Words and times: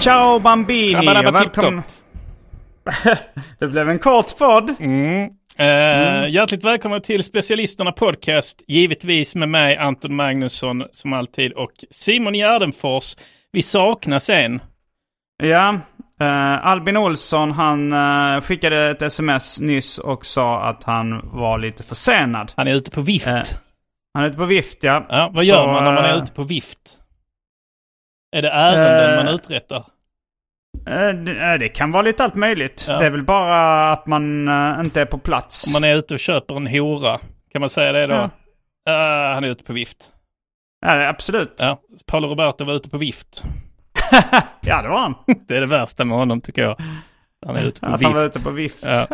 Ciao 0.00 0.38
Bambini! 0.40 1.06
Välkommen. 1.06 1.82
det 3.58 3.66
blev 3.66 3.90
en 3.90 3.98
kort 3.98 4.38
podd. 4.38 4.74
Mm. 4.80 5.30
Eh, 5.58 6.28
Hjärtligt 6.30 6.64
välkomna 6.64 7.00
till 7.00 7.24
Specialisterna 7.24 7.92
Podcast. 7.92 8.62
Givetvis 8.68 9.34
med 9.34 9.48
mig 9.48 9.76
Anton 9.76 10.16
Magnusson 10.16 10.84
som 10.92 11.12
alltid 11.12 11.52
och 11.52 11.70
Simon 11.90 12.34
Gärdenfors. 12.34 13.16
Vi 13.52 13.62
saknas 13.62 14.30
en. 14.30 14.60
Ja, 15.42 15.68
eh, 16.20 16.66
Albin 16.66 16.96
Olsson 16.96 17.50
han 17.50 17.92
eh, 17.92 18.40
skickade 18.40 18.90
ett 18.90 19.02
sms 19.02 19.60
nyss 19.60 19.98
och 19.98 20.26
sa 20.26 20.62
att 20.62 20.84
han 20.84 21.20
var 21.32 21.58
lite 21.58 21.82
försenad. 21.82 22.52
Han 22.56 22.68
är 22.68 22.74
ute 22.74 22.90
på 22.90 23.00
vift. 23.00 23.26
Eh, 23.26 23.40
Han 24.14 24.24
är 24.24 24.28
ute 24.28 24.36
på 24.38 24.44
vift 24.44 24.78
ja. 24.84 25.06
ja, 25.08 25.30
vad 25.34 25.44
Så, 25.46 25.52
gör 25.52 25.66
man 25.72 25.84
när 25.84 25.92
man 25.94 26.04
är 26.04 26.16
eh, 26.16 26.22
ute 26.22 26.32
på 26.32 26.42
vift? 26.42 26.95
Är 28.36 28.42
det 28.42 28.50
ärenden 28.50 29.18
Eh, 29.18 29.24
man 29.24 29.34
uträttar? 29.34 29.76
eh, 30.86 31.08
det, 31.08 31.52
eh, 31.52 31.58
det 31.58 31.68
kan 31.68 31.92
vara 31.92 32.02
lite 32.02 32.24
allt 32.24 32.34
möjligt. 32.34 32.86
Ja. 32.88 32.98
Det 32.98 33.06
är 33.06 33.10
väl 33.10 33.22
bara 33.24 33.92
att 33.92 34.06
man 34.06 34.48
eh, 34.48 34.80
inte 34.80 35.00
är 35.00 35.04
på 35.06 35.18
plats. 35.18 35.66
Om 35.66 35.72
man 35.72 35.84
är 35.90 35.96
ute 35.96 36.14
och 36.14 36.20
köper 36.20 36.56
en 36.56 36.66
hora, 36.66 37.20
kan 37.52 37.60
man 37.60 37.68
säga 37.70 37.92
det 37.92 38.06
då? 38.06 38.14
Ja. 38.84 39.32
Han 39.34 39.44
är 39.44 39.48
ute 39.48 39.64
på 39.64 39.72
vift. 39.72 40.10
Ja, 40.86 41.08
absolut. 41.08 41.54
Ja, 41.58 41.80
Paolo 42.06 42.28
Roberto 42.28 42.64
var 42.64 42.74
ute 42.74 42.88
på 42.88 42.98
vift. 42.98 43.42
Ja, 44.60 44.82
det 44.82 44.88
var 44.88 44.98
han. 44.98 45.14
Det 45.48 45.56
är 45.56 45.60
det 45.60 45.66
värsta 45.66 46.04
med 46.04 46.18
honom 46.18 46.40
tycker 46.40 46.62
jag. 46.62 46.76
Han 47.46 47.56
är 47.56 47.62
ute 47.62 47.80
på 47.80 47.86
Att 47.86 47.92
vift. 48.00 48.04
han 48.04 48.14
var 48.14 48.24
ute 48.24 48.42
på 48.42 48.50
vift. 48.50 48.84
Ja. 48.84 49.06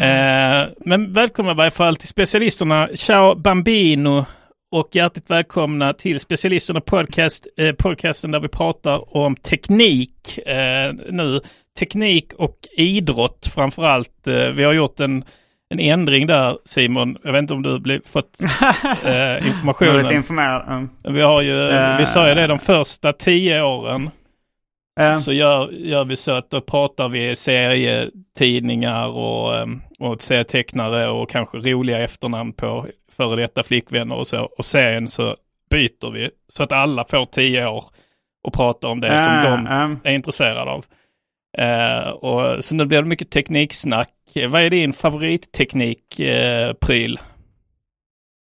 Men 0.84 1.12
välkomna 1.12 1.50
i 1.52 1.54
varje 1.54 1.70
fall 1.70 1.96
till 1.96 2.08
specialisterna. 2.08 2.88
Ciao 2.94 3.34
Bambino 3.34 4.26
och 4.70 4.88
hjärtligt 4.92 5.30
välkomna 5.30 5.92
till 5.92 6.20
specialisterna 6.20 6.80
podcast, 6.80 7.46
eh, 7.56 7.72
podcasten 7.72 8.30
där 8.30 8.40
vi 8.40 8.48
pratar 8.48 9.16
om 9.16 9.34
teknik 9.36 10.38
eh, 10.46 10.92
nu. 11.10 11.40
Teknik 11.78 12.32
och 12.32 12.56
idrott 12.76 13.50
framför 13.54 13.84
allt. 13.84 14.26
Eh, 14.28 14.34
vi 14.48 14.64
har 14.64 14.72
gjort 14.72 15.00
en, 15.00 15.24
en 15.70 15.80
ändring 15.80 16.26
där 16.26 16.58
Simon. 16.64 17.16
Jag 17.24 17.32
vet 17.32 17.38
inte 17.42 17.54
om 17.54 17.62
du 17.62 17.78
blivit, 17.78 18.08
fått 18.08 18.38
eh, 19.04 19.46
informationen. 19.48 20.12
informerad. 20.12 20.68
Mm. 20.68 20.88
Vi 21.16 21.20
har 21.22 21.42
ju, 21.42 21.68
Eh. 21.68 21.98
vi 21.98 22.06
sa 22.06 22.28
ju 22.28 22.34
det 22.34 22.46
de 22.46 22.58
första 22.58 23.12
tio 23.12 23.62
åren. 23.62 24.10
Eh, 25.00 25.16
Så 25.18 25.32
gör, 25.32 25.70
gör 25.70 26.04
vi 26.04 26.16
så 26.16 26.32
att 26.32 26.50
då 26.50 26.60
pratar 26.60 27.08
vi 27.08 27.36
serietidningar 27.36 29.06
och, 29.08 29.56
ehm, 29.58 29.80
och 29.98 30.22
serietecknare 30.22 31.08
och 31.08 31.30
kanske 31.30 31.58
roliga 31.58 31.98
efternamn 31.98 32.52
på 32.52 32.86
före 33.18 33.40
detta 33.40 33.62
flickvänner 33.62 34.16
och 34.16 34.26
så. 34.26 34.42
Och 34.58 34.64
serien 34.64 35.08
så 35.08 35.36
byter 35.70 36.10
vi 36.10 36.30
så 36.48 36.62
att 36.62 36.72
alla 36.72 37.04
får 37.04 37.24
tio 37.24 37.66
år 37.66 37.84
och 38.44 38.52
pratar 38.52 38.88
om 38.88 39.00
det 39.00 39.24
som 39.24 39.34
eh, 39.34 39.42
de 39.42 39.66
eh. 39.66 40.10
är 40.10 40.14
intresserade 40.14 40.70
av. 40.70 40.84
Eh, 41.58 42.08
och, 42.08 42.64
så 42.64 42.74
nu 42.74 42.84
blir 42.84 43.02
det 43.02 43.08
mycket 43.08 43.30
tekniksnack. 43.30 44.08
Vad 44.48 44.62
är 44.62 44.70
din 44.70 44.92
favoritteknikpryl? 44.92 46.68
Eh, 46.68 46.72
pryl? 46.72 47.20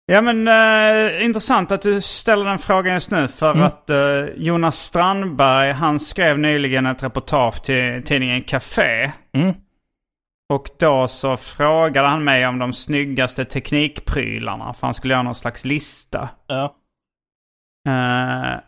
Ja 0.06 0.20
men 0.22 0.48
eh, 0.48 1.24
intressant 1.24 1.72
att 1.72 1.82
du 1.82 2.00
ställer 2.00 2.44
den 2.44 2.58
frågan 2.58 2.94
just 2.94 3.10
nu 3.10 3.28
för 3.28 3.50
Mm. 3.50 3.62
att 3.62 3.90
Jonas 4.36 4.76
Strandberg 4.78 5.72
han 5.72 6.00
skrev 6.00 6.38
nyligen 6.38 6.86
ett 6.86 7.02
reportage 7.02 7.62
till 7.62 8.02
tidningen 8.04 8.42
Café. 8.42 9.12
Mm. 9.32 9.54
Och 10.50 10.68
då 10.78 11.08
så 11.08 11.36
frågade 11.36 12.08
han 12.08 12.24
mig 12.24 12.46
om 12.46 12.58
de 12.58 12.72
snyggaste 12.72 13.44
teknikprylarna 13.44 14.72
för 14.72 14.86
han 14.86 14.94
skulle 14.94 15.14
göra 15.14 15.22
någon 15.22 15.34
slags 15.34 15.64
lista. 15.64 16.28
Ja. 16.46 16.76
Eh, 17.88 18.58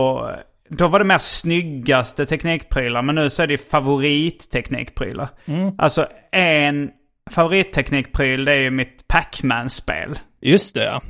och 0.00 0.30
då 0.68 0.88
var 0.88 0.98
det 0.98 1.04
mer 1.04 1.18
snyggaste 1.18 2.26
teknikprylar 2.26 3.02
men 3.02 3.14
nu 3.14 3.30
så 3.30 3.42
är 3.42 3.46
det 3.46 3.58
favoritteknikprylar. 3.58 5.28
Mm. 5.44 5.74
Alltså 5.78 6.06
en 6.32 6.90
favoritteknikpryl 7.30 8.44
det 8.44 8.52
är 8.52 8.60
ju 8.60 8.70
mitt 8.70 9.08
Pac-Man-spel. 9.08 10.18
Just 10.40 10.74
det 10.74 10.84
ja. 10.84 11.02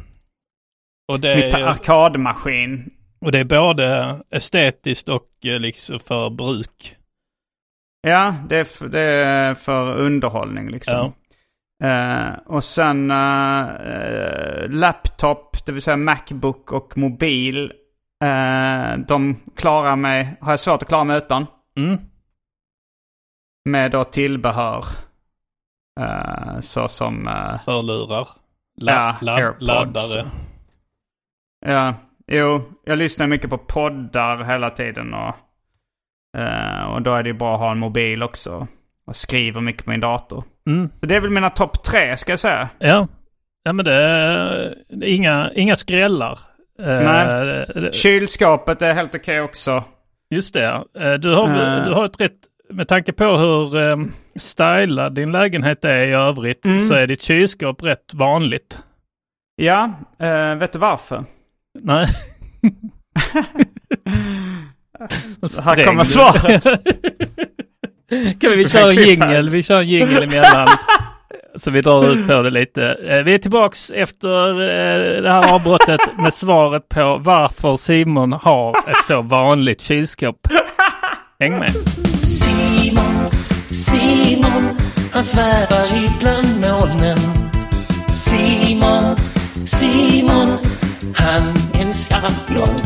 Och 1.13 1.21
det, 1.21 1.37
Mitt 1.37 1.55
är, 1.55 1.59
ju- 1.59 1.65
arkadmaskin. 1.65 2.91
och 3.21 3.33
det 3.33 3.39
är 3.39 3.45
både 3.45 4.17
estetiskt 4.31 5.09
och 5.09 5.29
eh, 5.47 5.61
liksom 5.61 5.99
för 5.99 6.31
bruk. 6.31 6.97
Ja, 8.07 8.35
det 8.49 8.57
är, 8.57 8.65
för, 8.65 8.89
det 8.89 9.01
är 9.01 9.55
för 9.55 9.97
underhållning 9.97 10.71
liksom. 10.71 11.13
Eh, 11.85 12.29
och 12.47 12.65
sen 12.65 13.11
eh, 13.11 14.69
laptop, 14.69 15.67
det 15.67 15.73
vill 15.73 15.83
säga 15.83 15.97
Macbook 15.97 16.73
och 16.73 16.99
mobil. 16.99 17.73
eh, 18.25 18.97
de 19.09 19.41
klarar 19.57 19.97
mig, 19.97 20.37
har 20.41 20.53
jag 20.53 20.61
svårt 20.61 20.83
att 20.83 20.89
klara 20.89 21.05
mig 21.05 21.17
utan. 21.17 21.47
Mm. 21.77 21.99
Med 23.65 23.91
då 23.91 24.05
tillbehör. 24.05 24.85
Uh, 26.01 26.61
så 26.61 26.89
som, 26.89 27.29
eh, 27.29 27.61
Hörlurar. 27.67 28.29
La, 28.81 28.93
Ja, 28.93 29.17
la, 29.21 29.35
AirPods. 29.37 29.67
laddare. 29.67 30.31
ja, 31.67 31.95
jo, 32.27 32.63
jag 32.85 32.99
lyssnar 32.99 33.27
mycket 33.27 33.51
på 33.51 33.59
poddar 33.59 34.45
hela 34.45 34.71
tiden 34.71 35.15
och, 35.15 35.35
eh, 36.35 36.85
och 36.85 37.03
då 37.03 37.15
är 37.15 37.23
det 37.23 37.29
ju 37.29 37.35
bra 37.35 37.55
att 37.55 37.61
ha 37.61 37.71
en 37.71 37.79
mobil 37.79 38.23
också. 38.23 38.67
Och 39.07 39.17
skriver 39.17 39.61
mycket 39.61 39.85
på 39.85 39.91
min 39.91 40.01
dator. 40.01 40.45
Mm. 40.67 40.91
Så 41.01 41.07
det 41.07 41.17
är 41.17 41.21
väl 41.21 41.31
mina 41.31 41.51
topp 41.51 41.85
tre 41.85 42.17
ska 42.17 42.33
jag 42.33 42.39
säga. 42.39 42.69
Ja. 42.79 43.09
ja, 43.65 43.73
men 43.73 43.85
det 43.85 43.95
är, 43.95 44.75
det 44.89 45.11
är 45.11 45.15
inga, 45.15 45.51
inga 45.55 45.77
skrällar. 45.77 46.39
Eh, 46.83 46.87
Nej. 46.87 47.67
det- 47.75 47.95
Kylskåpet 47.95 48.83
är 48.83 48.95
helt 48.95 49.15
okej 49.15 49.41
också. 49.41 49.85
Just 50.31 50.55
det. 50.55 50.67
Eh, 51.01 51.13
Du 51.15 51.35
har, 51.35 51.85
du 51.85 51.93
har 51.93 52.05
ett 52.05 52.21
rätt, 52.21 52.33
med 52.71 52.89
tanke 52.89 53.13
på 53.13 53.25
hur 53.37 53.77
um, 53.77 54.13
stylad 54.39 55.15
din 55.15 55.33
lägenhet 55.33 55.85
är 55.85 56.07
i 56.07 56.13
övrigt 56.13 56.65
Mm. 56.65 56.79
så 56.79 56.95
är 56.95 57.07
ditt 57.07 57.23
kylskåp 57.23 57.83
rätt 57.83 58.15
vanligt. 58.15 58.79
Ja, 59.57 59.91
eh, 60.21 60.55
vet 60.55 60.73
du 60.73 60.79
varför? 60.79 61.25
Nej. 61.83 62.07
Här 65.65 65.85
kommer 65.85 66.05
svaret. 66.05 66.65
kan 68.41 68.51
vi, 68.51 68.57
vi 68.57 68.69
köra 68.69 68.91
en 68.91 69.09
jingel, 69.09 69.51
vi 69.51 69.63
kör 69.63 69.81
en 69.81 69.89
jingel 69.89 70.23
emellan. 70.23 70.69
Så 71.57 71.71
vi 71.71 71.81
drar 71.81 72.13
ut 72.13 72.27
på 72.27 72.43
det 72.43 72.51
lite. 72.51 72.97
Eh, 73.09 73.23
vi 73.23 73.35
är 73.35 73.39
tillbaks 73.39 73.91
efter 73.91 74.49
eh, 74.49 75.23
det 75.23 75.31
här 75.31 75.55
avbrottet 75.55 76.01
med 76.19 76.35
svaret 76.35 76.89
på 76.89 77.21
varför 77.25 77.77
Simon 77.77 78.33
har 78.33 78.71
ett 78.71 79.05
så 79.05 79.23
vanligt 79.23 79.81
kylskåp. 79.81 80.37
Häng 81.41 81.59
med. 81.59 81.71
Simon, 82.23 83.31
Simon, 83.67 84.79
han 85.13 85.25
svävar 85.25 85.87
ibland 85.87 86.61
molnen. 86.61 87.19
Simon, 88.15 89.17
Simon, 89.67 90.59
han 91.17 91.55
älskar 91.81 92.55
någon. 92.55 92.81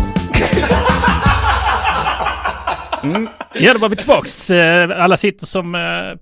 Mm. 3.03 3.29
Ja, 3.55 3.73
då 3.73 3.79
var 3.79 3.89
vi 3.89 3.97
tillbaks. 3.97 4.51
Eh, 4.51 5.03
alla 5.05 5.17
sitter 5.17 5.47
som 5.47 5.73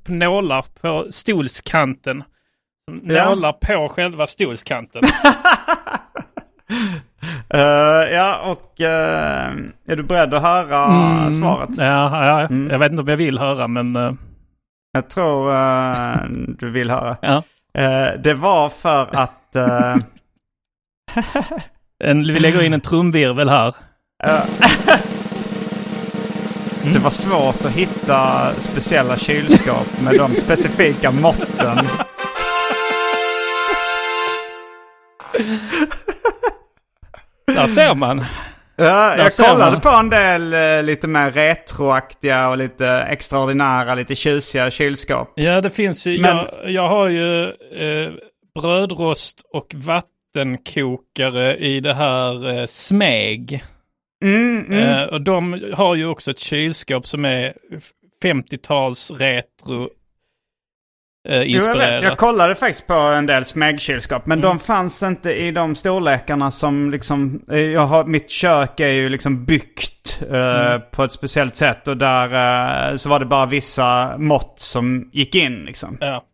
på 0.05 0.12
nålar 0.12 0.64
på 0.81 1.06
stolskanten. 1.11 2.25
Nålar 3.02 3.52
på 3.52 3.88
själva 3.88 4.26
stolskanten. 4.26 5.02
uh, 5.05 5.11
ja, 8.12 8.40
och 8.44 8.81
uh, 8.81 8.87
är 9.87 9.96
du 9.96 10.02
beredd 10.02 10.34
att 10.34 10.43
höra 10.43 10.84
mm, 10.84 11.40
svaret? 11.40 11.70
Ja, 11.76 12.26
ja 12.26 12.40
mm. 12.40 12.70
jag 12.70 12.78
vet 12.78 12.90
inte 12.90 13.02
om 13.02 13.08
jag 13.08 13.17
vill 13.17 13.38
höra 13.38 13.69
men... 13.69 13.96
Uh... 13.96 14.12
Jag 14.93 15.11
tror 15.11 15.52
du 16.58 16.70
vill 16.70 16.90
höra. 16.90 17.17
Ja. 17.23 17.43
det 18.19 18.34
var 18.34 18.69
för 18.69 19.17
att... 19.17 19.56
en, 22.05 22.26
vi 22.26 22.40
lägger 22.40 22.62
in 22.62 22.75
en 22.75 22.81
trumvirvel 22.81 23.49
här. 23.49 23.75
Det 26.93 26.99
var 26.99 27.11
svårt 27.11 27.65
att 27.65 27.73
hitta 27.73 28.53
speciella 28.53 29.17
kylskåp 29.17 30.00
med 30.05 30.19
de 30.19 30.37
specifika 30.37 31.11
måtten. 31.11 31.87
Där 37.47 37.67
ser 37.67 37.94
man. 37.94 38.25
Ja, 38.77 39.17
jag 39.17 39.33
kollade 39.33 39.73
man. 39.73 39.81
på 39.81 39.88
en 39.88 40.11
del 40.11 40.55
eh, 40.55 40.83
lite 40.83 41.09
mer 41.09 41.31
retroaktiga 41.31 42.49
och 42.49 42.59
lite 42.59 42.88
extraordinära, 42.88 43.94
lite 43.94 44.15
tjusiga 44.15 44.71
kylskap. 44.71 45.33
Ja, 45.35 45.61
det 45.61 45.71
finns 45.71 46.06
ju. 46.06 46.21
Men... 46.21 46.37
Jag, 46.37 46.71
jag 46.71 46.88
har 46.88 47.09
ju 47.09 47.44
eh, 47.44 48.12
brödrost 48.61 49.43
och 49.53 49.75
vattenkokare 49.75 51.56
i 51.56 51.81
det 51.81 51.94
här 51.94 52.59
eh, 52.59 52.67
Smeg. 52.67 53.65
Mm, 54.25 54.67
mm. 54.67 54.73
Eh, 54.73 55.05
och 55.05 55.21
de 55.21 55.73
har 55.75 55.95
ju 55.95 56.07
också 56.07 56.31
ett 56.31 56.39
kylskåp 56.39 57.07
som 57.07 57.25
är 57.25 57.55
50-tals 58.25 59.11
retro 59.11 59.89
eh, 61.29 61.51
inspirerat. 61.51 61.77
Jo, 61.77 61.83
jag, 61.83 61.93
vet. 61.93 62.03
jag 62.03 62.19
kollade 62.19 62.55
faktiskt 62.55 62.87
på 62.87 62.95
en 62.95 63.27
del 63.27 63.45
smegkylskap. 63.45 64.27
Men 64.27 64.39
mm. 64.39 64.49
de 64.49 64.59
fanns 64.59 65.03
inte 65.03 65.33
i 65.33 65.51
de 65.51 65.75
storlekarna 65.75 66.51
som 66.51 66.91
liksom... 66.91 67.43
Eh, 67.51 67.61
jag 67.61 67.87
har, 67.87 68.05
mitt 68.05 68.31
kök 68.31 68.81
är 68.81 68.89
ju 68.89 69.09
liksom 69.09 69.45
byggt 69.45 70.23
eh, 70.31 70.67
mm. 70.67 70.81
på 70.91 71.05
ett 71.05 71.12
speciellt 71.12 71.57
sätt. 71.57 71.89
Och 71.89 71.97
där 71.97 72.91
eh, 72.91 72.97
så 72.97 73.09
var 73.09 73.21
det 73.21 73.27
bara 73.27 73.47
vissa 73.47 74.19
mått 74.19 74.61
som 74.61 75.11
gick 75.12 75.35
in 75.35 75.65
liksom. 75.65 75.99
Ja. 76.01 76.25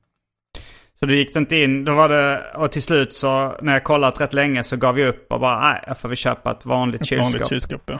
Så 1.02 1.06
det 1.06 1.16
gick 1.16 1.36
inte 1.36 1.56
in. 1.56 1.84
Då 1.84 1.94
var 1.94 2.08
det, 2.08 2.44
och 2.54 2.72
till 2.72 2.82
slut 2.82 3.14
så 3.14 3.56
när 3.62 3.72
jag 3.72 3.84
kollat 3.84 4.20
rätt 4.20 4.32
länge 4.32 4.62
så 4.62 4.76
gav 4.76 4.98
jag 4.98 5.08
upp 5.08 5.32
och 5.32 5.40
bara 5.40 5.60
nej, 5.60 5.84
jag 5.86 5.98
får 5.98 6.08
väl 6.08 6.16
köpa 6.16 6.50
ett 6.50 6.66
vanligt 6.66 7.00
ett 7.00 7.06
kylskåp. 7.06 7.32
Vanligt 7.32 7.48
kylskåp 7.48 7.82
ja. 7.86 7.98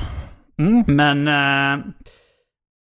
Mm. 0.59 0.85
Men... 0.87 1.29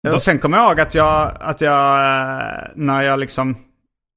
Eh, 0.08 0.14
och 0.14 0.22
sen 0.22 0.40
kommer 0.40 0.58
jag 0.58 0.68
ihåg 0.68 0.80
att 0.80 0.96
jag, 0.96 1.38
att 1.40 1.62
jag, 1.62 1.98
eh, 1.98 2.68
när 2.76 3.02
jag 3.02 3.20
liksom 3.20 3.58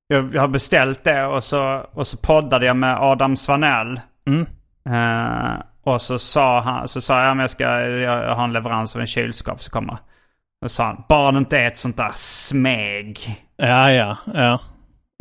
jag, 0.06 0.34
jag 0.34 0.40
har 0.40 0.48
beställt 0.48 1.04
det 1.04 1.26
och 1.26 1.44
så, 1.44 1.86
och 1.92 2.06
så 2.06 2.16
poddade 2.16 2.66
jag 2.66 2.76
med 2.76 2.98
Adam 3.00 3.36
Svanell. 3.36 4.00
Mm. 4.26 4.46
Uh, 4.88 5.60
och 5.82 6.02
så 6.02 6.18
sa 6.18 6.60
han, 6.60 6.88
så 6.88 7.00
sa 7.00 7.24
jag 7.24 7.32
att 7.32 7.38
jag 7.38 7.50
ska 7.50 7.64
jag 7.80 8.34
har 8.34 8.44
en 8.44 8.52
leverans 8.52 8.94
av 8.94 9.00
en 9.00 9.06
kylskåp 9.06 9.62
så 9.62 9.70
kommer. 9.70 9.98
Och 10.64 10.70
sa 10.70 10.84
han, 10.84 11.04
bara 11.08 11.32
det 11.32 11.38
inte 11.38 11.58
är 11.58 11.66
ett 11.66 11.78
sånt 11.78 11.96
där 11.96 12.12
smeg. 12.14 13.18
Ja, 13.56 13.92
ja, 13.92 14.16
ja. 14.34 14.60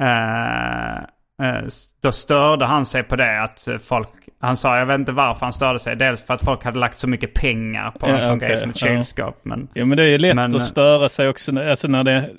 Uh, 0.02 1.48
uh, 1.48 1.68
då 2.02 2.12
störde 2.12 2.66
han 2.66 2.86
sig 2.86 3.04
på 3.04 3.16
det 3.16 3.42
att 3.42 3.68
folk, 3.82 4.10
han 4.40 4.58
sa, 4.58 4.78
jag 4.78 4.86
vet 4.86 5.00
inte 5.00 5.12
varför 5.12 5.46
han 5.46 5.54
störde 5.54 5.80
sig. 5.80 5.96
Dels 5.96 6.26
för 6.26 6.34
att 6.34 6.42
folk 6.42 6.64
hade 6.64 6.80
lagt 6.80 6.98
så 6.98 7.08
mycket 7.08 7.34
pengar 7.34 7.92
på 7.92 8.06
en 8.06 8.22
sån 8.22 8.38
okay, 8.38 8.50
grej 8.50 8.58
som 8.58 8.70
ett 8.70 8.78
kylskåp. 8.78 9.36
Ja. 9.44 9.50
Men, 9.50 9.68
ja 9.74 9.86
men 9.86 9.98
det 9.98 10.04
är 10.04 10.08
ju 10.08 10.18
lätt 10.18 10.36
men, 10.36 10.56
att 10.56 10.62
störa 10.62 11.10
sig 11.10 11.30
också. 11.30 11.60
Alltså 11.60 11.88
när 11.88 12.04
det, 12.04 12.30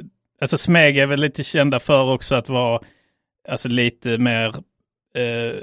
Alltså 0.40 0.58
Smeg 0.58 0.98
är 0.98 1.06
väl 1.06 1.20
lite 1.20 1.44
kända 1.44 1.80
för 1.80 2.12
också 2.12 2.34
att 2.34 2.48
vara 2.48 2.80
alltså 3.48 3.68
lite 3.68 4.18
mer 4.18 4.54
eh, 5.14 5.54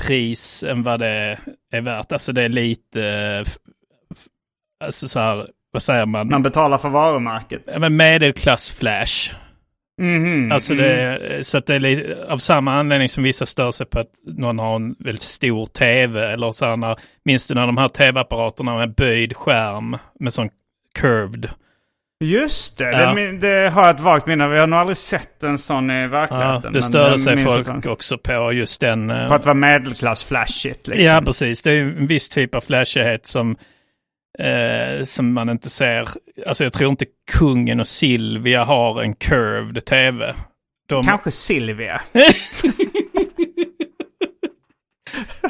pris 0.00 0.62
än 0.62 0.82
vad 0.82 1.00
det 1.00 1.38
är 1.70 1.80
värt. 1.80 2.12
Alltså 2.12 2.32
det 2.32 2.42
är 2.42 2.48
lite, 2.48 3.04
eh, 3.04 3.46
alltså 4.84 5.08
så 5.08 5.20
här, 5.20 5.48
vad 5.70 5.82
säger 5.82 6.06
man? 6.06 6.28
Man 6.28 6.42
betalar 6.42 6.78
för 6.78 6.88
varumärket. 6.88 7.62
Ja, 7.66 7.78
men 7.78 8.00
medelklass-flash. 8.00 9.34
Mm 10.00 10.52
alltså 10.52 10.74
det, 10.74 11.16
mm. 11.16 11.44
så 11.44 11.58
att 11.58 11.66
det 11.66 11.74
är 11.74 11.80
lite, 11.80 12.26
av 12.28 12.38
samma 12.38 12.74
anledning 12.74 13.08
som 13.08 13.24
vissa 13.24 13.46
stör 13.46 13.70
sig 13.70 13.86
på 13.86 13.98
att 13.98 14.10
någon 14.24 14.58
har 14.58 14.76
en 14.76 14.96
väldigt 14.98 15.22
stor 15.22 15.66
tv 15.66 16.32
eller 16.32 16.52
så 16.52 16.66
här 16.66 16.76
när, 16.76 16.96
minns 17.24 17.48
du 17.48 17.54
när 17.54 17.66
de 17.66 17.76
här 17.76 17.88
tv-apparaterna 17.88 18.76
med 18.76 18.94
böjd 18.94 19.36
skärm 19.36 19.96
med 20.20 20.32
sån 20.32 20.48
curved 20.94 21.50
Just 22.24 22.78
det, 22.78 22.90
ja. 22.90 23.14
det, 23.14 23.32
det, 23.32 23.70
har 23.70 23.82
jag 23.82 23.94
ett 23.94 24.00
vagt 24.00 24.26
minne 24.26 24.44
av. 24.44 24.52
Jag 24.52 24.60
har 24.60 24.66
nog 24.66 24.78
aldrig 24.78 24.96
sett 24.96 25.42
en 25.42 25.58
sån 25.58 25.90
i 25.90 26.06
verkligheten. 26.06 26.60
Ja, 26.64 26.70
det 26.70 26.82
störde 26.82 27.18
sig 27.18 27.36
folk 27.36 27.86
också 27.86 28.18
på 28.18 28.52
just 28.52 28.80
den. 28.80 29.08
För 29.08 29.34
att 29.34 29.44
vara 29.44 29.54
medelklass-flashigt 29.54 30.88
liksom. 30.88 31.06
Ja, 31.06 31.22
precis. 31.24 31.62
Det 31.62 31.72
är 31.72 31.80
en 31.80 32.06
viss 32.06 32.28
typ 32.28 32.54
av 32.54 32.60
flashighet 32.60 33.26
som, 33.26 33.56
eh, 34.38 35.04
som 35.04 35.32
man 35.32 35.48
inte 35.48 35.70
ser. 35.70 36.08
Alltså 36.46 36.64
jag 36.64 36.72
tror 36.72 36.90
inte 36.90 37.06
kungen 37.32 37.80
och 37.80 37.86
Silvia 37.86 38.64
har 38.64 39.02
en 39.02 39.14
curved 39.14 39.84
tv. 39.84 40.34
De... 40.88 41.04
Kanske 41.04 41.30
Silvia. 41.30 42.02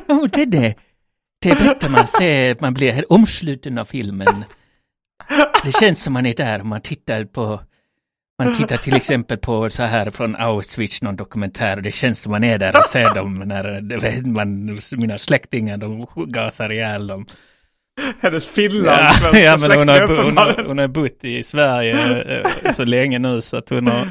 oh, 0.09 0.27
det 0.33 0.43
är 0.43 0.47
det. 0.47 0.75
Det 1.43 1.51
är 1.51 1.57
bättre 1.57 1.89
man 1.89 2.07
ser, 2.07 2.57
man 2.61 2.75
blir 2.75 3.13
omsluten 3.13 3.79
av 3.79 3.85
filmen. 3.85 4.45
Det 5.65 5.73
känns 5.81 6.03
som 6.03 6.13
man 6.13 6.27
är 6.27 6.35
där 6.35 6.63
man 6.63 6.81
tittar 6.81 7.25
på 7.25 7.61
man 8.45 8.55
tittar 8.55 8.77
till 8.77 8.97
exempel 8.97 9.39
på 9.39 9.71
så 9.71 9.83
här 9.83 10.11
från 10.11 10.37
Auschwitz, 10.37 11.03
någon 11.03 11.17
dokumentär, 11.17 11.77
och 11.77 11.83
det 11.83 11.91
känns 11.91 12.21
som 12.21 12.33
man 12.33 12.45
är 12.45 12.59
där 12.59 12.77
och 12.79 12.85
ser 12.85 13.15
dem 13.15 13.35
när 13.35 14.27
man, 14.27 14.79
mina 14.93 15.19
släktingar, 15.19 15.77
de 15.77 16.07
gasar 16.15 16.73
ihjäl 16.73 17.07
dem. 17.07 17.27
Hennes 18.21 18.49
finlandssvenska 18.49 19.41
ja, 19.41 19.59
ja, 19.61 19.69
men 19.69 19.79
hon 19.79 19.89
har, 19.89 20.23
hon, 20.23 20.37
har, 20.37 20.65
hon 20.67 20.79
har 20.79 20.89
bott 20.89 21.25
i 21.25 21.43
Sverige 21.43 22.43
eh, 22.65 22.73
så 22.73 22.85
länge 22.85 23.19
nu 23.19 23.41
så 23.41 23.57
att 23.57 23.69
hon 23.69 23.87
har... 23.87 24.09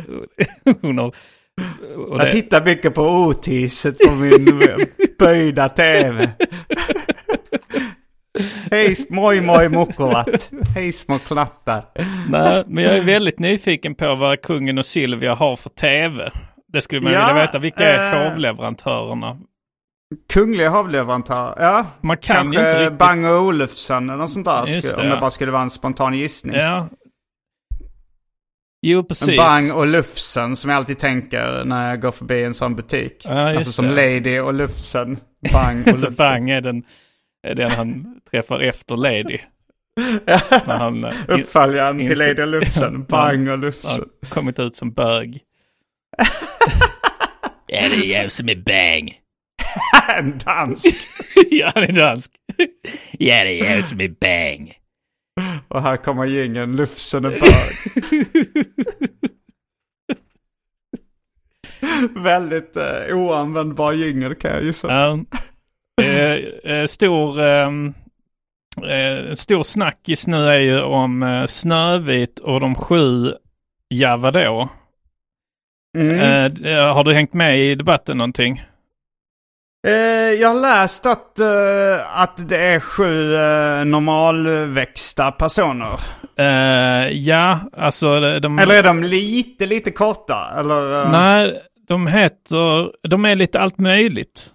Hon 0.81 0.97
har 0.97 1.13
Jag 2.17 2.31
tittar 2.31 2.65
mycket 2.65 2.95
på 2.95 3.01
Otiset 3.01 3.97
på 3.97 4.11
min 4.11 4.61
böjda 5.19 5.69
tv. 5.69 6.29
Hej 8.71 8.95
moj 9.09 9.41
moj 9.41 9.69
mukulat. 9.69 10.51
Hej 10.75 10.91
små 10.91 11.17
knattar. 11.17 11.85
Nej, 12.29 12.63
men 12.67 12.83
jag 12.83 12.97
är 12.97 13.01
väldigt 13.01 13.39
nyfiken 13.39 13.95
på 13.95 14.15
vad 14.15 14.41
kungen 14.41 14.77
och 14.77 14.85
Silvia 14.85 15.33
har 15.33 15.55
för 15.55 15.69
tv. 15.69 16.31
Det 16.73 16.81
skulle 16.81 17.01
man 17.01 17.13
ja, 17.13 17.27
vilja 17.27 17.41
veta. 17.41 17.59
Vilka 17.59 17.85
är 17.85 18.25
äh, 18.25 18.29
hovleverantörerna? 18.29 19.37
Kungliga 20.29 20.69
hovleverantörer, 20.69 21.55
ja. 21.65 21.85
Man 22.01 22.17
kan 22.17 22.35
Kanske 22.35 22.61
ju 22.61 22.67
inte 22.67 22.83
riktigt... 22.83 22.99
Bang 22.99 23.25
och 23.25 23.41
Olufsen 23.41 24.09
eller 24.09 24.17
något 24.17 24.31
sånt 24.31 24.45
där. 24.45 24.67
Just 24.67 24.95
det, 24.95 25.01
om 25.01 25.09
det 25.09 25.17
bara 25.17 25.29
skulle 25.29 25.51
vara 25.51 25.61
en 25.61 25.69
spontan 25.69 26.13
gissning. 26.13 26.55
Ja. 26.55 26.89
Jo, 28.81 29.03
precis. 29.03 29.37
Bang 29.37 29.75
och 29.75 29.87
Lufsen 29.87 30.55
som 30.55 30.69
jag 30.69 30.77
alltid 30.77 30.99
tänker 30.99 31.65
när 31.65 31.89
jag 31.89 32.01
går 32.01 32.11
förbi 32.11 32.43
en 32.43 32.53
sån 32.53 32.75
butik. 32.75 33.21
Ja, 33.25 33.55
alltså 33.55 33.71
som 33.71 33.87
det. 33.87 33.95
Lady 33.95 34.39
och 34.39 34.53
Lufsen. 34.53 35.19
Bang 35.53 35.79
och 35.79 35.93
Lufsen. 35.93 36.15
Bang 36.15 36.49
är 36.49 36.61
den 36.61 36.83
är 37.47 37.55
den 37.55 37.71
han 37.71 38.21
träffar 38.31 38.59
efter 38.59 38.97
Lady. 38.97 39.39
han, 40.65 41.05
eh, 41.05 41.13
Uppföljaren 41.27 41.97
till 41.97 42.17
Lady 42.17 42.45
Lufsen, 42.45 43.03
Bang 43.09 43.49
och 43.49 43.59
Lufsen. 43.59 43.91
Han 44.21 44.29
kommit 44.29 44.59
ut 44.59 44.75
som 44.75 44.91
bög. 44.91 45.41
ja, 47.67 47.89
det 47.89 48.13
är 48.13 48.21
jag 48.21 48.31
som 48.31 48.49
är 48.49 48.55
Bang. 48.55 49.19
en 50.17 50.37
dansk. 50.37 50.97
ja, 51.49 51.71
han 51.75 51.83
är 51.83 51.93
dansk. 51.93 52.31
ja, 53.11 53.43
det 53.43 53.85
som 53.85 54.01
är 54.01 54.09
Bang. 54.09 54.73
Och 55.67 55.81
här 55.81 55.97
kommer 55.97 56.25
gängen 56.25 56.75
Lufsen 56.75 57.25
och 57.25 57.31
bög. 57.31 58.65
Väldigt 62.15 62.77
eh, 62.77 63.17
oanvändbar 63.17 63.93
jingel 63.93 64.35
kan 64.35 64.51
jag 64.51 64.63
gissa. 64.63 65.07
Um. 65.07 65.25
Eh, 66.01 66.33
eh, 66.73 66.85
stor, 66.85 67.41
ehm, 67.41 67.93
Eh, 68.77 69.33
stor 69.33 69.63
snackis 69.63 70.27
nu 70.27 70.47
är 70.47 70.59
ju 70.59 70.81
om 70.81 71.23
eh, 71.23 71.45
Snövit 71.45 72.39
och 72.39 72.59
de 72.59 72.75
sju 72.75 73.33
Javadå. 73.89 74.69
Mm. 75.97 76.19
Eh, 76.65 76.93
har 76.93 77.03
du 77.03 77.13
hängt 77.13 77.33
med 77.33 77.59
i 77.59 77.75
debatten 77.75 78.17
någonting? 78.17 78.63
Eh, 79.87 79.93
jag 80.41 80.47
har 80.47 80.59
läst 80.59 81.05
att, 81.05 81.39
eh, 81.39 82.21
att 82.21 82.49
det 82.49 82.57
är 82.57 82.79
sju 82.79 83.35
eh, 83.35 83.85
normalväxta 83.85 85.31
personer. 85.31 85.99
Eh, 86.35 87.11
ja, 87.11 87.59
alltså 87.77 88.39
de... 88.39 88.59
Eller 88.59 88.75
är 88.75 88.83
de 88.83 89.03
lite, 89.03 89.65
lite 89.65 89.91
korta? 89.91 90.59
Eller, 90.59 91.01
eh? 91.01 91.11
Nej, 91.11 91.61
de 91.87 92.07
heter... 92.07 92.91
De 93.07 93.25
är 93.25 93.35
lite 93.35 93.59
allt 93.59 93.77
möjligt. 93.77 94.51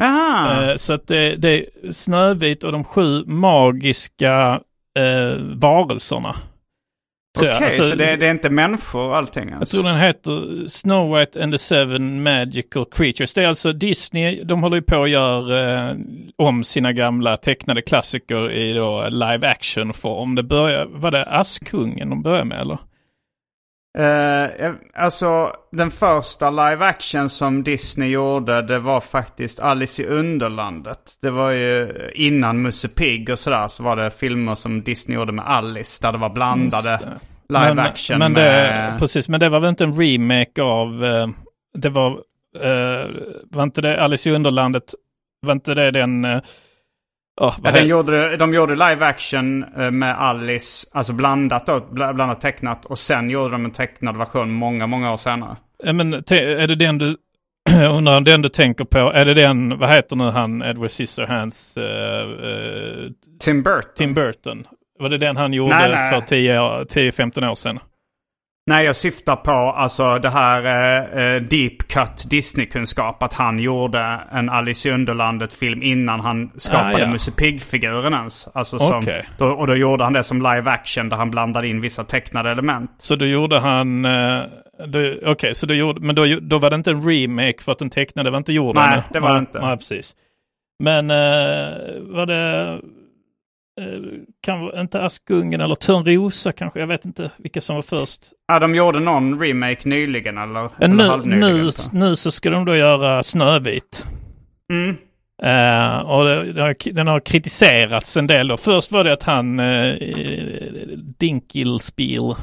Jaha. 0.00 0.70
Eh, 0.70 0.76
så 0.76 0.92
att 0.92 1.06
det, 1.08 1.36
det 1.36 1.48
är 1.48 1.92
Snövit 1.92 2.64
och 2.64 2.72
de 2.72 2.84
sju 2.84 3.24
magiska 3.26 4.60
varelserna. 5.40 6.36
Okej, 7.40 7.48
jag. 7.48 7.62
Alltså, 7.64 7.82
så 7.82 7.94
det, 7.94 8.16
det 8.16 8.26
är 8.26 8.30
inte 8.30 8.50
människor 8.50 9.14
allting? 9.14 9.48
Jag 9.48 9.58
Alltså. 9.58 9.76
tror 9.76 9.90
den 9.90 10.00
heter 10.00 10.66
Snow 10.66 11.18
White 11.18 11.42
and 11.42 11.52
the 11.52 11.58
Seven 11.58 12.22
Magical 12.22 12.84
Creatures. 12.90 13.34
Det 13.34 13.42
är 13.42 13.46
alltså 13.48 13.72
Disney, 13.72 14.44
de 14.44 14.62
håller 14.62 14.76
ju 14.76 14.82
på 14.82 15.02
att 15.02 15.10
göra 15.10 15.90
eh, 15.90 15.96
om 16.36 16.64
sina 16.64 16.92
gamla 16.92 17.36
tecknade 17.36 17.82
klassiker 17.82 18.50
i 18.50 18.72
då 18.72 19.08
live 19.08 19.48
action 19.48 19.92
form. 19.92 20.34
Det 20.34 20.42
börjar, 20.42 20.86
var 20.90 21.10
det 21.10 21.24
Askungen 21.24 22.10
de 22.10 22.22
började 22.22 22.44
med 22.44 22.60
eller? 22.60 22.78
Eh, 23.98 24.72
alltså, 24.94 25.52
den 25.72 25.90
första 25.90 26.50
live 26.50 26.84
action 26.84 27.28
som 27.28 27.62
Disney 27.62 28.08
gjorde, 28.08 28.62
det 28.62 28.78
var 28.78 29.00
faktiskt 29.00 29.60
Alice 29.60 30.02
i 30.02 30.06
Underlandet. 30.06 30.98
Det 31.22 31.30
var 31.30 31.50
ju 31.50 31.92
innan 32.14 32.62
Musse 32.62 32.88
Pigg 32.88 33.30
och 33.30 33.38
sådär, 33.38 33.68
så 33.68 33.82
var 33.82 33.96
det 33.96 34.10
filmer 34.10 34.54
som 34.54 34.82
Disney 34.82 35.18
gjorde 35.18 35.32
med 35.32 35.46
Alice, 35.46 36.02
där 36.02 36.12
det 36.12 36.18
var 36.18 36.30
blandade 36.30 36.90
det. 36.90 37.18
live 37.48 37.74
men, 37.74 37.78
action 37.78 38.18
men 38.18 38.34
det, 38.34 38.42
med... 38.42 38.98
Precis, 38.98 39.28
men 39.28 39.40
det 39.40 39.48
var 39.48 39.60
väl 39.60 39.70
inte 39.70 39.84
en 39.84 40.00
remake 40.00 40.62
av, 40.62 41.04
eh, 41.04 41.28
det 41.78 41.88
var, 41.88 42.10
eh, 42.60 43.10
var 43.50 43.62
inte 43.62 43.80
det 43.80 44.00
Alice 44.00 44.30
i 44.30 44.32
Underlandet, 44.32 44.94
var 45.42 45.52
inte 45.52 45.74
det 45.74 45.90
den, 45.90 46.40
oh, 47.40 47.54
Ja, 47.64 47.70
den 47.70 47.86
gjorde, 47.86 48.36
de 48.36 48.54
gjorde 48.54 48.72
live 48.72 49.06
action 49.06 49.64
eh, 49.78 49.90
med 49.90 50.20
Alice, 50.20 50.86
alltså 50.92 51.12
blandat 51.12 51.66
då, 51.66 51.72
bl- 51.72 52.12
blandat 52.12 52.40
tecknat. 52.40 52.84
Och 52.86 52.98
sen 52.98 53.30
gjorde 53.30 53.50
de 53.50 53.64
en 53.64 53.70
tecknad 53.70 54.16
version 54.16 54.50
många, 54.50 54.86
många 54.86 55.12
år 55.12 55.16
senare. 55.16 55.56
Ja, 55.84 55.92
men 55.92 56.14
är 56.14 56.66
det 56.66 56.74
den 56.74 56.98
du, 56.98 57.16
undrar 57.90 58.20
den 58.20 58.42
du 58.42 58.48
tänker 58.48 58.84
på, 58.84 58.98
är 58.98 59.24
det 59.24 59.34
den, 59.34 59.78
vad 59.78 59.90
heter 59.90 60.16
nu 60.16 60.24
han, 60.24 60.62
Edward 60.62 60.90
Scissorhands, 60.90 61.76
uh, 61.76 61.82
uh, 61.84 63.10
Tim 63.40 63.62
Burton. 63.62 63.92
Tim 63.96 64.14
Burton? 64.14 64.66
Var 64.98 65.08
det 65.08 65.18
den 65.18 65.36
han 65.36 65.52
gjorde 65.52 65.78
Nej, 65.78 65.90
nej. 65.90 66.10
för 66.10 66.36
10-15 66.84 67.50
år 67.50 67.54
sedan? 67.54 67.78
Nej, 68.70 68.86
jag 68.86 68.96
syftar 68.96 69.36
på 69.36 69.50
alltså 69.50 70.18
det 70.18 70.30
här 70.30 70.64
eh, 70.64 71.24
eh, 71.24 71.42
deep 71.42 71.78
cut 71.88 72.30
Disney-kunskap. 72.30 73.22
Att 73.22 73.34
han 73.34 73.58
gjorde 73.58 74.20
en 74.32 74.48
Alice 74.48 74.88
i 74.88 74.92
Underlandet-film 74.92 75.82
innan 75.82 76.20
han 76.20 76.50
skapade 76.56 76.94
Ah, 76.94 76.98
ja. 76.98 77.08
Musse 77.08 77.32
Pigg-figuren 77.32 78.14
ens. 78.14 78.48
Alltså 78.54 78.78
som, 78.78 78.98
Okej. 78.98 79.28
då, 79.38 79.46
och 79.46 79.66
då 79.66 79.76
gjorde 79.76 80.04
han 80.04 80.12
det 80.12 80.22
som 80.22 80.38
live 80.38 80.70
action 80.70 81.08
där 81.08 81.16
han 81.16 81.30
blandade 81.30 81.68
in 81.68 81.80
vissa 81.80 82.04
tecknade 82.04 82.50
element. 82.50 82.90
Så 82.98 83.16
då 83.16 83.26
gjorde 83.26 83.58
han, 83.58 84.04
uh, 84.04 84.42
okej, 85.26 85.54
så 85.54 85.66
då 85.66 85.74
gjorde, 85.74 86.00
men 86.00 86.14
då, 86.14 86.26
då 86.40 86.58
var 86.58 86.70
det 86.70 86.76
inte 86.76 86.90
en 86.90 87.10
remake 87.10 87.62
för 87.62 87.72
att 87.72 87.78
den 87.78 87.90
tecknade 87.90 88.30
var 88.30 88.38
inte 88.38 88.52
gjord 88.52 88.74
Nej, 88.74 89.02
det 89.12 89.20
var 89.20 89.32
det 89.32 89.38
inte. 89.38 89.60
Nej, 89.60 89.76
precis. 89.76 90.14
Men 90.78 91.10
uh, 91.10 92.00
var 92.00 92.26
det, 92.26 92.80
kan 94.40 94.60
vara- 94.60 94.80
inte 94.80 95.02
Askungen 95.02 95.60
eller 95.60 95.74
Törnrosa 95.74 96.52
kanske, 96.52 96.80
jag 96.80 96.86
vet 96.86 97.04
inte 97.04 97.30
vilka 97.36 97.60
som 97.60 97.74
var 97.74 97.82
först. 97.82 98.20
Ja, 98.48 98.58
de 98.58 98.74
gjorde 98.74 99.00
någon 99.00 99.40
remake 99.40 99.88
nyligen 99.88 100.38
eller, 100.38 100.70
Men 100.78 100.92
eller 100.92 101.04
nu, 101.04 101.10
halvnyligen. 101.10 101.56
nu, 101.64 101.72
så. 101.72 101.94
nu 101.96 102.16
så 102.16 102.30
ska 102.30 102.50
de 102.50 102.64
då 102.64 102.76
göra 102.76 103.22
Snövit. 103.22 104.06
Mm. 104.72 104.96
Eh, 105.42 105.98
och 105.98 106.24
det, 106.24 106.74
den 106.92 107.06
har 107.06 107.20
kritiserats 107.20 108.16
en 108.16 108.26
del. 108.26 108.48
Då. 108.48 108.56
Först 108.56 108.92
var 108.92 109.04
det 109.04 109.12
att 109.12 109.22
han, 109.22 109.60
uh, 109.60 109.96
Dinkelspiel, 111.18 112.34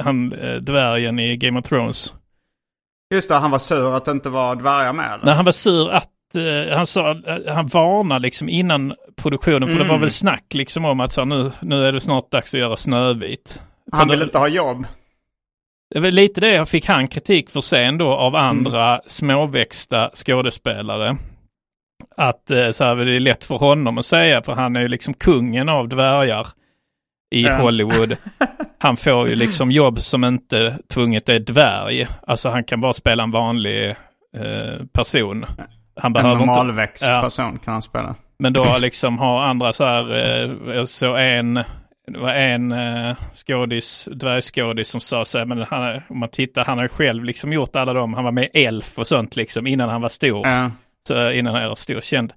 han 0.00 0.32
uh, 0.32 0.56
dvärgen 0.60 1.18
i 1.18 1.36
Game 1.36 1.58
of 1.60 1.64
Thrones. 1.64 2.14
Just 3.14 3.28
det, 3.28 3.34
han 3.34 3.50
var 3.50 3.58
sur 3.58 3.96
att 3.96 4.04
det 4.04 4.10
inte 4.10 4.28
var 4.28 4.56
dvärgar 4.56 4.92
med 4.92 5.14
eller? 5.14 5.24
När 5.24 5.34
han 5.34 5.44
var 5.44 5.52
sur 5.52 5.90
att, 5.90 6.04
eh, 6.04 6.10
han 6.74 6.86
sa, 6.86 7.10
eh, 7.10 7.54
han 7.54 7.66
varnade 7.66 8.20
liksom 8.22 8.48
innan 8.48 8.94
produktionen, 9.16 9.68
för 9.68 9.76
det 9.76 9.84
var 9.84 9.90
Mm. 9.90 10.00
väl 10.00 10.10
snack 10.10 10.44
liksom 10.54 10.84
om 10.84 11.00
att 11.00 11.12
så, 11.12 11.20
här, 11.20 11.26
nu, 11.26 11.50
nu 11.60 11.84
är 11.86 11.92
det 11.92 12.00
snart 12.00 12.30
dags 12.30 12.54
att 12.54 12.60
göra 12.60 12.76
Snövit. 12.76 13.62
Han 13.92 14.08
vill 14.08 14.18
då- 14.18 14.24
inte 14.24 14.38
ha 14.38 14.48
jobb. 14.48 14.86
Det 15.94 16.00
var 16.00 16.10
lite 16.10 16.40
det 16.40 16.52
jag 16.54 16.68
fick 16.68 16.86
han 16.86 17.08
kritik 17.08 17.50
för 17.50 17.60
sen 17.60 17.98
då 17.98 18.08
av 18.12 18.36
andra 18.36 19.00
småväxta 19.06 20.10
skådespelare. 20.14 21.16
Att 22.16 22.50
eh, 22.50 22.70
så 22.70 22.84
här, 22.84 22.96
det 22.96 23.16
är 23.16 23.20
lätt 23.20 23.44
för 23.44 23.56
honom 23.56 23.98
att 23.98 24.04
säga, 24.04 24.42
för 24.42 24.52
han 24.52 24.76
är 24.76 24.80
ju 24.80 24.88
liksom 24.88 25.14
kungen 25.14 25.68
av 25.68 25.88
dvärgar 25.88 26.46
i 27.34 27.42
Ja. 27.42 27.56
Hollywood. 27.56 28.16
Han 28.78 28.96
får 28.96 29.28
ju 29.28 29.34
liksom 29.34 29.70
jobb 29.70 29.98
som 29.98 30.24
inte 30.24 30.78
tvunget 30.94 31.28
är 31.28 31.38
dvärg. 31.38 32.06
Alltså 32.26 32.48
han 32.48 32.64
kan 32.64 32.80
bara 32.80 32.92
spela 32.92 33.22
en 33.22 33.30
vanlig 33.30 33.88
eh, 34.36 34.86
person. 34.92 35.46
Han 35.96 36.08
En 36.08 36.12
behöver 36.12 36.32
inte... 36.32 36.44
normalväxt 36.46 37.04
Ja. 37.08 37.20
person 37.22 37.58
kan 37.58 37.72
han 37.72 37.82
spela. 37.82 38.14
Men 38.38 38.52
då 38.52 38.64
liksom 38.80 39.18
har 39.18 39.42
andra 39.42 39.72
så 39.72 39.84
här, 39.84 40.12
eh, 40.14 40.74
jag 40.76 40.88
såg 40.88 41.18
en, 41.18 41.54
det 42.12 42.18
var 42.18 42.32
en 42.32 42.72
eh, 42.72 43.16
skådis, 43.32 44.08
dvärgskådis 44.12 44.88
som 44.88 45.00
sa 45.00 45.24
så 45.24 45.38
här, 45.38 45.44
men 45.46 45.62
han, 45.70 46.00
om 46.08 46.18
man 46.18 46.28
tittar, 46.28 46.64
han 46.64 46.78
har 46.78 46.88
själv 46.88 47.24
liksom 47.24 47.52
gjort 47.52 47.76
alla 47.76 47.92
dem, 47.92 48.14
han 48.14 48.24
var 48.24 48.32
med 48.32 48.48
i 48.54 48.64
Elf 48.64 48.98
och 48.98 49.06
sånt 49.06 49.36
liksom 49.36 49.66
innan 49.66 49.88
han 49.88 50.00
var 50.00 50.08
stor, 50.08 50.46
Ja. 50.46 50.70
så 51.08 51.30
innan 51.30 51.54
han 51.54 51.68
var 51.68 51.74
stor 51.74 52.00
känd. 52.00 52.32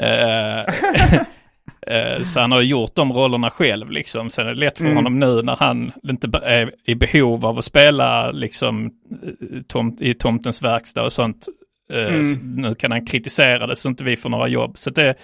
Eh, 0.00 0.60
eh, 1.86 2.22
så 2.24 2.40
han 2.40 2.52
har 2.52 2.60
gjort 2.60 2.94
de 2.94 3.12
rollerna 3.12 3.50
själv 3.50 3.90
liksom. 3.90 4.30
Sen 4.30 4.46
är 4.46 4.54
det 4.54 4.60
lätt 4.60 4.78
för 4.78 4.84
Mm. 4.84 4.96
honom 4.96 5.18
nu 5.20 5.42
när 5.42 5.56
han 5.56 5.92
inte 6.04 6.38
är 6.42 6.72
i 6.84 6.94
behov 6.94 7.46
av 7.46 7.58
att 7.58 7.64
spela 7.64 8.30
liksom 8.30 8.86
eh, 9.22 9.62
tom, 9.68 9.96
i 10.00 10.14
tomtens 10.14 10.62
verkstad 10.62 11.02
och 11.04 11.12
sånt. 11.12 11.46
Eh, 11.90 12.06
Mm. 12.06 12.56
Nu 12.56 12.74
kan 12.74 12.90
han 12.90 13.06
kritisera 13.06 13.66
det 13.66 13.76
så 13.76 13.88
inte 13.88 14.04
vi 14.04 14.16
får 14.16 14.30
några 14.30 14.48
jobb. 14.48 14.78
Så 14.78 14.90
det, 14.90 15.14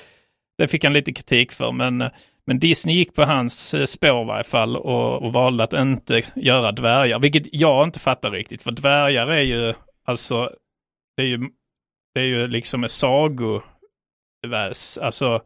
det 0.58 0.68
fick 0.68 0.84
han 0.84 0.92
lite 0.92 1.12
kritik 1.12 1.52
för. 1.52 1.72
Men, 1.72 2.10
men 2.46 2.58
Disney 2.58 2.96
gick 2.96 3.14
på 3.14 3.24
hans 3.24 3.74
eh, 3.74 3.84
spår 3.84 4.22
i 4.22 4.26
varje 4.26 4.44
fall 4.44 4.76
och, 4.76 5.22
och 5.22 5.32
valde 5.32 5.64
att 5.64 5.72
inte 5.72 6.22
göra 6.36 6.72
dvärgar. 6.72 7.18
Vilket 7.18 7.54
jag 7.54 7.84
inte 7.84 8.00
fattar 8.00 8.30
riktigt. 8.30 8.62
För 8.62 8.70
dvärgar 8.70 9.26
är 9.26 9.42
ju 9.42 9.74
alltså, 10.04 10.50
det 11.16 11.22
är 11.22 11.26
ju, 11.26 11.38
det 12.14 12.20
är 12.20 12.26
ju 12.26 12.48
liksom 12.48 12.82
en 12.82 12.88
sagoväs, 12.88 14.98
alltså 15.02 15.40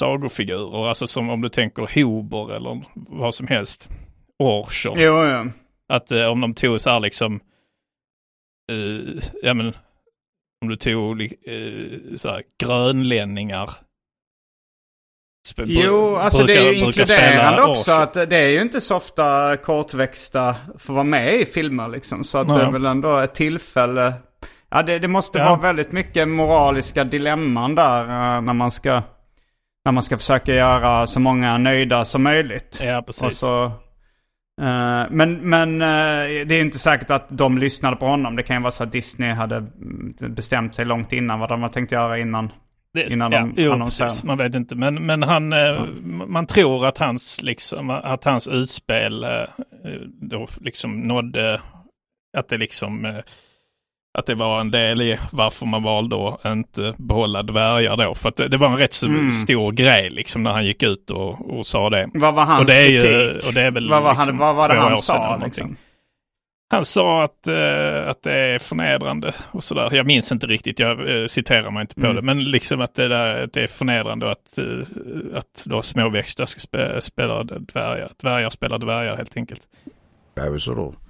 sagofigurer. 0.00 0.88
Alltså 0.88 1.06
som 1.06 1.30
om 1.30 1.40
du 1.40 1.48
tänker 1.48 2.02
hober 2.02 2.56
eller 2.56 2.82
vad 2.94 3.34
som 3.34 3.46
helst. 3.46 3.88
Orcher. 4.38 4.92
Jo, 4.96 5.24
jo. 5.26 5.50
Att 5.88 6.12
eh, 6.12 6.26
om 6.26 6.40
de 6.40 6.54
tog 6.54 6.80
så 6.80 6.90
här 6.90 7.00
liksom, 7.00 7.40
eh, 8.72 9.22
ja 9.42 9.54
men, 9.54 9.74
om 10.62 10.68
du 10.68 10.76
tog 10.76 11.22
eh, 11.22 12.16
så 12.16 12.30
här 12.30 12.42
grönlänningar. 12.64 13.70
Sp- 15.48 15.64
Jo, 15.66 16.16
alltså 16.16 16.42
det 16.42 16.52
är 16.56 16.72
ju 16.72 16.82
brukar- 16.84 16.84
brukar 16.84 17.14
inkluderande 17.14 17.62
också 17.62 17.92
att 17.92 18.14
det 18.14 18.36
är 18.36 18.48
ju 18.48 18.60
inte 18.60 18.80
så 18.80 18.96
ofta 18.96 19.56
kortväxta 19.56 20.56
får 20.78 20.94
vara 20.94 21.04
med 21.04 21.34
i 21.40 21.46
filmer 21.46 21.88
liksom. 21.88 22.24
Så 22.24 22.38
att 22.38 22.48
det 22.48 22.54
är 22.54 22.70
väl 22.70 22.86
ändå 22.86 23.18
ett 23.18 23.34
tillfälle. 23.34 24.12
Ja, 24.70 24.82
det, 24.82 24.98
det 24.98 25.08
måste 25.08 25.38
Ja. 25.38 25.44
vara 25.48 25.60
väldigt 25.60 25.92
mycket 25.92 26.28
moraliska 26.28 27.04
dilemman 27.04 27.74
där 27.74 28.02
eh, 28.02 28.40
när 28.42 28.52
man 28.54 28.70
ska 28.70 29.02
när 29.84 29.92
man 29.92 30.02
ska 30.02 30.16
försöka 30.18 30.54
göra 30.54 31.06
så 31.06 31.20
många 31.20 31.58
nöjda 31.58 32.04
som 32.04 32.22
möjligt. 32.22 32.80
Ja, 32.82 32.98
Och 32.98 33.06
precis. 33.06 33.38
så, 33.38 33.72
eh, 34.60 35.06
men 35.10 35.50
men 35.50 35.82
eh, 35.82 36.46
det 36.46 36.54
är 36.54 36.60
inte 36.60 36.78
säkert 36.78 37.10
att 37.10 37.26
de 37.28 37.58
lyssnade 37.58 37.96
på 37.96 38.06
honom. 38.06 38.36
Det 38.36 38.42
kan 38.42 38.56
ju 38.56 38.62
vara 38.62 38.70
så 38.70 38.82
att 38.82 38.92
Disney 38.92 39.30
hade 39.30 39.66
bestämt 40.28 40.74
sig 40.74 40.84
långt 40.84 41.12
innan 41.12 41.40
vad 41.40 41.48
de 41.48 41.62
har 41.62 41.68
tänkt 41.68 41.92
göra 41.92 42.18
innan. 42.18 42.52
Det- 42.94 43.12
innan 43.12 43.30
de 43.30 43.54
jo, 43.56 43.72
annonserar. 43.72 44.08
precis. 44.08 44.24
Man 44.24 44.38
vet 44.38 44.54
inte, 44.54 44.76
men, 44.76 45.06
men 45.06 45.22
han, 45.22 45.52
eh, 45.52 45.84
man 46.26 46.46
tror 46.46 46.86
att 46.86 46.98
hans, 46.98 47.42
liksom, 47.42 47.90
att 47.90 48.24
hans 48.24 48.48
utspel 48.48 49.26
då 50.20 50.46
liksom 50.60 51.00
nådde, 51.00 51.60
att 52.36 52.48
det 52.48 52.58
liksom, 52.58 53.20
att 54.18 54.26
det 54.26 54.34
var 54.34 54.60
en 54.60 54.70
del 54.70 55.02
i 55.02 55.18
varför 55.32 55.66
man 55.66 55.82
valde 55.82 56.28
att 56.28 56.44
inte 56.44 56.94
behålla 56.98 57.42
dvärgar 57.42 57.96
då. 57.96 58.14
För 58.14 58.28
att 58.28 58.36
det, 58.36 58.48
det 58.48 58.56
var 58.56 58.68
en 58.68 58.76
rätt 58.76 58.92
så 58.92 59.06
Mm. 59.06 59.30
stor 59.30 59.72
grej 59.72 60.10
liksom 60.10 60.42
när 60.42 60.50
han 60.50 60.64
gick 60.64 60.82
ut 60.82 61.10
och, 61.10 61.58
och 61.58 61.66
sa 61.66 61.90
det. 61.90 62.10
Vad 62.14 62.34
var 62.34 62.44
hans 62.44 62.60
och 62.60 62.66
det 62.66 62.74
är 62.74 62.88
ju, 62.88 63.00
kritik? 63.00 63.46
och 63.46 63.54
det 63.54 63.62
är 63.62 63.70
väl 63.70 63.90
vad 63.90 64.02
var, 64.02 64.14
liksom 64.14 64.38
han, 64.38 64.38
vad 64.38 64.56
var 64.56 64.68
det 64.74 64.80
han 64.80 64.98
sa 64.98 65.40
liksom? 65.44 65.76
Han 66.72 66.84
sa 66.84 67.24
att, 67.24 67.48
uh, 67.48 68.08
att 68.08 68.22
det 68.22 68.32
är 68.32 68.58
förnedrande 68.58 69.32
och 69.50 69.64
sådär. 69.64 69.90
Jag 69.92 70.06
minns 70.06 70.32
inte 70.32 70.46
riktigt, 70.46 70.78
jag 70.78 71.00
uh, 71.00 71.26
citerar 71.26 71.70
mig 71.70 71.80
inte 71.80 71.94
på 71.94 72.00
mm. 72.00 72.16
det. 72.16 72.22
Men 72.22 72.44
liksom 72.44 72.80
att 72.80 72.94
det, 72.94 73.08
där, 73.08 73.44
att 73.44 73.52
det 73.52 73.62
är 73.62 73.66
förnedrande 73.66 74.26
och 74.26 74.32
att, 74.32 74.58
uh, 74.58 74.84
att 75.34 75.64
då 75.66 75.82
småväxter 75.82 76.46
ska 76.46 76.60
spe, 76.60 77.00
spela 77.00 77.42
dvärgar. 77.44 78.12
Dvärgar 78.22 78.50
spelar 78.50 78.78
dvärgar 78.78 79.16
helt 79.16 79.36
enkelt. 79.36 79.62
I 80.46 80.48
was 80.50 80.68
a 80.68 80.70
little 80.70 81.09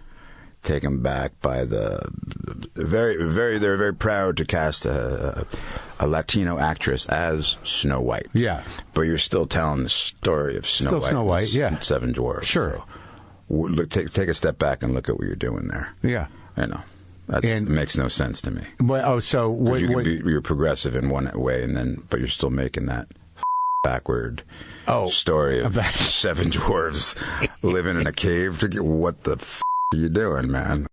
taken 0.62 1.02
back 1.02 1.33
by 1.40 1.64
the 1.64 2.00
very, 2.75 3.29
very, 3.29 3.59
they're 3.59 3.76
very 3.76 3.95
proud 3.95 4.37
to 4.37 4.45
cast 4.45 4.87
a, 4.87 5.47
a, 5.99 6.07
Latino 6.07 6.59
actress 6.59 7.07
as 7.09 7.57
Snow 7.64 8.00
White. 8.00 8.29
Yeah. 8.33 8.64
But 8.95 9.02
you're 9.02 9.19
still 9.19 9.47
telling 9.47 9.85
the 9.85 9.88
story 9.88 10.57
of 10.57 10.67
Snow 10.67 10.88
still 10.88 11.00
White. 11.00 11.09
Snow 11.09 11.25
White, 11.25 11.52
yeah. 11.52 11.81
Seven 11.81 12.12
Dwarfs. 12.12 12.47
Sure. 12.47 12.73
So 12.76 12.85
look, 13.50 13.90
take 13.90 14.12
take 14.12 14.29
a 14.29 14.35
step 14.35 14.59
back 14.59 14.83
and 14.83 14.95
look 14.95 15.09
at 15.09 15.17
what 15.17 15.26
you're 15.26 15.37
doing 15.37 15.69
there. 15.69 15.95
Yeah, 16.02 16.29
I 16.57 16.67
know. 16.67 16.81
That 17.29 17.45
makes 17.69 17.97
no 17.97 18.09
sense 18.09 18.40
to 18.43 18.50
me. 18.50 18.64
Well, 18.81 19.09
oh, 19.09 19.21
so 19.21 19.50
what, 19.50 19.81
you 19.81 19.93
what, 19.93 20.05
be, 20.05 20.21
you're 20.25 20.40
progressive 20.40 20.97
in 20.97 21.11
one 21.11 21.31
way, 21.35 21.62
and 21.62 21.76
then 21.76 22.02
but 22.11 22.19
you're 22.19 22.29
still 22.29 22.50
making 22.50 22.87
that 22.87 23.09
backward 23.85 24.43
oh, 24.88 25.09
story 25.09 25.61
of 25.62 25.75
seven 25.95 26.50
dwarves 26.50 27.14
living 27.62 27.99
in 27.99 28.07
a 28.07 28.12
cave. 28.12 28.59
To 28.61 28.69
get, 28.69 28.85
what 28.85 29.23
the 29.23 29.37
f- 29.37 29.62
doing, 29.97 30.50
man? 30.50 30.87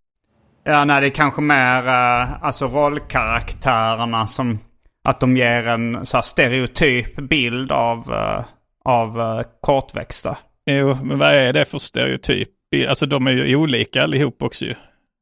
Ja, 0.64 0.86
nej, 0.86 1.02
det 1.02 1.08
är 1.08 1.12
kanske 1.12 1.42
mer 1.42 1.84
uh, 1.84 2.44
alltså 2.44 2.68
rollkaraktärerna 2.68 4.28
som 4.28 4.60
att 5.08 5.20
de 5.20 5.38
ger 5.38 5.68
en 5.68 6.06
så 6.06 6.22
stereotyp 6.22 7.16
bild 7.16 7.72
av, 7.72 8.12
uh, 8.12 8.46
av 8.86 9.20
uh, 9.20 9.42
kortväxta. 9.62 10.38
Jo, 10.66 10.98
men 11.04 11.20
vad 11.20 11.34
är 11.34 11.54
det 11.54 11.66
för 11.66 11.78
stereotyp? 11.78 12.50
Alltså 12.90 13.06
de 13.06 13.28
är 13.28 13.32
ju 13.32 13.56
olika 13.56 14.04
allihop 14.04 14.44
också 14.44 14.66
ju. 14.66 14.76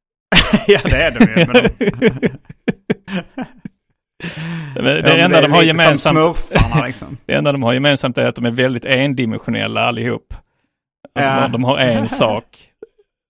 ja, 0.67 0.79
det 0.84 1.03
är 1.03 1.12
de 1.12 1.25
ju. 1.25 1.36
Men 1.46 1.53
de... 1.53 1.62
det, 4.82 5.01
det 5.01 5.22
enda 5.22 5.41
de 5.41 5.51
har 5.51 5.63
gemensamt, 5.63 6.50
liksom. 6.86 7.17
det 7.25 7.34
enda 7.34 7.51
de 7.51 7.63
har 7.63 7.74
gemensamt 7.74 8.17
är 8.17 8.27
att 8.27 8.36
de 8.36 8.46
är 8.46 8.51
väldigt 8.51 8.86
endimensionella 8.86 9.82
allihop. 9.82 10.34
Att 11.20 11.25
ja. 11.25 11.32
de, 11.32 11.41
har, 11.41 11.50
de 11.50 11.63
har 11.63 11.77
en 11.77 12.08
sak. 12.08 12.46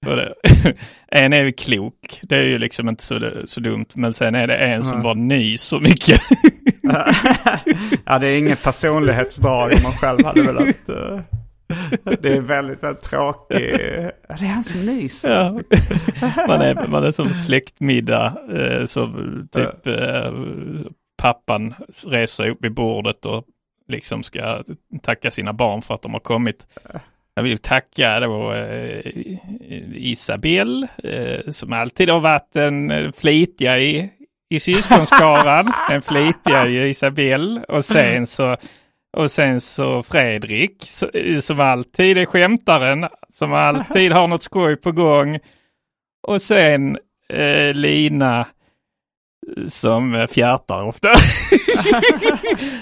en 1.07 1.33
är 1.33 1.43
ju 1.43 1.51
klok, 1.51 2.19
det 2.23 2.35
är 2.35 2.43
ju 2.43 2.57
liksom 2.57 2.89
inte 2.89 3.03
så, 3.03 3.19
så 3.45 3.59
dumt. 3.59 3.85
Men 3.93 4.13
sen 4.13 4.35
är 4.35 4.47
det 4.47 4.57
en 4.57 4.83
som 4.83 5.03
bara 5.03 5.13
nyser 5.13 5.79
mycket. 5.79 6.21
ja, 8.05 8.19
det 8.19 8.27
är 8.27 8.37
inget 8.37 8.63
personlighetsdrag 8.63 9.71
om 9.73 9.83
man 9.83 9.91
själv 9.91 10.25
hade 10.25 10.41
velat... 10.41 10.89
Uh... 10.89 11.19
Det 12.21 12.33
är 12.33 12.41
väldigt, 12.41 12.83
väldigt 12.83 13.03
tråkigt. 13.03 13.57
Det 13.57 14.11
är 14.27 14.47
han 14.47 14.63
som 14.63 14.85
nyser. 14.85 15.29
Ja. 15.29 15.59
Man, 16.47 16.61
är, 16.61 16.87
man 16.87 17.03
är 17.03 17.11
som 17.11 17.33
släktmiddag. 17.33 18.37
Eh, 18.53 18.85
så 18.85 19.13
typ 19.51 19.87
eh, 19.87 20.33
pappan 21.17 21.73
reser 22.07 22.49
upp 22.49 22.57
vid 22.61 22.73
bordet 22.73 23.25
och 23.25 23.45
liksom 23.87 24.23
ska 24.23 24.63
tacka 25.01 25.31
sina 25.31 25.53
barn 25.53 25.81
för 25.81 25.93
att 25.93 26.01
de 26.01 26.13
har 26.13 26.19
kommit. 26.19 26.67
Jag 27.35 27.43
vill 27.43 27.57
tacka 27.57 28.19
då 28.19 28.53
eh, 28.53 29.01
Isabelle 29.93 30.87
eh, 31.03 31.51
som 31.51 31.73
alltid 31.73 32.09
har 32.09 32.19
varit 32.19 32.55
en 32.55 33.13
flitiga 33.13 33.79
i, 33.79 34.09
i 34.49 34.59
syskonskaran. 34.59 35.73
en 35.91 36.01
flitiga 36.01 36.67
i 36.67 36.89
Isabelle 36.89 37.63
och 37.67 37.85
sen 37.85 38.27
så 38.27 38.57
och 39.17 39.31
sen 39.31 39.61
så 39.61 40.03
Fredrik 40.03 40.83
som 41.41 41.59
alltid 41.59 42.17
är 42.17 42.25
skämtaren, 42.25 43.07
som 43.29 43.53
alltid 43.53 44.11
har 44.11 44.27
något 44.27 44.43
skoj 44.43 44.75
på 44.75 44.91
gång. 44.91 45.39
Och 46.27 46.41
sen 46.41 46.97
eh, 47.29 47.73
Lina 47.73 48.47
som 49.67 50.27
fjärtar 50.29 50.83
ofta. 50.83 51.09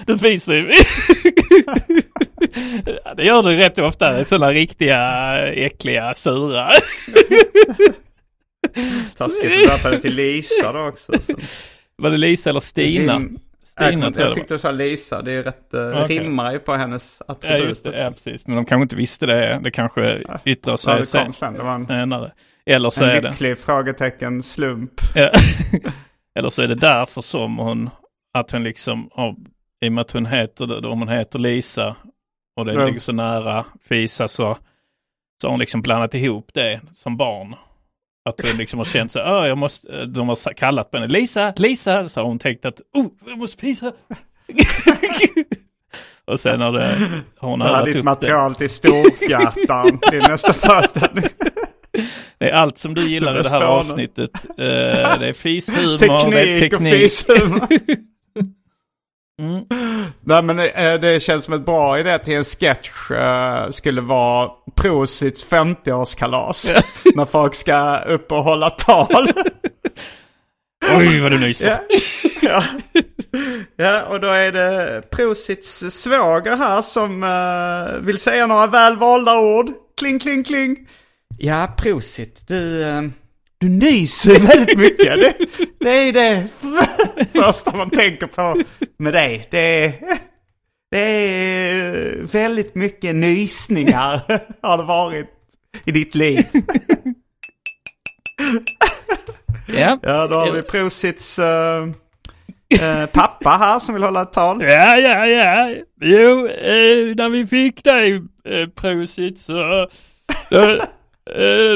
det 0.05 0.17
finns 0.17 0.49
ju. 0.49 0.71
det 3.17 3.23
gör 3.23 3.43
det 3.43 3.57
rätt 3.57 3.79
ofta, 3.79 4.25
sådana 4.25 4.53
riktiga 4.53 5.37
äckliga 5.47 6.13
sura. 6.13 6.67
Taskigt 9.17 9.71
att 9.71 9.83
döpa 9.83 9.99
till 9.99 10.15
Lisa 10.15 10.73
då 10.73 10.87
också. 10.87 11.13
Så. 11.21 11.33
Var 11.97 12.09
det 12.09 12.17
Lisa 12.17 12.49
eller 12.49 12.59
Stina? 12.59 13.21
Stina 13.63 14.11
jag, 14.15 14.17
jag 14.17 14.33
tyckte 14.33 14.53
du 14.53 14.59
sa 14.59 14.71
Lisa, 14.71 15.21
det 15.21 15.31
är 15.31 15.43
rätt, 15.43 15.69
uh, 15.73 16.03
okay. 16.03 16.19
rimmar 16.19 16.53
ju 16.53 16.59
på 16.59 16.73
hennes 16.73 17.21
attribut. 17.27 17.59
Ja, 17.59 17.65
just 17.65 17.83
det, 17.83 18.01
ja, 18.01 18.11
precis. 18.11 18.47
Men 18.47 18.55
de 18.55 18.65
kanske 18.65 18.83
inte 18.83 18.95
visste 18.95 19.25
det. 19.25 19.59
Det 19.63 19.71
kanske 19.71 20.21
ja. 20.27 20.39
yttrar 20.45 20.75
sig 20.75 20.93
ja, 20.93 20.99
det 20.99 21.05
sen, 21.05 21.33
sen. 21.33 21.53
Det 21.53 21.63
var 21.63 21.73
en, 21.73 21.85
senare. 21.85 22.31
Eller 22.65 22.89
så 22.89 23.03
en 23.03 23.09
är 23.09 23.21
det... 23.21 23.29
lycklig 23.29 23.57
frågetecken 23.57 24.43
slump. 24.43 25.01
Eller 26.35 26.49
så 26.49 26.61
är 26.61 26.67
det 26.67 26.75
därför 26.75 27.21
som 27.21 27.57
hon, 27.57 27.89
att 28.33 28.51
hon 28.51 28.63
liksom, 28.63 29.09
oh, 29.11 29.33
i 29.85 29.89
och 29.89 29.91
med 29.91 30.01
att 30.01 30.11
hon 30.11 30.25
heter, 30.25 30.85
om 30.85 30.99
hon 30.99 31.09
heter 31.09 31.39
Lisa 31.39 31.95
och 32.55 32.65
det 32.65 32.85
ligger 32.85 32.99
så 32.99 33.11
nära 33.11 33.65
Fisa 33.89 34.27
så, 34.27 34.57
så 35.41 35.47
har 35.47 35.51
hon 35.51 35.59
liksom 35.59 35.81
blandat 35.81 36.13
ihop 36.15 36.49
det 36.53 36.81
som 36.93 37.17
barn. 37.17 37.55
Att 38.25 38.41
hon 38.41 38.57
liksom 38.57 38.77
har 38.79 38.85
känt 38.85 39.11
så 39.11 39.19
här, 39.19 39.45
jag 39.45 39.57
måste, 39.57 40.05
de 40.05 40.29
har 40.29 40.53
kallat 40.53 40.91
på 40.91 40.97
henne, 40.97 41.07
Lisa, 41.07 41.53
Lisa, 41.57 42.09
så 42.09 42.19
har 42.19 42.27
hon 42.27 42.39
tänkt 42.39 42.65
att, 42.65 42.81
oh, 42.93 43.05
jag 43.27 43.37
måste 43.37 43.61
fisa. 43.61 43.91
och 46.25 46.39
sen 46.39 46.61
har, 46.61 46.71
det, 46.71 46.97
har 47.37 47.49
hon 47.49 47.61
övat 47.61 47.87
upp 47.87 47.93
ditt 47.93 48.03
material 48.03 48.53
det. 48.53 48.59
till 48.59 48.69
storhjärtan, 48.69 49.99
din 50.11 50.23
nästa 50.27 50.53
föreställning. 50.53 51.25
Det 52.37 52.49
är 52.49 52.53
allt 52.53 52.77
som 52.77 52.93
du 52.93 53.01
gillar 53.09 53.39
i 53.39 53.43
det 53.43 53.49
här 53.49 53.61
avsnittet. 53.61 54.31
Uh, 54.49 54.55
det 55.19 55.27
är 55.27 55.33
fishumor, 55.33 55.97
teknik 55.97 56.33
det 56.33 56.39
är 56.39 56.69
teknik. 56.69 56.93
och 56.93 56.99
fishumor. 56.99 57.67
Mm. 59.41 59.65
Nej 60.21 60.41
men 60.43 60.55
det, 60.55 60.97
det 60.97 61.19
känns 61.19 61.45
som 61.45 61.53
ett 61.53 61.65
bra 61.65 61.99
idé 61.99 62.19
till 62.19 62.33
en 62.33 62.43
sketch 62.43 63.11
uh, 63.11 63.71
skulle 63.71 64.01
vara 64.01 64.51
Prosits 64.75 65.45
50-årskalas. 65.45 66.83
när 67.15 67.25
folk 67.25 67.55
ska 67.55 67.97
upp 67.97 68.31
och 68.31 68.43
hålla 68.43 68.69
tal. 68.69 69.27
Oj 70.97 71.19
vad 71.19 71.31
du 71.31 71.39
nyser. 71.39 71.67
Ja. 71.67 71.79
ja. 72.41 72.63
ja, 73.75 74.03
och 74.03 74.19
då 74.19 74.27
är 74.27 74.51
det 74.51 75.01
Prosits 75.11 75.79
svåger 75.89 76.55
här 76.55 76.81
som 76.81 77.23
uh, 77.23 78.05
vill 78.05 78.19
säga 78.19 78.47
några 78.47 78.67
välvalda 78.67 79.39
ord. 79.39 79.71
Kling, 79.97 80.19
kling, 80.19 80.43
kling. 80.43 80.87
Ja, 81.37 81.75
Prosit, 81.77 82.47
du... 82.47 82.83
Uh, 82.83 83.09
du 83.63 83.69
nyser 83.69 84.39
väldigt 84.39 84.77
mycket. 84.77 85.19
Det, 85.19 85.33
det 85.79 85.89
är 85.89 86.13
det 86.13 86.47
första 87.33 87.75
man 87.75 87.89
tänker 87.89 88.27
på 88.27 88.55
med 88.97 89.13
dig. 89.13 89.47
Det 89.51 89.85
är, 89.85 89.93
det 90.91 90.99
är 90.99 92.21
väldigt 92.33 92.75
mycket 92.75 93.15
nysningar 93.15 94.21
har 94.61 94.77
det 94.77 94.83
varit 94.83 95.29
i 95.85 95.91
ditt 95.91 96.15
liv. 96.15 96.45
Ja, 99.67 99.99
ja 100.01 100.27
då 100.27 100.35
har 100.35 100.51
vi 100.51 100.61
Prosits 100.61 101.39
uh, 101.39 103.05
pappa 103.11 103.49
här 103.49 103.79
som 103.79 103.95
vill 103.95 104.03
hålla 104.03 104.21
ett 104.21 104.33
tal. 104.33 104.61
Ja, 104.61 104.97
ja, 104.97 105.25
ja. 105.25 105.75
Jo, 106.01 106.47
uh, 106.47 107.15
när 107.15 107.29
vi 107.29 107.47
fick 107.47 107.83
dig 107.83 108.13
uh, 108.13 108.67
Prosit 108.75 109.39
så 109.39 109.87
då, 110.49 110.85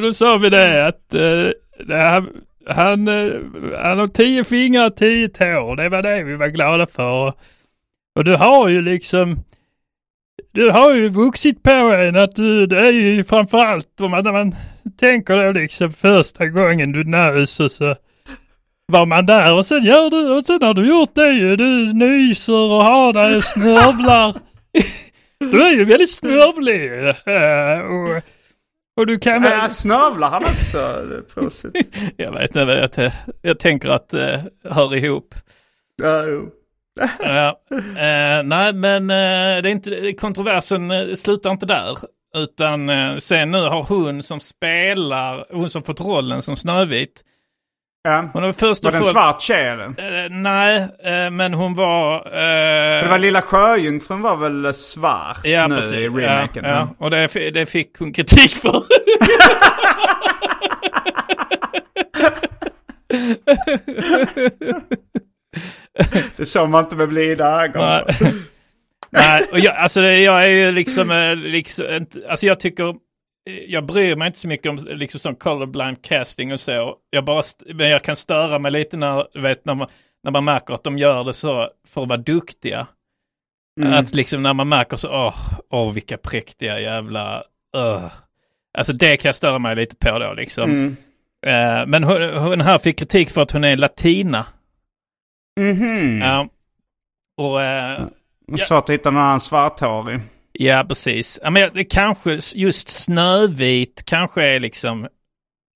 då 0.01 0.13
sa 0.13 0.37
vi 0.37 0.49
det 0.49 0.87
att 0.87 1.15
han, 1.89 2.29
han, 2.67 3.07
han 3.77 3.99
har 3.99 4.07
tio 4.07 4.43
fingrar 4.43 4.85
och 4.85 4.95
tio 4.95 5.29
tår. 5.29 5.75
Det 5.75 5.89
var 5.89 6.01
det 6.01 6.23
vi 6.23 6.35
var 6.35 6.47
glada 6.47 6.85
för. 6.85 7.33
Och 8.15 8.23
du 8.23 8.35
har 8.35 8.67
ju 8.67 8.81
liksom, 8.81 9.37
du 10.51 10.71
har 10.71 10.93
ju 10.93 11.09
vuxit 11.09 11.63
på 11.63 11.71
en 11.71 12.15
att 12.15 12.35
du, 12.35 12.67
det 12.67 12.79
är 12.79 12.91
ju 12.91 13.23
framförallt 13.23 14.01
om 14.01 14.11
man, 14.11 14.23
när 14.23 14.31
man 14.31 14.55
tänker 14.99 15.37
då 15.37 15.51
liksom 15.51 15.91
första 15.91 16.45
gången 16.45 16.91
du 16.91 17.03
nös 17.03 17.59
och 17.59 17.71
så 17.71 17.95
var 18.91 19.05
man 19.05 19.25
där 19.25 19.53
och 19.53 19.65
sen 19.65 19.83
gör 19.83 20.09
du, 20.09 20.31
och 20.31 20.45
sen 20.45 20.61
har 20.61 20.73
du 20.73 20.87
gjort 20.87 21.15
det 21.15 21.31
ju. 21.31 21.55
Du 21.55 21.93
nyser 21.93 22.53
och 22.53 22.83
har 22.83 23.13
dig 23.13 23.37
och 23.37 23.43
snörvlar. 23.43 24.35
du 25.51 25.61
är 25.61 25.71
ju 25.71 25.85
väldigt 25.85 26.11
snörvlig. 26.11 26.91
Och, 27.85 28.36
och 28.97 29.05
du 29.05 29.19
kan 29.19 29.41
väl... 29.41 29.51
Äh, 29.51 29.67
snövlar 29.67 30.29
han 30.29 30.43
också? 30.43 30.77
jag 32.17 32.31
vet 32.31 32.55
inte, 32.55 32.89
jag, 32.95 33.11
jag 33.41 33.59
tänker 33.59 33.89
att 33.89 34.09
det 34.09 34.45
uh, 34.65 34.73
hör 34.73 34.95
ihop. 34.95 35.35
Ja, 35.95 36.25
jo. 36.25 36.49
ja, 37.19 37.59
uh, 37.71 38.43
nej, 38.43 38.73
men 38.73 39.03
uh, 39.03 39.61
det 39.61 39.69
är 39.69 39.71
inte, 39.71 40.13
kontroversen 40.13 40.91
uh, 40.91 41.13
slutar 41.15 41.51
inte 41.51 41.65
där. 41.65 41.97
Utan 42.35 42.89
sen 43.21 43.51
nu 43.51 43.61
har 43.61 43.83
hon 43.83 44.23
som 44.23 44.39
spelar, 44.39 45.45
hon 45.51 45.69
som 45.69 45.83
fått 45.83 46.01
rollen 46.01 46.41
som 46.41 46.55
Snövit, 46.55 47.23
Ja. 48.07 48.29
Hon 48.33 48.43
var, 48.43 48.53
först 48.53 48.83
var 48.83 48.91
det 48.91 48.97
en 48.97 49.03
få... 49.03 49.09
svart 49.09 49.41
tjej 49.41 49.67
eller? 49.67 49.87
Uh, 49.87 50.29
nej, 50.29 50.81
uh, 50.81 51.29
men 51.31 51.53
hon 51.53 51.75
var... 51.75 52.27
Uh... 52.27 53.03
Det 53.03 53.07
var 53.09 53.19
Lilla 53.19 53.41
Sjöjungfrun 53.41 54.21
var 54.21 54.37
väl 54.37 54.73
svart 54.73 55.39
ja, 55.43 55.67
nu 55.67 55.75
precis. 55.75 55.93
i 55.93 56.07
remaken? 56.07 56.65
Ja, 56.65 56.69
ja. 56.69 56.95
och 57.05 57.11
det, 57.11 57.27
det 57.51 57.65
fick 57.65 57.97
hon 57.99 58.13
kritik 58.13 58.51
för. 58.55 58.83
det 66.37 66.45
såg 66.45 66.69
man 66.69 66.83
inte 66.83 66.95
med 66.95 67.09
blida 67.09 67.63
ögon. 67.63 68.03
Nej. 69.09 69.47
Och 69.51 69.59
jag, 69.59 69.75
alltså 69.75 70.01
det- 70.01 70.19
jag 70.19 70.43
är 70.43 70.49
ju 70.49 70.71
liksom, 70.71 71.11
eh, 71.11 71.35
liksom 71.35 71.85
alltså 72.29 72.45
jag 72.45 72.59
tycker, 72.59 72.89
eh, 72.89 72.95
jag 73.67 73.85
bryr 73.85 74.15
mig 74.15 74.27
inte 74.27 74.39
så 74.39 74.47
mycket 74.47 74.69
om 74.69 74.77
liksom 74.87 75.19
sån 75.19 75.35
colorblind 75.35 76.01
casting 76.01 76.53
och 76.53 76.59
så. 76.59 76.95
Jag 77.09 77.25
bara, 77.25 77.41
men 77.73 77.89
jag 77.89 78.03
kan 78.03 78.15
störa 78.15 78.59
mig 78.59 78.71
lite 78.71 78.97
när, 78.97 79.41
vet, 79.41 79.65
när 79.65 79.73
man, 79.73 79.87
när 80.23 80.31
man 80.31 80.45
märker 80.45 80.73
att 80.73 80.83
de 80.83 80.97
gör 80.97 81.23
det 81.23 81.33
så 81.33 81.69
för 81.87 82.01
att 82.03 82.09
vara 82.09 82.17
duktiga. 82.17 82.87
Mm. 83.81 83.93
Att 83.93 84.15
liksom 84.15 84.43
när 84.43 84.53
man 84.53 84.69
märker 84.69 84.97
så, 84.97 85.09
åh, 85.09 85.35
åh 85.69 85.93
vilka 85.93 86.17
präktiga 86.17 86.79
jävla, 86.79 87.43
uh. 87.77 88.05
Alltså 88.77 88.93
det 88.93 89.17
kan 89.17 89.29
jag 89.29 89.35
störa 89.35 89.59
mig 89.59 89.75
lite 89.75 89.95
på 89.95 90.19
då 90.19 90.33
liksom. 90.33 90.69
Mm. 90.69 90.95
Eh, 91.45 91.87
men 91.87 92.03
hon, 92.03 92.21
hon 92.37 92.61
här 92.61 92.77
fick 92.77 92.99
kritik 92.99 93.29
för 93.29 93.41
att 93.41 93.51
hon 93.51 93.63
är 93.63 93.77
latina. 93.77 94.45
Mhm. 95.59 96.21
Ja. 96.21 96.47
Och 97.37 97.63
eh, 97.63 98.05
Det 98.47 98.53
är 98.53 98.57
Svårt 98.57 98.83
att 98.83 98.89
hitta 98.89 99.11
någon 99.11 99.23
annan 99.23 99.39
svarthårig. 99.39 100.19
Ja, 100.59 100.85
precis. 100.87 101.39
Ja, 101.43 101.49
men 101.49 101.69
det 101.73 101.83
kanske 101.83 102.39
just 102.55 102.89
Snövit 102.89 104.03
kanske 104.05 104.43
är 104.43 104.59
liksom, 104.59 105.07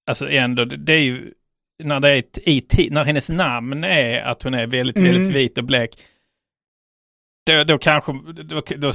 alltså 0.10 0.30
ändå, 0.30 0.66
det 0.66 0.94
är 0.94 1.00
ju, 1.00 1.34
när 1.84 2.00
det 2.00 2.10
är 2.10 2.16
ett, 2.16 2.40
i, 2.46 2.90
när 2.92 3.04
hennes 3.06 3.30
namn 3.30 3.84
är 3.84 4.22
att 4.22 4.44
hon 4.44 4.54
är 4.54 4.68
väldigt, 4.68 4.98
Mm. 4.98 5.12
väldigt 5.12 5.36
vit 5.36 5.58
och 5.58 5.64
blek. 5.64 5.92
Då, 7.48 7.64
då 7.64 7.78
kanske, 7.78 8.12
då, 8.44 8.62
då, 8.78 8.92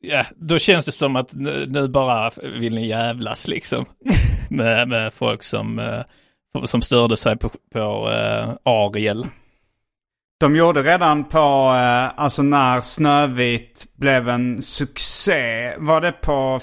ja, 0.00 0.24
då 0.36 0.58
känns 0.58 0.86
det 0.86 0.92
som 0.92 1.16
att 1.16 1.32
nu, 1.34 1.66
nu 1.68 1.88
bara 1.88 2.30
vill 2.42 2.74
ni 2.74 2.86
jävlas 2.86 3.48
liksom. 3.48 3.84
med, 4.50 4.88
med 4.88 5.14
folk 5.14 5.42
som, 5.42 5.78
eh, 5.78 6.02
som 6.64 6.82
störde 6.82 7.16
sig 7.16 7.36
på, 7.38 7.50
på 7.72 8.10
eh, 8.10 8.54
Ariel. 8.62 9.26
De 10.40 10.56
gjorde 10.56 10.82
redan 10.82 11.24
på, 11.24 11.38
eh, 11.38 12.18
alltså 12.20 12.42
när 12.42 12.80
Snövit 12.80 13.86
blev 13.96 14.28
en 14.28 14.62
succé. 14.62 15.72
Var 15.78 16.00
det 16.00 16.12
på 16.12 16.60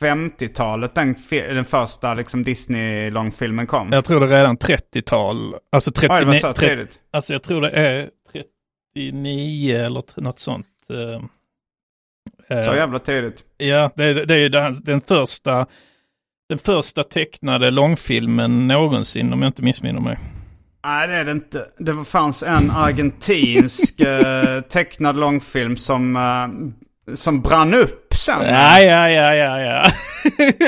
50-talet 0.00 0.94
den, 0.94 1.14
den 1.30 1.64
första 1.64 2.14
liksom 2.14 2.42
Disney-långfilmen 2.44 3.66
kom? 3.66 3.92
Jag 3.92 4.04
tror 4.04 4.20
det 4.20 4.26
är 4.26 4.30
redan 4.30 4.56
30-tal, 4.58 5.54
alltså 5.72 5.90
39, 5.90 6.14
Oj, 6.18 6.20
det 6.20 6.26
var 6.26 6.34
så 6.34 6.52
30, 6.52 6.68
tidigt. 6.68 7.00
Alltså 7.12 7.32
jag 7.32 7.42
tror 7.42 7.60
det 7.60 7.70
är 7.70 8.10
39 8.94 9.76
eller 9.76 10.20
något 10.20 10.38
sånt. 10.38 10.66
eh, 10.90 12.58
eh, 12.58 12.62
Så 12.64 12.74
jävla 12.74 12.98
tidigt. 12.98 13.44
Ja, 13.56 13.90
det, 13.96 14.04
är- 14.04 14.26
det 14.26 14.34
är 14.34 14.38
ju 14.38 14.48
den, 14.48 14.80
den 14.84 15.00
första 15.00 15.66
den 16.48 16.58
första 16.58 17.04
tecknade 17.04 17.70
långfilmen 17.70 18.68
någonsin 18.68 19.32
om 19.32 19.42
jag 19.42 19.48
inte 19.48 19.62
missminner 19.62 20.00
mig. 20.00 20.18
Nej 20.88 21.08
det 21.08 21.14
är 21.14 21.24
det 21.24 21.32
inte. 21.32 21.64
Det 21.78 22.04
fanns 22.04 22.42
en 22.42 22.70
argentinsk 22.70 24.00
eh, 24.00 24.60
tecknad 24.60 25.16
långfilm 25.16 25.76
som, 25.76 26.16
eh, 26.16 27.14
som 27.14 27.40
brann 27.40 27.74
upp 27.74 28.14
sen. 28.14 28.40
Ja, 28.46 28.80
ja, 28.80 29.08
ja, 29.10 29.34
ja, 29.34 29.60
ja. 29.60 29.84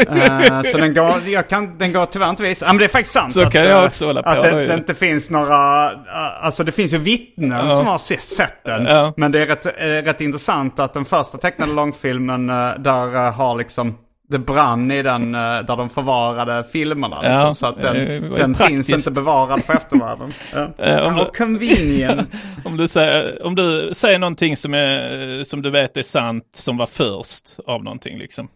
Eh, 0.09 0.63
så 0.63 0.79
den 0.79 0.95
går, 0.95 1.13
jag 1.27 1.49
kan, 1.49 1.79
den 1.79 1.93
går 1.93 2.07
tyvärr 2.07 2.31
inte 2.31 2.43
visa. 2.43 2.67
Ja, 2.67 2.73
men 2.73 2.79
det 2.79 2.85
är 2.85 2.89
faktiskt 2.89 3.15
sant. 3.15 3.33
Så 3.33 3.41
att, 3.41 3.53
kan 3.53 3.63
jag 3.63 3.81
eh, 3.81 3.87
också 3.87 4.07
hålla 4.07 4.23
på. 4.23 4.29
Att 4.29 4.43
det, 4.43 4.67
det 4.67 4.75
inte 4.75 4.95
finns 4.95 5.31
några, 5.31 5.85
eh, 5.93 6.45
alltså 6.45 6.65
det 6.65 6.73
finns 6.73 6.93
ju 6.93 6.99
vittnen 6.99 7.67
Ja. 7.69 7.77
som 7.77 7.87
har 7.87 7.99
se- 7.99 8.19
sett 8.21 8.65
den. 8.65 8.85
Ja. 8.87 9.13
Men 9.17 9.33
det 9.33 9.43
är 9.43 9.47
rätt, 9.47 9.67
eh, 9.67 9.87
rätt 9.87 10.21
intressant 10.21 10.81
att 10.81 10.95
den 10.95 11.05
första 11.05 11.39
tecknade 11.39 11.73
långfilmen 11.73 12.47
där 12.79 13.31
har 13.31 13.55
liksom 13.59 13.95
det 14.31 14.39
brann 14.39 14.91
i 14.91 15.03
den 15.03 15.35
eh, 15.35 15.41
där 15.41 15.77
de 15.77 15.91
förvarade 15.91 16.65
filmerna. 16.65 17.21
Ja, 17.23 17.29
liksom, 17.31 17.55
så 17.55 17.67
att 17.67 17.83
den, 17.83 17.97
var 18.31 18.37
ju 18.37 18.43
den 18.43 18.55
finns 18.55 18.91
inte 18.91 19.11
bevarad 19.11 19.63
för 19.65 19.73
eftervärlden. 19.73 20.33
Ja. 20.55 20.85
Eh, 20.85 21.07
om 21.09 21.17
du- 21.17 21.31
convenient. 21.39 22.35
Om 22.65 22.77
du, 22.77 22.89
säger, 22.89 23.47
om 23.47 23.55
du 23.55 23.91
säger 23.95 24.19
någonting 24.19 24.57
som, 24.57 24.75
är, 24.75 25.45
som 25.45 25.63
du 25.63 25.71
vet 25.71 25.97
är 25.97 26.03
sant 26.03 26.45
som 26.53 26.77
var 26.77 26.87
först 26.87 27.59
av 27.67 27.85
någonting 27.85 28.19
liksom. 28.19 28.49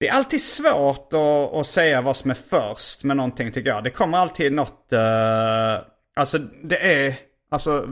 Det 0.00 0.08
är 0.08 0.12
alltid 0.12 0.42
svårt 0.42 1.12
att, 1.14 1.54
att 1.54 1.66
säga 1.66 2.00
vad 2.02 2.16
som 2.16 2.30
är 2.30 2.36
först 2.50 3.04
med 3.04 3.16
någonting 3.16 3.52
tycker 3.52 3.70
jag. 3.70 3.84
Det 3.84 3.90
kommer 3.90 4.18
alltid 4.18 4.52
något... 4.52 4.92
eh, 4.92 5.00
alltså 6.16 6.38
det 6.64 6.78
är... 7.06 7.14
Alltså... 7.50 7.88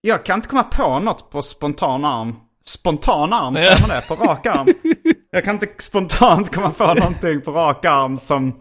Jag 0.00 0.24
kan 0.24 0.34
inte 0.38 0.48
komma 0.48 0.62
på 0.62 0.98
något 0.98 1.30
på 1.30 1.42
spontan 1.42 2.04
arm. 2.04 2.36
Spontan 2.64 3.32
arm, 3.32 3.54
säger 3.56 3.80
man 3.80 3.88
det? 3.90 4.02
På 4.08 4.14
rak 4.14 4.46
arm? 4.46 4.66
Jag 5.36 5.44
kan 5.44 5.54
inte 5.54 5.68
spontant 5.78 6.54
komma 6.54 6.70
på 6.70 6.94
någonting 6.94 7.40
på 7.40 7.50
rak 7.50 7.84
arm 7.84 8.16
som, 8.16 8.60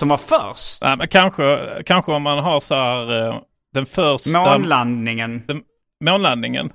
som 0.00 0.08
var 0.08 0.16
först. 0.16 0.82
Nej, 0.82 0.96
men 0.96 1.08
kanske, 1.08 1.58
kanske 1.86 2.12
om 2.12 2.22
man 2.22 2.38
har 2.38 2.60
så 2.60 2.74
här 2.74 3.28
eh, 3.28 3.38
den 3.74 3.86
första 3.86 4.38
Månlandningen. 4.38 5.42
månlandningen. 6.04 6.72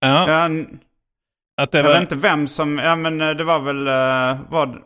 Ja, 0.00 0.30
Jag, 0.30 0.66
att 1.56 1.70
det 1.72 1.78
jag 1.78 1.84
var... 1.84 1.92
vet 1.92 2.00
inte 2.02 2.16
vem 2.16 2.48
som... 2.48 2.78
Ja 2.78 2.96
men 2.96 3.20
eh, 3.20 3.30
det 3.30 3.44
var 3.44 3.60
väl... 3.60 3.88
Uh, 3.88 4.50
vad, 4.50 4.76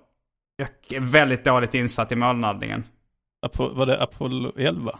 jag 0.56 0.68
är 0.90 1.00
väldigt 1.00 1.44
dåligt 1.44 1.74
insatt 1.74 2.12
i 2.12 2.16
månlandningen. 2.16 2.84
Apo, 3.46 3.74
var 3.74 3.86
det 3.86 4.02
Apollo 4.02 4.52
11? 4.56 4.98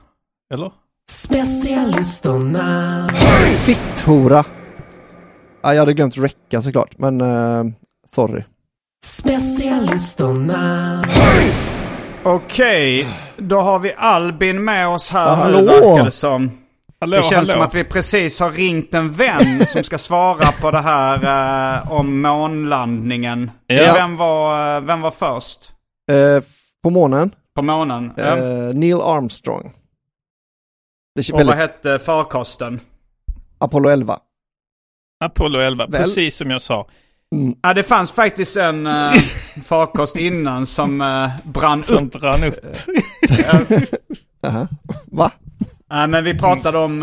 Eller? 0.55 0.73
Specialisterna. 1.11 3.09
Fitthora. 3.67 4.45
Ja, 5.63 5.75
jag 5.75 5.79
hade 5.81 5.93
glömt 5.95 6.17
räcka 6.19 6.63
såklart, 6.63 6.99
men 6.99 7.21
eh, 7.21 7.65
sorry. 8.07 8.43
Specialisterna. 9.05 11.03
Okej, 12.25 13.07
då 13.37 13.61
har 13.61 13.79
vi 13.79 13.93
Albin 13.93 14.65
med 14.65 14.89
oss 14.89 15.11
här 15.11 15.27
Ja, 15.53 15.61
nu 15.61 15.67
verkar 15.67 16.05
det 16.05 16.11
som. 16.11 16.51
Hallå, 17.01 17.17
Det 17.17 17.23
känns 17.23 17.33
hallå. 17.35 17.47
som 17.47 17.61
att 17.61 17.75
vi 17.75 17.85
precis 17.85 18.41
har 18.41 18.51
ringt 18.51 18.95
en 18.95 19.13
vän 19.13 19.67
som 19.67 19.85
ska 19.85 19.99
svara 19.99 20.53
på 20.61 20.71
det 20.71 20.81
här 20.81 21.79
eh, 21.85 21.93
om 21.93 22.21
månlandningen. 22.23 23.51
Ja. 23.67 23.93
Vem, 23.95 24.17
var, 24.17 24.77
eh, 24.77 24.81
vem 24.81 25.01
var 25.01 25.11
först 25.11 25.73
Eh, 26.11 26.43
på 26.83 26.91
månen, 26.91 27.31
på 27.55 27.63
månen? 27.63 28.13
Eh, 28.17 28.37
Neil 28.75 29.01
Armstrong. 29.01 29.73
Det 31.15 31.33
Och 31.33 31.39
vad 31.39 31.47
väldigt, 31.47 31.57
hette 31.85 31.99
farkosten? 32.05 32.81
Apollo 33.59 33.89
11. 33.89 34.19
Apollo 35.25 35.59
11, 35.61 35.87
Väl- 35.87 36.01
precis 36.01 36.37
som 36.37 36.51
jag 36.51 36.63
sa. 36.63 36.87
Ja, 37.63 37.75
det 37.75 37.83
fanns 37.83 38.13
faktiskt 38.13 38.57
en 38.57 38.87
uh, 38.87 39.13
farkost 39.65 40.17
innan 40.17 40.67
som 40.67 41.01
eh, 41.01 41.31
brann 41.45 41.83
Som 41.83 42.07
upp. 42.07 42.13
brann 42.13 42.45
upp. 42.45 42.59
Aha. 44.47 44.69
Va? 45.07 45.31
Nej, 45.91 46.07
men 46.07 46.25
vi 46.25 46.39
pratade 46.39 46.79
om 46.79 47.03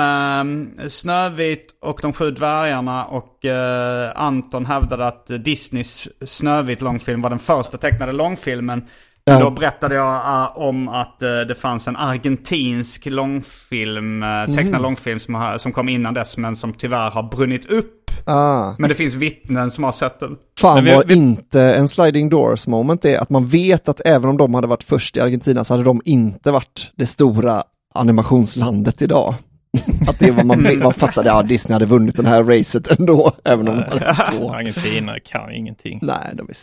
eh, 0.80 0.88
Snövit 0.88 1.68
och 1.82 2.00
de 2.02 2.14
sju 2.14 2.32
dvärgarna 2.32 3.06
och 3.06 3.46
eh, 3.46 4.12
Anton 4.16 4.66
hävdade 4.66 5.08
att 5.08 5.28
Disneys 5.28 6.08
Snövit 6.26 6.82
långfilm 6.82 7.22
var 7.22 7.30
den 7.30 7.40
första 7.40 7.78
tecknade 7.78 8.12
långfilmen. 8.12 8.86
Ja. 9.32 9.40
då 9.40 9.50
berättade 9.52 9.96
jag 9.96 10.16
eh, 10.16 10.58
om 10.58 10.88
att 10.88 11.22
eh, 11.22 11.40
det 11.48 11.56
fanns 11.56 11.88
en 11.88 11.96
argentinsk 11.96 13.06
långfilm, 13.06 14.24
uh, 14.24 14.46
tecknad 14.46 14.68
Mm. 14.68 14.82
långfilm 14.82 15.20
som, 15.20 15.36
har, 15.36 15.58
som 15.58 15.72
kom 15.72 15.90
innan 15.90 16.14
dess 16.14 16.38
men 16.38 16.56
som 16.56 16.74
tyvärr 16.74 17.12
har 17.12 17.24
brunnit 17.24 17.66
upp. 17.66 18.12
Ah. 18.26 18.74
Men 18.80 18.90
det 18.90 18.96
finns 18.96 19.16
vittnen 19.16 19.72
som 19.72 19.84
har 19.84 19.92
sett 19.92 20.20
den. 20.20 20.36
Fan 20.60 20.84
vi- 20.84 20.96
vad 20.96 21.08
vi- 21.08 21.14
inte 21.14 21.62
en 21.62 21.88
sliding 21.88 22.30
doors 22.30 22.68
moment 22.68 23.06
är, 23.06 23.20
att 23.20 23.30
man 23.30 23.48
vet 23.48 23.90
att 23.90 24.02
även 24.06 24.30
om 24.30 24.38
de 24.38 24.54
hade 24.54 24.68
varit 24.68 24.84
först 24.84 25.18
i 25.18 25.20
Argentina 25.22 25.64
så 25.64 25.74
hade 25.74 25.84
de 25.84 26.02
inte 26.06 26.52
varit 26.52 26.92
det 26.96 27.06
stora 27.06 27.64
animationslandet 27.94 29.02
idag. 29.02 29.36
Att 30.08 30.20
det 30.20 30.32
var 30.32 30.44
man, 30.44 30.68
man 30.84 30.94
fattade, 30.94 31.30
ja 31.30 31.44
Disney 31.44 31.74
hade 31.74 31.86
vunnit 31.86 32.16
den 32.16 32.26
här 32.26 32.44
racet 32.44 33.00
ändå, 33.00 33.32
även 33.46 33.68
om 33.68 33.76
de 33.76 33.84
hade 34.00 34.18
två. 34.32 34.54
Argentina 34.54 35.20
kan 35.20 35.52
ingenting. 35.54 36.00
Nej, 36.02 36.32
de 36.34 36.50
är 36.50 36.54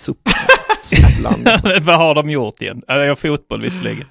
Vad 1.80 1.96
har 1.96 2.14
de 2.14 2.30
gjort 2.30 2.62
igen? 2.62 2.82
Ja, 2.86 2.94
det 2.94 3.04
är 3.06 3.14
fotboll 3.14 3.60
visserligen. 3.62 4.06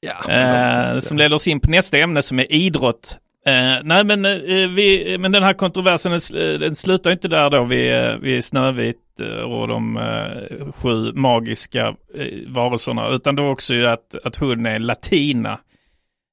Ja, 0.00 0.32
Eh, 0.32 0.98
som 0.98 1.16
leder 1.18 1.34
oss 1.36 1.48
in 1.48 1.60
på 1.60 1.70
nästa 1.70 1.98
ämne 1.98 2.22
som 2.22 2.38
är 2.38 2.52
idrott. 2.52 3.18
Eh, 3.46 3.76
nej 3.84 4.04
men, 4.04 4.24
eh, 4.24 4.68
vi, 4.68 5.16
men 5.20 5.32
den 5.32 5.42
här 5.42 5.52
kontroversen 5.52 6.12
den, 6.12 6.18
sl- 6.18 6.58
den 6.58 6.76
slutar 6.76 7.10
inte 7.10 7.28
där 7.28 7.50
då 7.50 7.64
vid, 7.64 7.94
eh, 7.94 8.16
vid 8.16 8.44
Snövit 8.44 9.20
eh, 9.20 9.26
och 9.42 9.68
de 9.68 9.96
eh, 9.96 10.72
sju 10.72 11.12
magiska 11.12 11.86
eh, 12.14 12.26
varelserna 12.48 13.08
utan 13.08 13.36
då 13.36 13.48
också 13.48 13.74
ju 13.74 13.86
att, 13.86 14.14
att 14.24 14.36
hon 14.36 14.66
är 14.66 14.78
latina. 14.78 15.60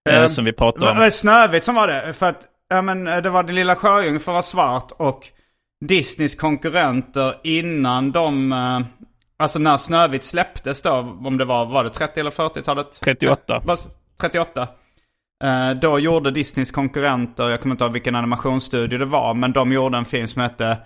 Eh, 0.10 0.22
Eh, 0.22 0.28
som 0.28 0.46
vi 0.46 0.54
pratade 0.54 0.86
Var 0.86 0.92
om. 0.92 1.00
det 1.00 1.12
Snövit 1.12 1.64
som 1.64 1.76
var 1.76 1.88
det? 1.88 2.14
För 2.14 2.26
att 2.26 2.42
ja, 2.70 2.82
men, 2.82 3.08
eh, 3.08 3.18
det 3.18 3.30
var 3.30 3.44
Den 3.44 3.56
lilla 3.56 3.76
sjöjungfrun 3.76 4.34
vara 4.34 4.44
svart 4.44 4.92
och 4.98 5.28
Disneys 5.86 6.36
konkurrenter 6.36 7.36
innan 7.44 8.12
de... 8.12 8.52
eh, 9.40 9.44
Alltså 9.44 9.60
när 9.60 9.78
Snövit 9.78 10.24
släpptes 10.24 10.82
då, 10.82 10.92
om 11.26 11.38
det 11.38 11.46
var, 11.46 11.66
var 11.66 11.84
det 11.84 11.90
30 11.90 12.20
eller 12.20 12.32
40-talet? 12.32 13.00
38. 13.02 13.62
Vad- 13.66 13.80
38. 14.22 14.68
Eh, 15.44 15.72
då 15.82 16.00
gjorde 16.00 16.32
Disneys 16.32 16.72
konkurrenter, 16.72 17.50
jag 17.50 17.62
kommer 17.62 17.76
inte 17.76 17.84
ihåg 17.84 17.94
vilken 17.94 18.16
animationsstudio 18.16 19.00
det 19.00 19.06
var, 19.06 19.34
men 19.34 19.52
de 19.52 19.72
gjorde 19.72 19.98
en 19.98 20.06
film 20.06 20.28
som 20.28 20.42
hette 20.42 20.78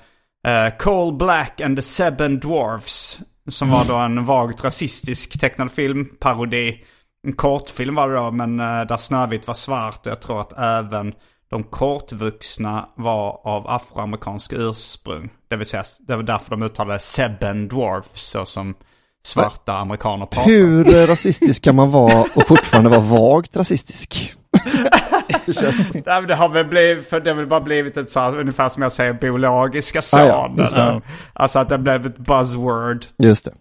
uh, 0.47 0.77
Coal 0.79 1.13
Black 1.13 1.62
and 1.62 1.77
the 1.77 1.81
Seven 1.81 2.39
Dwarfs. 2.39 3.19
Som 3.47 3.69
var 3.69 3.85
då 3.88 3.95
en 3.95 4.25
vagt 4.25 4.63
rasistisk 4.63 5.39
tecknad 5.39 5.71
filmparodi. 5.71 6.83
en 7.27 7.33
kortfilm 7.33 7.95
var 7.95 8.09
det 8.09 8.15
då, 8.15 8.31
men 8.31 8.59
eh, 8.59 8.81
där 8.85 8.97
Snövit 8.97 9.47
var 9.47 9.53
svart. 9.53 10.05
Och 10.05 10.12
jag 10.12 10.21
tror 10.21 10.41
att 10.41 10.53
även 10.59 11.13
de 11.49 11.63
kortvuxna 11.63 12.89
var 12.95 13.47
av 13.47 13.67
afroamerikansk 13.67 14.53
ursprung. 14.53 15.29
Det 15.49 15.55
vill 15.55 15.65
säga, 15.65 15.83
det 15.99 16.15
var 16.15 16.23
därför 16.23 16.49
de 16.49 16.63
uttalade 16.63 16.99
Seven 16.99 17.67
Dwarfs, 17.67 18.21
så 18.21 18.45
som 18.45 18.75
svarta 19.23 19.73
amerikaner 19.73 20.25
pratar. 20.25 20.49
Hur 20.49 21.07
rasistisk 21.07 21.63
kan 21.63 21.75
man 21.75 21.91
vara 21.91 22.25
och 22.35 22.47
fortfarande 22.47 22.89
vara 22.89 22.99
vagt 22.99 23.57
rasistisk? 23.57 24.35
Det 25.93 26.25
det 26.27 26.35
har 26.35 26.49
väl 26.49 26.65
blivit, 26.65 27.09
för 27.09 27.19
det 27.19 27.29
har 27.29 27.35
väl 27.38 27.47
bara 27.47 27.62
blivit 27.62 27.97
ett 27.97 28.09
så 28.09 28.31
ungefär 28.31 28.69
som 28.69 28.83
jag 28.83 28.91
säger, 28.91 29.13
biologiska 29.13 29.99
Ah, 29.99 30.25
ja, 30.25 30.45
son. 30.47 30.57
just 30.57 30.75
det. 30.75 31.01
Alltså 31.33 31.59
att 31.59 31.69
det 31.69 31.77
blev 31.77 32.05
ett 32.05 32.17
buzzword. 32.17 33.05
Just 33.17 33.45
det. 33.45 33.51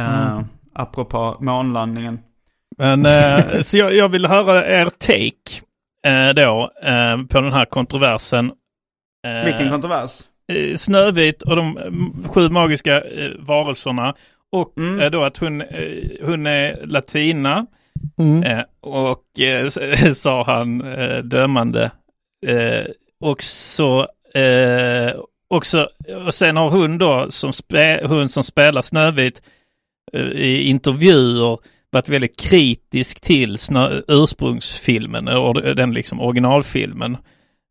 Uh, 0.00 0.40
apropå 0.74 1.36
månlandningen. 1.40 2.18
Men, 2.78 3.06
eh, 3.06 3.62
så 3.62 3.78
jag, 3.78 3.94
jag 3.94 4.08
vill 4.08 4.26
höra 4.26 4.66
er 4.66 4.84
take 4.84 5.62
eh, 6.06 6.34
då 6.34 6.70
eh, 6.82 7.22
på 7.30 7.40
den 7.40 7.52
här 7.52 7.64
kontroversen. 7.64 8.52
Eh, 9.26 9.44
Vilken 9.44 9.70
kontrovers? 9.70 10.10
Eh, 10.52 10.76
Snövit 10.76 11.42
och 11.42 11.56
de 11.56 11.78
mm, 11.78 12.12
sju 12.28 12.48
magiska 12.48 13.00
eh, 13.04 13.30
varelserna. 13.38 14.14
Och 14.52 14.78
Mm. 14.78 15.00
eh, 15.00 15.10
då 15.10 15.24
att 15.24 15.36
hon, 15.38 15.60
eh, 15.60 16.02
hon 16.22 16.46
är 16.46 16.86
latina. 16.86 17.66
Mm. 18.18 18.42
Eh, 18.42 18.64
och 18.80 19.40
eh, 19.40 19.68
sa 20.12 20.44
han 20.44 20.80
eh, 20.92 21.18
dömande. 21.18 21.90
Eh, 22.46 22.86
och 23.20 23.42
så 23.42 24.00
eh, 24.34 25.12
också, 25.48 25.88
och 26.26 26.34
sen 26.34 26.56
har 26.56 26.70
hon 26.70 26.98
då 26.98 27.26
som 27.30 27.52
spe, 27.52 28.06
hon 28.06 28.28
som 28.28 28.44
spelar 28.44 28.82
Snövit 28.82 29.42
eh, 30.12 30.20
i 30.26 30.62
intervjuer 30.62 31.58
varit 31.90 32.08
väldigt 32.08 32.40
kritisk 32.40 33.20
till 33.20 33.58
snö, 33.58 34.00
ursprungsfilmen, 34.08 35.24
den 35.76 35.94
liksom 35.94 36.20
originalfilmen. 36.20 37.14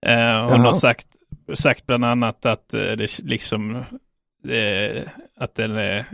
Eh, 0.05 0.15
hon 0.41 0.49
Jaha. 0.49 0.57
har 0.57 0.73
sagt, 0.73 1.07
sagt 1.53 1.87
bland 1.87 2.05
annat 2.05 2.45
att 2.45 2.73
eh, 2.73 2.81
det 2.81 3.19
liksom 3.23 3.75
eh, 4.47 5.03
att 5.37 5.55
den 5.55 5.75
är, 5.75 6.05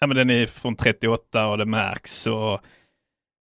ja, 0.00 0.06
men 0.06 0.16
den 0.16 0.30
är 0.30 0.46
från 0.46 0.76
38 0.76 1.46
och 1.46 1.58
det 1.58 1.64
märks 1.64 2.26
och 2.26 2.60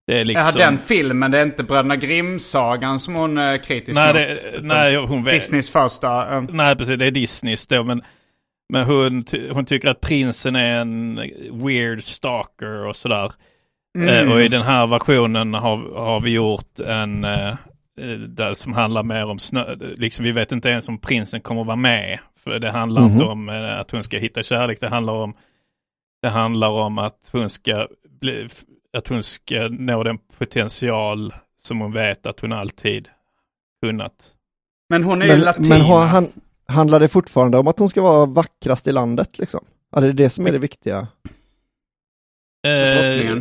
det 0.07 0.19
är 0.19 0.25
liksom... 0.25 0.51
Ja, 0.55 0.65
den 0.65 0.77
filmen, 0.77 1.31
det 1.31 1.39
är 1.39 1.43
inte 1.43 1.63
Bröderna 1.63 1.95
Grimm-sagan 1.95 2.99
som 2.99 3.15
hon 3.15 3.37
är 3.37 3.57
kritisk 3.57 3.99
nej, 3.99 4.07
mot. 4.07 4.15
det, 4.15 4.59
nej, 4.61 4.95
hon 4.95 5.23
vet. 5.23 5.33
Disneys 5.33 5.71
första. 5.71 6.35
eh, 6.35 6.41
Nej, 6.41 6.75
precis. 6.75 6.99
Det 6.99 7.05
är 7.05 7.11
Disneys 7.11 7.67
då. 7.67 7.83
Men, 7.83 8.01
men 8.73 8.83
hon, 8.83 9.23
hon 9.51 9.65
tycker 9.65 9.89
att 9.89 10.01
prinsen 10.01 10.55
är 10.55 10.81
en 10.81 11.15
weird 11.51 12.03
stalker 12.03 12.85
och 12.85 12.95
sådär. 12.95 13.31
Mm. 13.97 14.09
Eh, 14.09 14.33
och 14.33 14.41
i 14.41 14.47
den 14.47 14.61
här 14.61 14.87
versionen 14.87 15.53
har, 15.53 15.77
har 15.95 16.19
vi 16.19 16.31
gjort 16.31 16.79
en 16.79 17.23
eh, 17.23 17.47
eh, 17.47 17.55
där 18.27 18.53
som 18.53 18.73
handlar 18.73 19.03
mer 19.03 19.25
om 19.25 19.39
snö. 19.39 19.75
Liksom, 19.75 20.25
vi 20.25 20.31
vet 20.31 20.51
inte 20.51 20.69
ens 20.69 20.89
om 20.89 20.97
prinsen 20.97 21.41
kommer 21.41 21.63
vara 21.63 21.75
med. 21.75 22.19
För 22.43 22.59
det 22.59 22.71
handlar 22.71 23.01
Mhm. 23.01 23.11
inte 23.11 23.25
om 23.25 23.49
eh, 23.49 23.79
att 23.79 23.91
hon 23.91 24.03
ska 24.03 24.17
hitta 24.17 24.43
kärlek. 24.43 24.79
Det 24.81 24.89
handlar 24.89 25.13
om, 25.13 25.33
det 26.21 26.29
handlar 26.29 26.69
om 26.69 26.97
att 26.97 27.29
hon 27.31 27.49
ska 27.49 27.87
bli, 28.21 28.47
att 28.97 29.07
hon 29.07 29.23
ska 29.23 29.67
nå 29.67 30.03
den 30.03 30.17
potential 30.37 31.33
som 31.57 31.79
hon 31.81 31.91
vet 31.93 32.25
att 32.25 32.39
hon 32.39 32.51
alltid 32.51 33.09
kunnat. 33.83 34.31
Men 34.89 35.03
hon 35.03 35.21
är 35.21 35.25
ju 35.25 35.31
Men, 35.31 35.41
latina. 35.41 35.67
men 35.69 35.81
har 35.81 36.05
han, 36.05 36.27
handlar 36.67 36.99
det 36.99 37.07
fortfarande 37.07 37.57
om 37.57 37.67
att 37.67 37.79
hon 37.79 37.89
ska 37.89 38.01
vara 38.01 38.25
vackrast 38.25 38.87
i 38.87 38.91
landet 38.91 39.37
liksom? 39.39 39.65
Ja, 39.91 40.01
det 40.01 40.07
är 40.07 40.13
det 40.13 40.29
som 40.29 40.47
är 40.47 40.51
det 40.51 40.57
viktiga. 40.57 41.07
Eh, 42.65 43.37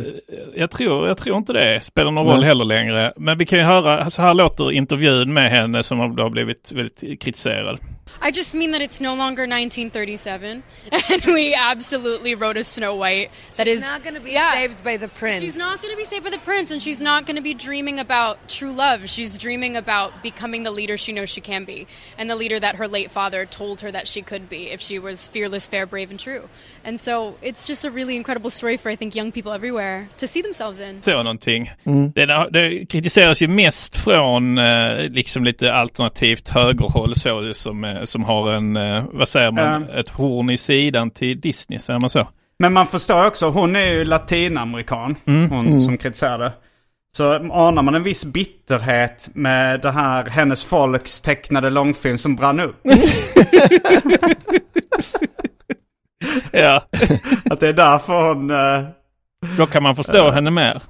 jag, 0.55 0.71
tror, 0.71 1.07
jag 1.07 1.17
tror 1.17 1.37
inte 1.37 1.53
det 1.53 1.81
spelar 1.83 2.11
någon 2.11 2.27
roll 2.27 2.39
Nej. 2.39 2.47
heller 2.47 2.65
längre. 2.65 3.13
Men 3.17 3.37
vi 3.37 3.45
kan 3.45 3.59
ju 3.59 3.65
höra, 3.65 4.09
så 4.09 4.21
här 4.21 4.33
låter 4.33 4.71
intervjun 4.71 5.33
med 5.33 5.49
henne 5.49 5.83
som 5.83 5.99
har 5.99 6.29
blivit 6.29 6.71
väldigt 6.71 7.21
kritiserad. 7.21 7.79
I 8.21 8.31
just 8.31 8.53
mean 8.53 8.71
that 8.71 8.81
it's 8.81 9.01
no 9.01 9.15
longer 9.15 9.43
1937, 9.43 10.63
and 11.11 11.25
we 11.25 11.53
absolutely 11.53 12.35
wrote 12.35 12.57
a 12.57 12.63
Snow 12.63 12.95
White 12.95 13.31
that 13.57 13.67
is 13.67 13.79
She's 13.79 13.87
not 13.87 14.03
going 14.03 14.15
to 14.15 14.21
be 14.21 14.31
yeah. 14.31 14.53
saved 14.53 14.83
by 14.83 14.97
the 14.97 15.07
prince. 15.07 15.43
She's 15.43 15.55
not 15.55 15.81
going 15.81 15.93
to 15.93 15.97
be 15.97 16.05
saved 16.05 16.23
by 16.23 16.29
the 16.29 16.39
prince, 16.39 16.71
and 16.71 16.81
she's 16.81 17.01
not 17.01 17.25
going 17.25 17.35
to 17.35 17.41
be 17.41 17.53
dreaming 17.53 17.99
about 17.99 18.47
true 18.47 18.71
love. 18.71 19.09
She's 19.09 19.37
dreaming 19.37 19.75
about 19.75 20.23
becoming 20.23 20.63
the 20.63 20.71
leader 20.71 20.97
she 20.97 21.11
knows 21.11 21.29
she 21.29 21.41
can 21.41 21.65
be, 21.65 21.87
and 22.17 22.29
the 22.29 22.35
leader 22.35 22.59
that 22.59 22.75
her 22.75 22.87
late 22.87 23.11
father 23.11 23.45
told 23.45 23.81
her 23.81 23.91
that 23.91 24.07
she 24.07 24.21
could 24.21 24.49
be 24.49 24.69
if 24.71 24.81
she 24.81 24.99
was 24.99 25.27
fearless, 25.27 25.67
fair, 25.67 25.85
brave, 25.85 26.09
and 26.09 26.19
true. 26.19 26.49
And 26.83 26.99
so 26.99 27.35
it's 27.41 27.65
just 27.65 27.85
a 27.85 27.91
really 27.91 28.15
incredible 28.15 28.49
story 28.49 28.77
for 28.77 28.89
I 28.89 28.95
think 28.95 29.15
young 29.15 29.31
people 29.31 29.51
everywhere 29.51 30.09
to 30.17 30.27
see 30.27 30.41
themselves 30.41 30.79
in. 30.79 31.01
Så 31.01 31.11
någonting. 31.11 31.71
Mm. 31.85 32.11
Det, 32.15 32.49
det 32.51 32.85
kritiseras 32.85 33.41
ju 33.41 33.47
mest 33.47 33.97
från 33.97 34.57
eh, 34.57 35.09
liksom 35.09 35.43
lite 35.43 35.73
alternativt 35.73 36.49
högerhåll 36.49 37.15
så 37.15 37.53
som, 37.53 37.83
eh, 37.83 37.94
som 38.03 38.23
har 38.23 38.51
en, 38.51 38.77
eh, 38.77 39.03
vad 39.11 39.27
säger 39.27 39.51
man, 39.51 39.85
Ja. 39.89 39.99
ett 39.99 40.09
horn 40.09 40.49
i 40.49 40.57
sidan 40.57 41.11
till 41.11 41.39
Disney, 41.41 41.79
säger 41.79 41.99
man 41.99 42.09
så? 42.09 42.27
Men 42.59 42.73
man 42.73 42.87
förstår 42.87 43.25
också, 43.27 43.49
hon 43.49 43.75
är 43.75 43.85
ju 43.93 44.05
latinamerikan, 44.05 45.15
Mm. 45.27 45.49
hon 45.51 45.83
som 45.83 45.97
kritiserade. 45.97 46.51
Så 47.17 47.33
anar 47.53 47.81
man 47.81 47.95
en 47.95 48.03
viss 48.03 48.25
bitterhet 48.25 49.29
med 49.33 49.81
det 49.81 49.91
här 49.91 50.25
hennes 50.25 50.63
folks 50.63 51.21
tecknade 51.21 51.69
långfilm 51.69 52.17
som 52.17 52.35
brann 52.35 52.59
upp. 52.59 52.75
Ja, 56.51 56.83
Att 57.49 57.59
det 57.59 57.67
är 57.67 57.73
därför 57.73 58.27
hon... 58.33 58.49
eh, 58.51 58.83
då 59.57 59.65
kan 59.65 59.83
man 59.83 59.95
förstå 59.95 60.31
henne 60.31 60.51
mer. 60.51 60.81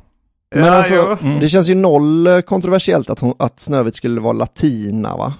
Men 0.55 0.65
ja, 0.65 0.71
alltså. 0.75 1.17
Mm. 1.21 1.39
det 1.39 1.49
känns 1.49 1.67
ju 1.69 1.75
noll 1.75 2.27
eh, 2.27 2.39
kontroversiellt 2.39 3.09
att, 3.09 3.19
hon, 3.19 3.33
att 3.39 3.59
Snövit 3.59 3.95
skulle 3.95 4.21
vara 4.21 4.33
latina 4.33 5.17
va? 5.17 5.33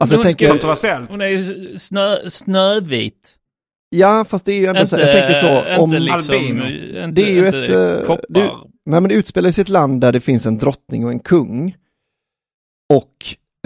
Alltså 0.00 0.16
Men 0.16 0.20
jag 0.20 0.24
hon 0.24 0.24
tänker, 0.24 0.48
Kontroversiellt. 0.48 1.10
Hon 1.10 1.20
är 1.20 1.26
ju 1.26 1.76
snö, 1.78 2.28
snövit. 2.28 3.34
ja 3.90 4.24
fast 4.28 4.44
det 4.44 4.52
är 4.52 4.58
ju 4.60 4.66
ändå 4.66 4.86
så, 4.86 5.00
jag 5.00 5.12
tänker 5.12 5.34
så, 5.34 5.82
om, 5.82 5.90
inte 5.94 5.98
liksom, 5.98 6.34
Albino. 6.34 6.64
Inte, 6.66 7.06
Det 7.22 7.30
är 7.30 7.34
ju 7.34 7.46
inte 7.46 7.58
ett, 7.58 8.00
eh, 8.00 8.06
koppar. 8.06 8.24
det- 8.28 8.50
nej 8.86 9.00
men 9.00 9.08
det 9.08 9.14
utspelar 9.14 9.50
sig 9.50 9.62
i 9.62 9.64
ett 9.64 9.68
land 9.68 10.00
där 10.00 10.12
det 10.12 10.20
finns 10.20 10.46
en 10.46 10.58
drottning 10.58 11.04
och 11.04 11.10
en 11.10 11.18
kung. 11.18 11.76
Och 12.94 13.14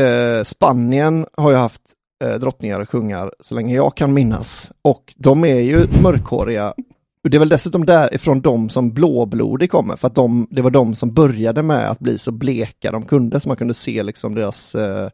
eh, 0.04 0.44
Spanien 0.44 1.26
har 1.36 1.50
ju 1.50 1.56
haft 1.56 1.82
eh, 2.24 2.34
drottningar 2.34 2.80
och 2.80 2.88
kungar 2.88 3.32
så 3.40 3.54
länge 3.54 3.74
jag 3.76 3.96
kan 3.96 4.14
minnas. 4.14 4.72
Och 4.82 5.14
de 5.16 5.44
är 5.44 5.60
ju 5.60 5.86
mörkhåriga. 6.02 6.74
Och 7.24 7.30
det 7.30 7.36
är 7.36 7.38
väl 7.38 7.48
dessutom 7.48 7.86
därifrån 7.86 8.40
de 8.40 8.70
som 8.70 8.90
blåblodig 8.92 9.70
kommer, 9.70 9.96
för 9.96 10.06
att 10.08 10.14
de, 10.14 10.46
det 10.50 10.62
var 10.62 10.70
de 10.70 10.94
som 10.94 11.12
började 11.14 11.62
med 11.62 11.90
att 11.90 11.98
bli 11.98 12.18
så 12.18 12.32
bleka 12.32 12.92
de 12.92 13.02
kunde, 13.06 13.40
så 13.40 13.48
man 13.48 13.56
kunde 13.56 13.74
se 13.74 14.02
liksom 14.02 14.34
deras 14.34 14.74
eh, 14.74 15.08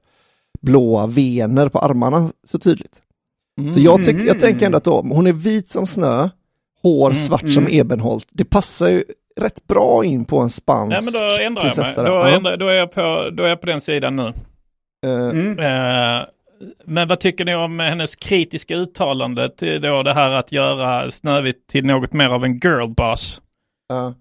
blåa 0.61 1.07
vener 1.07 1.69
på 1.69 1.79
armarna 1.79 2.33
så 2.47 2.59
tydligt. 2.59 3.03
Så 3.75 3.81
jag, 3.81 4.05
tyck, 4.05 4.17
jag 4.29 4.41
tänker 4.41 4.67
ändå 4.67 4.79
att 4.79 4.85
då, 4.85 5.01
hon 5.01 5.27
är 5.27 5.33
vit 5.33 5.71
som 5.71 5.87
snö, 5.87 6.29
hår 6.83 7.07
Mm, 7.11 7.17
svart 7.17 7.51
som 7.51 7.67
Ebenholt. 7.71 8.27
Det 8.33 8.45
passar 8.45 8.89
ju 8.89 9.05
rätt 9.41 9.67
bra 9.67 10.05
in 10.05 10.25
på 10.25 10.39
en 10.39 10.51
spansk 10.51 10.97
Ja, 10.97 11.01
men 11.05 11.13
då 11.13 11.19
ändrar 11.25 11.43
jag 11.43 11.53
mig. 11.53 11.63
prinsessa. 11.63 12.03
Då, 12.03 12.13
Ja. 12.13 12.29
ändrar, 12.29 12.57
då, 12.57 12.67
är 12.69 12.73
jag 12.75 12.93
på, 12.93 13.31
då 13.33 13.43
är 13.43 13.49
jag 13.49 13.61
på 13.61 13.67
den 13.67 13.81
sidan 13.81 14.17
nu. 14.17 14.33
Mm. 15.07 15.59
Eh, 15.59 16.25
men 16.85 17.09
vad 17.09 17.21
tycker 17.21 17.45
ni 17.45 17.55
om 17.55 17.79
hennes 17.79 18.17
kritiska 18.17 18.75
uttalande 18.77 19.51
till 19.57 19.81
då 19.81 20.03
det 20.03 20.15
här 20.15 20.31
att 20.31 20.53
göra 20.53 21.11
Snövit 21.11 21.67
till 21.67 21.85
något 21.87 22.13
mer 22.13 22.29
av 22.29 22.45
en 22.45 22.61
girlboss? 22.61 23.41
ja. 23.89 24.15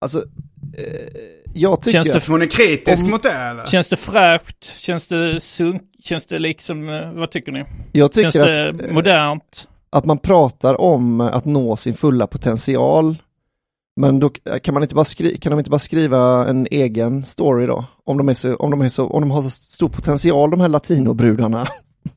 Alltså, 0.00 0.18
eh, 0.18 1.43
jag 1.54 1.82
tycker 1.82 2.02
Känns 2.04 2.26
det 2.26 2.32
Hon 2.32 2.42
är 2.42 2.46
kritisk 2.46 3.04
Om- 3.04 3.10
mot 3.10 3.22
det 3.22 3.32
eller? 3.32 3.66
Känns 3.66 3.88
det 3.88 3.96
fräscht? 3.96 4.78
Känns 4.78 5.06
det 5.06 5.40
sunk? 5.40 5.82
Känns 6.02 6.26
det 6.26 6.38
liksom, 6.38 6.88
eh, 6.88 7.12
vad 7.12 7.30
tycker 7.30 7.52
ni? 7.52 7.64
jag 7.92 8.14
Känns 8.14 8.32
tycker 8.34 8.46
det 8.50 8.68
att, 8.68 8.80
eh, 8.82 8.92
modernt? 8.92 9.68
att 9.90 10.04
man 10.04 10.18
pratar 10.18 10.80
om 10.80 11.20
att 11.20 11.44
nå 11.44 11.76
sin 11.76 11.94
fulla 11.94 12.26
potential. 12.26 13.16
Men 13.96 14.20
då 14.20 14.28
kan 14.62 14.74
man 14.74 14.82
inte 14.82 14.94
bara, 14.94 15.04
skri- 15.04 15.36
kan 15.40 15.50
de 15.50 15.58
inte 15.58 15.70
bara 15.70 15.78
skriva 15.78 16.46
en 16.48 16.66
egen 16.70 17.24
story 17.24 17.66
då? 17.66 17.84
Om 18.04 18.18
de, 18.18 18.28
är 18.28 18.34
så, 18.34 18.56
om, 18.56 18.70
de 18.70 18.80
är 18.80 18.88
så, 18.88 19.06
om 19.06 19.20
de 19.22 19.30
har 19.30 19.42
så 19.42 19.50
stor 19.50 19.88
potential 19.88 20.50
de 20.50 20.60
här 20.60 20.68
latinobrudarna. 20.68 21.66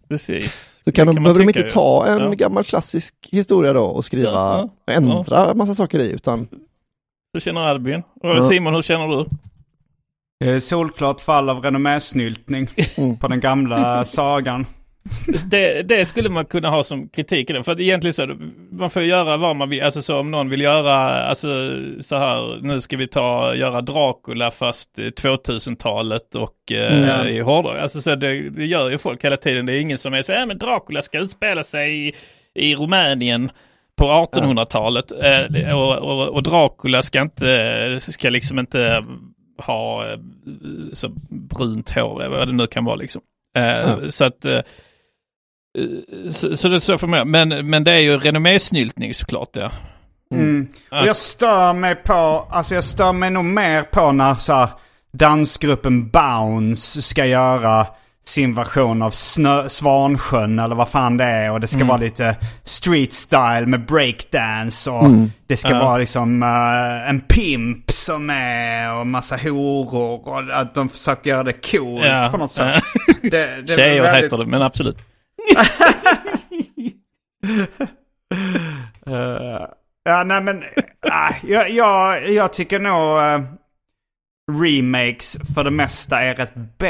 Precis. 0.09 0.81
Så 0.85 0.91
kan 0.91 1.07
Det 1.07 1.11
de, 1.11 1.15
man 1.15 1.23
behöver 1.23 1.39
de 1.41 1.49
inte 1.49 1.59
ju. 1.59 1.69
ta 1.69 2.05
en 2.07 2.19
Ja. 2.21 2.29
gammal 2.29 2.63
klassisk 2.63 3.15
historia 3.31 3.73
då 3.73 3.83
och 3.83 4.05
skriva, 4.05 4.31
Ja, 4.31 4.69
ändra 4.91 5.53
massa 5.53 5.75
saker 5.75 5.99
i 5.99 6.11
utan 6.11 6.47
Så 7.39 7.43
känner 7.43 7.61
Albin. 7.61 8.03
Och. 8.23 8.43
Simon, 8.43 8.73
hur 8.75 8.81
känner 8.81 9.07
du? 9.07 9.25
Är 10.45 10.59
solklart 10.59 11.21
fall 11.21 11.49
av 11.49 11.63
renommésnyltning 11.63 12.67
Mm. 12.97 13.17
på 13.17 13.27
den 13.27 13.39
gamla 13.39 14.05
sagan. 14.05 14.65
Det, 15.51 15.81
det 15.81 16.05
skulle 16.05 16.29
man 16.29 16.45
kunna 16.45 16.69
ha 16.69 16.83
som 16.83 17.09
kritik 17.09 17.49
i 17.49 17.53
den. 17.53 17.63
För 17.63 17.71
att 17.71 17.79
egentligen 17.79 18.13
så, 18.13 18.35
man 18.71 18.89
får 18.89 19.01
göra 19.01 19.37
vad 19.37 19.55
man 19.55 19.69
vill. 19.69 19.83
Alltså 19.83 20.01
så 20.01 20.19
om 20.19 20.31
någon 20.31 20.49
vill 20.49 20.61
göra, 20.61 20.95
alltså 21.25 21.47
så 22.03 22.15
här, 22.17 22.59
nu 22.61 22.81
ska 22.81 22.97
vi 22.97 23.07
ta, 23.07 23.55
göra 23.55 23.81
Dracula 23.81 24.51
fast 24.51 24.99
eh, 24.99 25.03
2000-talet 25.05 26.35
och 26.35 26.71
eh, 26.71 27.03
Mm. 27.19 27.27
i 27.27 27.39
hårdare. 27.39 27.81
Alltså 27.81 28.01
så 28.01 28.15
det, 28.15 28.49
det 28.49 28.65
gör 28.65 28.89
ju 28.89 28.97
folk 28.97 29.23
hela 29.25 29.37
tiden. 29.37 29.65
Det 29.65 29.73
är 29.73 29.79
ingen 29.79 29.97
som 29.97 30.13
är 30.13 30.21
så 30.21 30.33
här, 30.33 30.45
men 30.45 30.57
Dracula 30.57 31.01
ska 31.01 31.19
utspela 31.19 31.63
sig 31.63 32.07
i, 32.07 32.13
i 32.55 32.75
Rumänien. 32.75 33.51
På 33.97 34.05
1800-talet. 34.05 35.11
Eh, 35.11 35.71
och, 35.77 35.97
och, 35.97 36.27
och 36.27 36.43
Dracula 36.43 37.01
ska 37.01 37.21
inte, 37.21 37.99
ska 38.01 38.29
liksom 38.29 38.59
inte 38.59 39.05
ha 39.57 40.11
eh, 40.11 40.19
så 40.93 41.09
brunt 41.29 41.89
hår, 41.89 42.23
eller 42.23 42.37
vad 42.37 42.47
det 42.47 42.53
nu 42.53 42.67
kan 42.67 42.85
vara 42.85 42.95
liksom. 42.95 43.21
Eh, 43.57 43.93
Mm. 43.93 44.11
Så 44.11 44.25
att 44.25 44.45
eh, 44.45 44.59
så, 46.29 46.57
så 46.57 46.67
det 46.67 46.75
är 46.75 46.79
så 46.79 46.97
för 46.97 47.07
mig. 47.07 47.25
Men, 47.25 47.69
men 47.69 47.83
det 47.83 47.93
är 47.93 47.99
ju 47.99 48.17
renommésnyltning 48.17 49.13
såklart 49.13 49.49
ja. 49.55 49.71
Mm. 50.33 50.67
Ja. 50.91 51.01
Och 51.01 51.07
jag 51.07 51.15
stör 51.15 51.73
mig 51.73 51.95
på, 51.95 52.47
alltså 52.51 52.75
jag 52.75 52.83
stör 52.83 53.13
mig 53.13 53.29
nog 53.29 53.45
mer 53.45 53.83
på 53.83 54.11
när 54.11 54.35
så 54.35 54.53
här, 54.53 54.69
dansgruppen 55.13 56.09
Bounce 56.09 57.01
ska 57.01 57.25
göra 57.25 57.87
sin 58.27 58.53
version 58.53 59.01
av 59.01 59.11
snö, 59.11 59.69
Svansjön 59.69 60.59
eller 60.59 60.75
vad 60.75 60.89
fan 60.89 61.17
det 61.17 61.23
är. 61.23 61.51
Och 61.51 61.59
det 61.59 61.67
ska 61.67 61.85
vara 61.85 61.97
lite 61.97 62.35
street 62.63 63.13
style 63.13 63.65
med 63.65 63.85
breakdance 63.85 64.89
och 64.91 65.03
det 65.47 65.57
ska 65.57 65.69
Ja. 65.69 65.79
vara 65.79 65.97
liksom 65.97 66.43
eh, 66.43 67.09
en 67.09 67.21
pimp 67.21 67.91
som 67.91 68.29
är 68.29 68.93
och 68.93 69.07
massa 69.07 69.37
horor 69.37 70.27
och 70.27 70.43
att 70.59 70.75
de 70.75 70.89
försöker 70.89 71.29
göra 71.29 71.43
det 71.43 71.71
coolt 71.71 72.05
Ja. 72.05 72.27
på 72.31 72.37
något 72.37 72.51
sätt. 72.51 72.83
Det, 73.21 73.29
det 73.61 73.67
Tjejer 73.75 74.01
väldigt- 74.01 74.23
heter 74.23 74.37
det, 74.37 74.45
men 74.45 74.61
absolut. 74.61 74.97
Eh, 79.07 79.65
ja, 80.03 80.23
nej 80.23 80.41
men... 80.41 80.57
Uh, 80.57 81.31
jag, 81.51 81.69
jag, 81.71 82.29
jag 82.31 82.53
tycker 82.53 82.79
nog 82.79 83.19
remakes 84.51 85.37
för 85.55 85.63
det 85.63 85.71
mesta 85.71 86.19
är 86.19 86.35
rätt 86.35 86.53
B. 86.77 86.87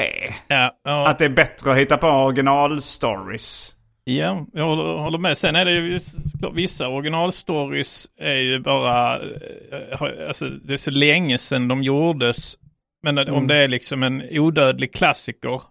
Ja, 0.47 0.71
ja. 0.83 1.07
Att 1.07 1.19
det 1.19 1.25
är 1.25 1.29
bättre 1.29 1.71
att 1.71 1.77
hitta 1.77 1.97
på 1.97 2.07
originalstories. 2.07 3.73
Ja, 4.03 4.45
jag 4.53 4.65
håller, 4.65 4.83
håller 4.97 5.17
med. 5.17 5.37
Sen 5.37 5.55
är 5.55 5.65
det 5.65 5.71
ju 5.71 5.93
viss- 5.93 6.15
vissa 6.53 6.87
originalstories 6.87 8.07
är 8.21 8.35
ju 8.35 8.59
bara, 8.59 9.15
eh, 9.19 10.01
alltså 10.27 10.45
det 10.49 10.73
är 10.73 10.77
så 10.77 10.91
länge 10.91 11.37
sedan 11.37 11.67
de 11.67 11.83
gjordes. 11.83 12.55
Men 13.03 13.17
Mm. 13.17 13.33
om 13.35 13.47
det 13.47 13.55
är 13.55 13.67
liksom 13.67 14.03
en 14.03 14.23
odödlig 14.31 14.93
klassiker 14.93 15.61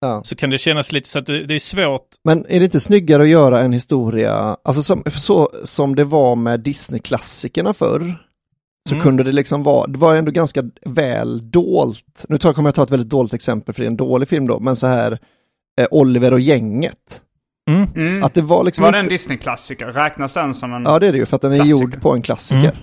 Ja. 0.00 0.20
så 0.24 0.36
kan 0.36 0.50
det 0.50 0.58
kännas 0.58 0.92
lite 0.92 1.08
så 1.08 1.18
att 1.18 1.26
det, 1.26 1.46
det 1.46 1.54
är 1.54 1.58
svårt. 1.58 2.06
Men 2.24 2.46
är 2.48 2.58
det 2.58 2.64
inte 2.64 2.80
snyggare 2.80 3.22
att 3.22 3.28
göra 3.28 3.60
en 3.60 3.72
historia, 3.72 4.56
alltså 4.64 4.82
som, 4.82 5.02
så 5.10 5.50
som 5.64 5.94
det 5.94 6.04
var 6.04 6.36
med 6.36 6.60
Disney-klassikerna 6.60 7.74
förr? 7.74 8.14
Så 8.88 8.94
Mm. 8.94 9.02
kunde 9.02 9.22
det 9.22 9.32
liksom 9.32 9.62
vara, 9.62 9.86
det 9.86 9.98
var 9.98 10.14
ändå 10.14 10.30
ganska 10.30 10.62
väl 10.86 11.50
dolt. 11.50 12.24
Nu 12.28 12.38
tar, 12.38 12.52
kommer 12.52 12.68
jag 12.68 12.74
ta 12.74 12.82
ett 12.82 12.90
väldigt 12.90 13.08
dåligt 13.08 13.34
exempel 13.34 13.74
för 13.74 13.82
det 13.82 13.86
är 13.86 13.90
en 13.90 13.96
dålig 13.96 14.28
film 14.28 14.46
då, 14.46 14.60
men 14.60 14.76
så 14.76 14.86
här 14.86 15.18
eh, 15.80 15.86
Oliver 15.90 16.32
och 16.32 16.40
gänget. 16.40 17.20
Mm. 17.70 17.88
Mm. 17.96 18.24
Att 18.24 18.34
det 18.34 18.42
var 18.42 18.64
liksom 18.64 18.84
Var 18.84 18.92
det 18.92 18.98
en 18.98 19.04
inte, 19.04 19.14
Disney-klassiker? 19.14 19.86
Räknas 19.86 20.34
den 20.34 20.54
som 20.54 20.72
en... 20.74 20.82
Ja 20.82 20.98
det 20.98 21.06
är 21.06 21.12
det 21.12 21.18
ju, 21.18 21.26
för 21.26 21.36
att 21.36 21.42
den 21.42 21.52
är 21.52 21.56
Klassiker. 21.56 21.80
gjord 21.80 22.00
på 22.00 22.12
en 22.14 22.22
klassiker. 22.22 22.58
Mm. 22.58 22.74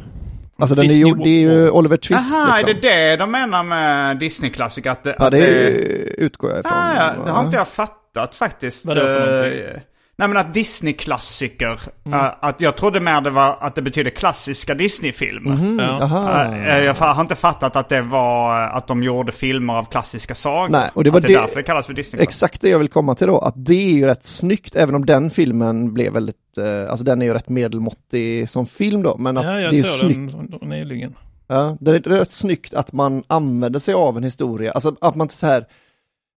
Alltså 0.59 0.75
den 0.75 0.85
är 0.85 0.93
gjord, 0.93 1.17
det 1.23 1.29
är 1.29 1.39
ju 1.41 1.69
Oliver 1.69 1.97
Twist 1.97 2.35
Jaha, 2.37 2.55
liksom. 2.55 2.69
är 2.69 2.73
det 2.73 2.81
det 3.09 3.15
de 3.15 3.31
menar 3.31 3.63
med 3.63 4.19
Disney-klassiker? 4.19 4.89
Att 4.91 5.03
det, 5.03 5.15
Ja 5.19 5.25
att 5.25 5.31
det 5.31 5.37
det... 5.37 5.69
utgår 6.17 6.49
jag 6.49 6.59
ifrån. 6.59 6.71
Ah, 6.75 6.95
ja, 6.95 7.23
det 7.25 7.31
har 7.31 7.43
inte 7.45 7.57
jag 7.57 7.67
fattat 7.67 8.35
faktiskt. 8.35 8.85
Vadå 8.85 9.01
för 9.01 9.25
någonting? 9.41 9.81
Nej 10.19 10.27
men 10.27 10.37
att 10.37 10.53
Disney-klassiker, 10.53 11.79
Mm. 12.05 12.19
eh, 12.19 12.31
att 12.41 12.61
jag 12.61 12.77
trodde 12.77 12.99
mer 12.99 13.21
det 13.21 13.29
var 13.29 13.57
att 13.61 13.75
det 13.75 13.81
betyder 13.81 14.11
klassiska 14.11 14.73
Disney-filmer. 14.73 15.51
Mhm, 15.51 15.79
Ja. 15.79 16.45
Eh, 16.55 16.77
Jag 16.83 16.93
har 16.93 17.21
inte 17.21 17.35
fattat 17.35 17.75
att 17.75 17.89
det 17.89 18.01
var 18.01 18.61
att 18.61 18.87
de 18.87 19.03
gjorde 19.03 19.31
filmer 19.31 19.73
av 19.73 19.83
klassiska 19.85 20.35
sagor. 20.35 20.69
Nej, 20.69 20.89
och 20.93 21.03
det 21.03 21.09
var 21.09 21.17
att 21.19 21.27
det 21.27 21.33
är 21.33 21.37
det- 21.37 21.41
därför 21.41 21.55
det 21.55 21.63
kallas 21.63 21.87
för 21.87 21.93
Disney. 21.93 22.21
Exakt 22.23 22.61
det 22.61 22.69
jag 22.69 22.79
vill 22.79 22.89
komma 22.89 23.15
till 23.15 23.27
då, 23.27 23.37
att 23.37 23.53
det 23.65 23.73
är 23.73 23.91
ju 23.93 24.05
rätt 24.05 24.23
snyggt, 24.25 24.75
även 24.75 24.95
om 24.95 25.05
den 25.05 25.31
filmen 25.31 25.93
blev 25.93 26.13
väldigt, 26.13 26.57
eh, 26.57 26.89
alltså 26.91 27.05
den 27.05 27.21
är 27.21 27.25
ju 27.25 27.33
rätt 27.33 27.49
medelmåttig 27.49 28.49
som 28.49 28.65
film 28.65 29.01
då, 29.03 29.15
men 29.19 29.37
att 29.37 29.43
Ja, 29.45 29.51
det 29.51 29.61
jag 29.61 29.73
är 29.73 29.77
ju 29.77 29.83
såg 29.83 30.11
snyggt. 30.11 30.35
den 30.59 30.69
nyligen. 30.69 31.15
Ja, 31.47 31.77
det 31.79 31.91
är 31.91 31.99
rätt 31.99 32.31
snyggt 32.31 32.73
att 32.73 32.93
man 32.93 33.23
använder 33.27 33.79
sig 33.79 33.93
av 33.93 34.17
en 34.17 34.23
historia, 34.23 34.71
alltså 34.71 34.95
att 35.01 35.15
man 35.15 35.25
inte 35.25 35.35
så 35.35 35.45
här, 35.45 35.65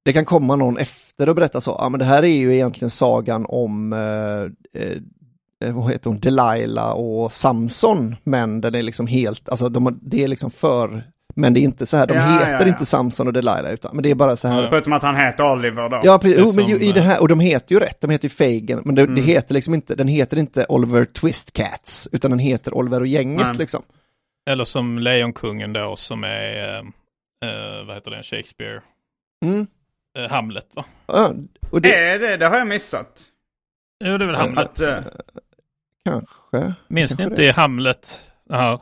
det 0.04 0.12
kan 0.12 0.24
komma 0.24 0.56
någon 0.56 0.78
efter 0.78 1.28
och 1.28 1.34
berätta 1.34 1.60
så, 1.60 1.76
ja 1.78 1.88
men 1.88 1.98
det 1.98 2.04
här 2.04 2.22
är 2.22 2.26
ju 2.36 2.54
egentligen 2.54 2.90
sagan 2.90 3.46
om, 3.48 3.92
eh, 3.92 4.82
eh, 4.82 5.74
vad 5.74 5.92
heter 5.92 6.10
hon, 6.10 6.20
Delilah 6.20 6.90
och 6.90 7.32
Samson, 7.32 8.16
men 8.24 8.60
den 8.60 8.74
är 8.74 8.82
liksom 8.82 9.06
helt, 9.06 9.48
alltså 9.48 9.68
de, 9.68 9.98
det 10.02 10.24
är 10.24 10.28
liksom 10.28 10.50
för, 10.50 11.04
men 11.34 11.54
det 11.54 11.60
är 11.60 11.62
inte 11.62 11.86
så 11.86 11.96
här, 11.96 12.06
de 12.06 12.14
Ja, 12.14 12.22
heter 12.22 12.52
ja, 12.52 12.60
ja. 12.60 12.68
inte 12.68 12.86
Samson 12.86 13.26
och 13.26 13.32
Delilah, 13.32 13.72
utan, 13.72 13.90
men 13.94 14.02
det 14.02 14.10
är 14.10 14.14
bara 14.14 14.36
så 14.36 14.48
här. 14.48 14.68
Förutom 14.70 14.92
att 14.92 15.02
han 15.02 15.16
heter 15.16 15.52
Oliver 15.52 15.88
då. 15.88 16.00
Ja, 16.04 16.18
precis. 16.18 16.38
Jo, 16.40 16.52
men 16.56 16.66
ju, 16.66 16.74
i 16.80 16.92
det 16.92 17.00
eh, 17.00 17.06
här, 17.06 17.20
och 17.20 17.28
de 17.28 17.40
heter 17.40 17.74
ju 17.74 17.80
rätt, 17.80 18.00
de 18.00 18.10
heter 18.10 18.24
ju 18.24 18.30
Fagin, 18.30 18.80
men 18.84 18.94
det, 18.94 19.02
Mm. 19.02 19.14
det 19.14 19.20
heter 19.20 19.54
liksom 19.54 19.74
inte, 19.74 19.94
den 19.94 20.08
heter 20.08 20.36
inte 20.36 20.66
Oliver 20.68 21.04
Twist 21.04 21.52
Cats, 21.52 22.08
utan 22.12 22.30
den 22.30 22.38
heter 22.40 22.74
Oliver 22.74 23.00
och 23.00 23.06
gänget 23.06 23.46
Nej. 23.46 23.54
liksom. 23.58 23.82
Eller 24.50 24.64
som 24.64 24.98
Lejonkungen 24.98 25.72
då 25.72 25.96
som 25.96 26.24
är, 26.24 26.68
eh, 26.68 26.78
eh, 27.50 27.86
vad 27.86 27.96
heter 27.96 28.10
den, 28.10 28.22
Shakespeare, 28.22 28.80
Mm. 29.44 29.66
Eh, 30.18 30.31
Hamlet 30.31 30.66
va? 30.75 30.85
Ja, 31.07 31.33
och 31.70 31.81
det, 31.83 31.94
Är 31.94 32.18
det, 32.18 32.37
det 32.37 32.46
har 32.48 32.59
jag 32.59 32.66
missat. 32.66 33.22
Jo 34.05 34.18
det 34.18 34.25
är 34.25 34.27
väl 34.27 34.37
Hamlet. 34.37 34.59
Att, 34.68 34.81
eh, 34.81 34.98
kanske. 36.05 36.75
Minns 36.88 37.11
ni 37.11 37.16
kanske 37.16 37.22
inte 37.25 37.42
det. 37.42 37.48
i 37.48 37.51
Hamlet, 37.53 38.20
det 38.48 38.55
här, 38.57 38.81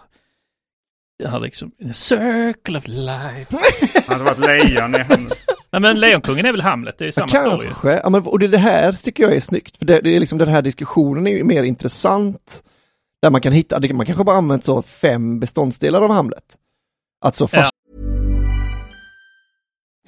det 1.18 1.28
här 1.28 1.40
liksom, 1.40 1.72
in 1.78 1.90
a 1.90 1.92
circle 1.92 2.78
of 2.78 2.88
life. 2.88 3.56
han 4.06 4.20
hade 4.20 4.24
varit 4.24 4.38
lejon 4.38 4.94
i 4.94 4.98
handen. 4.98 5.36
Nej 5.72 5.82
men 5.82 6.00
Lejonkungen 6.00 6.46
är 6.46 6.52
väl 6.52 6.60
Hamlet, 6.60 6.98
det 6.98 7.04
är 7.04 7.06
ju 7.06 7.12
Ja, 7.16 7.28
samma 7.28 7.50
story. 7.50 7.66
kanske, 7.66 8.00
ja, 8.04 8.10
men, 8.10 8.22
och 8.22 8.38
det, 8.38 8.48
det 8.48 8.58
här 8.58 8.92
tycker 8.92 9.22
jag 9.22 9.32
är 9.34 9.40
snyggt, 9.40 9.76
för 9.76 9.84
det, 9.84 10.00
det 10.00 10.16
är 10.16 10.20
liksom 10.20 10.38
den 10.38 10.48
här 10.48 10.62
diskussionen 10.62 11.26
är 11.26 11.30
ju 11.36 11.44
mer 11.44 11.62
intressant, 11.62 12.62
där 13.22 13.30
man 13.30 13.40
kan 13.40 13.52
hitta, 13.52 13.80
man 13.94 14.06
kanske 14.06 14.24
bara 14.24 14.36
använt 14.36 14.64
så 14.64 14.82
fem 14.82 15.40
beståndsdelar 15.40 16.02
av 16.02 16.10
Hamlet. 16.10 16.44
Att 17.24 17.36
så 17.36 17.48
Ja. 17.52 17.69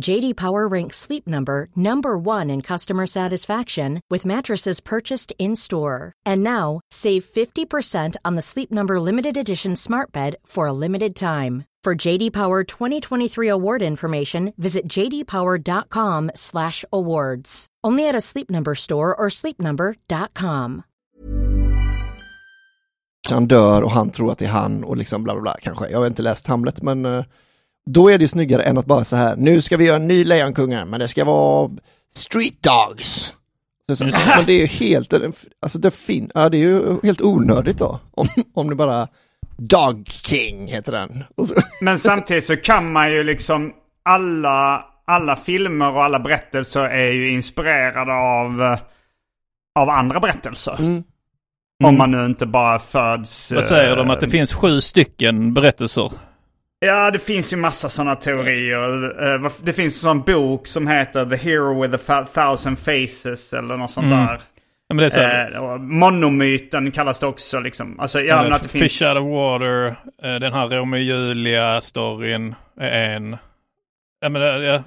JD 0.00 0.36
Power 0.36 0.66
ranks 0.66 0.96
Sleep 0.98 1.24
Number 1.26 1.68
number 1.76 2.16
1 2.18 2.50
in 2.50 2.62
customer 2.62 3.06
satisfaction 3.06 4.00
with 4.10 4.26
mattresses 4.26 4.80
purchased 4.80 5.32
in-store. 5.38 6.12
And 6.26 6.42
now, 6.42 6.80
save 6.90 7.24
50% 7.24 8.16
on 8.24 8.34
the 8.34 8.42
Sleep 8.42 8.72
Number 8.72 8.98
limited 9.00 9.36
edition 9.36 9.76
Smart 9.76 10.10
Bed 10.12 10.34
for 10.44 10.66
a 10.66 10.72
limited 10.72 11.14
time. 11.14 11.64
For 11.84 11.94
JD 11.94 12.32
Power 12.32 12.64
2023 12.64 13.46
award 13.48 13.82
information, 13.82 14.52
visit 14.56 14.88
jdpower.com/awards. 14.88 17.66
Only 17.86 18.08
at 18.08 18.14
a 18.14 18.20
Sleep 18.20 18.50
Number 18.50 18.74
store 18.74 19.14
or 19.14 19.28
sleepnumber.com. 19.28 20.82
han 23.30 23.46
dör 23.46 23.82
och 23.82 23.90
han 23.90 24.10
tror 24.10 24.32
att 24.32 24.38
det 24.38 24.44
är 24.44 24.48
han 24.48 24.84
och 24.84 24.96
liksom 24.96 25.24
bla 25.24 25.34
bla 25.34 25.42
bla 25.42 25.56
kanske. 25.62 25.88
Jag 25.88 25.98
har 25.98 26.06
inte 26.06 26.22
läst 26.22 26.46
Hamlet 26.46 26.82
men 26.82 27.04
eh, 27.04 27.24
då 27.90 28.08
är 28.08 28.18
det 28.18 28.24
ju 28.24 28.28
snyggare 28.28 28.62
än 28.62 28.78
att 28.78 28.86
bara 28.86 29.04
så 29.04 29.16
här, 29.16 29.36
nu 29.36 29.60
ska 29.60 29.76
vi 29.76 29.84
göra 29.84 29.96
en 29.96 30.08
ny 30.08 30.24
Lejonkungen 30.24 30.90
men 30.90 31.00
det 31.00 31.08
ska 31.08 31.24
vara 31.24 31.70
Street 32.14 32.62
Dogs. 32.62 33.34
Så, 33.88 33.96
så, 33.96 34.04
men 34.04 34.44
det 34.46 34.52
är 34.52 34.60
ju 34.60 34.66
helt, 34.66 35.12
alltså 35.62 35.78
det, 35.78 35.90
fin, 35.90 36.30
ja, 36.34 36.48
det 36.48 36.56
är 36.56 36.60
ju 36.60 36.98
helt 37.02 37.20
onödigt 37.20 37.78
då. 37.78 38.00
Om, 38.10 38.28
om 38.54 38.70
det 38.70 38.74
bara, 38.74 39.08
Dog 39.56 40.08
King 40.08 40.66
heter 40.66 40.92
den. 40.92 41.24
Men 41.80 41.98
samtidigt 41.98 42.44
så 42.44 42.56
kan 42.56 42.92
man 42.92 43.12
ju 43.12 43.24
liksom, 43.24 43.72
alla, 44.02 44.84
alla 45.04 45.36
filmer 45.36 45.92
och 45.92 46.04
alla 46.04 46.18
berättelser 46.18 46.84
är 46.84 47.10
ju 47.10 47.32
inspirerade 47.32 48.12
av, 48.12 48.78
av 49.78 49.88
andra 49.88 50.20
berättelser. 50.20 50.76
Mm. 50.78 51.04
Om 51.84 51.98
man 51.98 52.10
nu 52.10 52.26
inte 52.26 52.46
bara 52.46 52.78
föds... 52.78 53.52
Vad 53.52 53.64
säger 53.64 53.96
de? 53.96 54.10
Att 54.10 54.20
det 54.20 54.26
eh, 54.26 54.30
finns 54.30 54.54
sju 54.54 54.80
stycken 54.80 55.54
berättelser? 55.54 56.12
Ja, 56.86 57.10
det 57.10 57.18
finns 57.18 57.52
ju 57.52 57.56
massa 57.56 57.88
sådana 57.88 58.16
teorier. 58.16 59.24
Eh, 59.44 59.50
Det 59.62 59.72
finns 59.72 59.94
en 59.94 60.00
sån 60.00 60.22
bok 60.22 60.66
som 60.66 60.86
heter 60.86 61.26
The 61.26 61.36
Hero 61.36 61.82
with 61.82 62.10
a 62.10 62.24
Thousand 62.34 62.78
Faces 62.78 63.52
eller 63.52 63.76
något 63.76 63.90
sånt 63.90 64.06
Mm. 64.12 64.18
där. 64.26 64.40
Ja, 64.88 64.94
men 64.94 64.96
det 64.96 65.04
är 65.04 65.08
så 65.08 65.20
här, 65.20 65.54
Eh, 65.54 65.78
monomyten 65.78 66.90
kallas 66.90 67.18
det 67.18 67.26
också 67.26 67.60
liksom. 67.60 68.00
Alltså, 68.00 68.20
ja, 68.20 68.42
men 68.42 68.52
att 68.52 68.62
det 68.62 68.68
Fish 68.68 68.78
finns... 68.80 69.02
out 69.02 69.16
of 69.18 69.24
water, 69.26 69.86
eh, 70.22 70.34
den 70.40 70.52
här 70.52 70.68
Romeo 70.68 70.98
och 70.98 71.02
Julia-storyn 71.02 72.54
är 72.80 73.10
en. 73.16 73.36
Ja, 74.20 74.28
men, 74.28 74.42
det- 74.42 74.64
ja, 74.64 74.82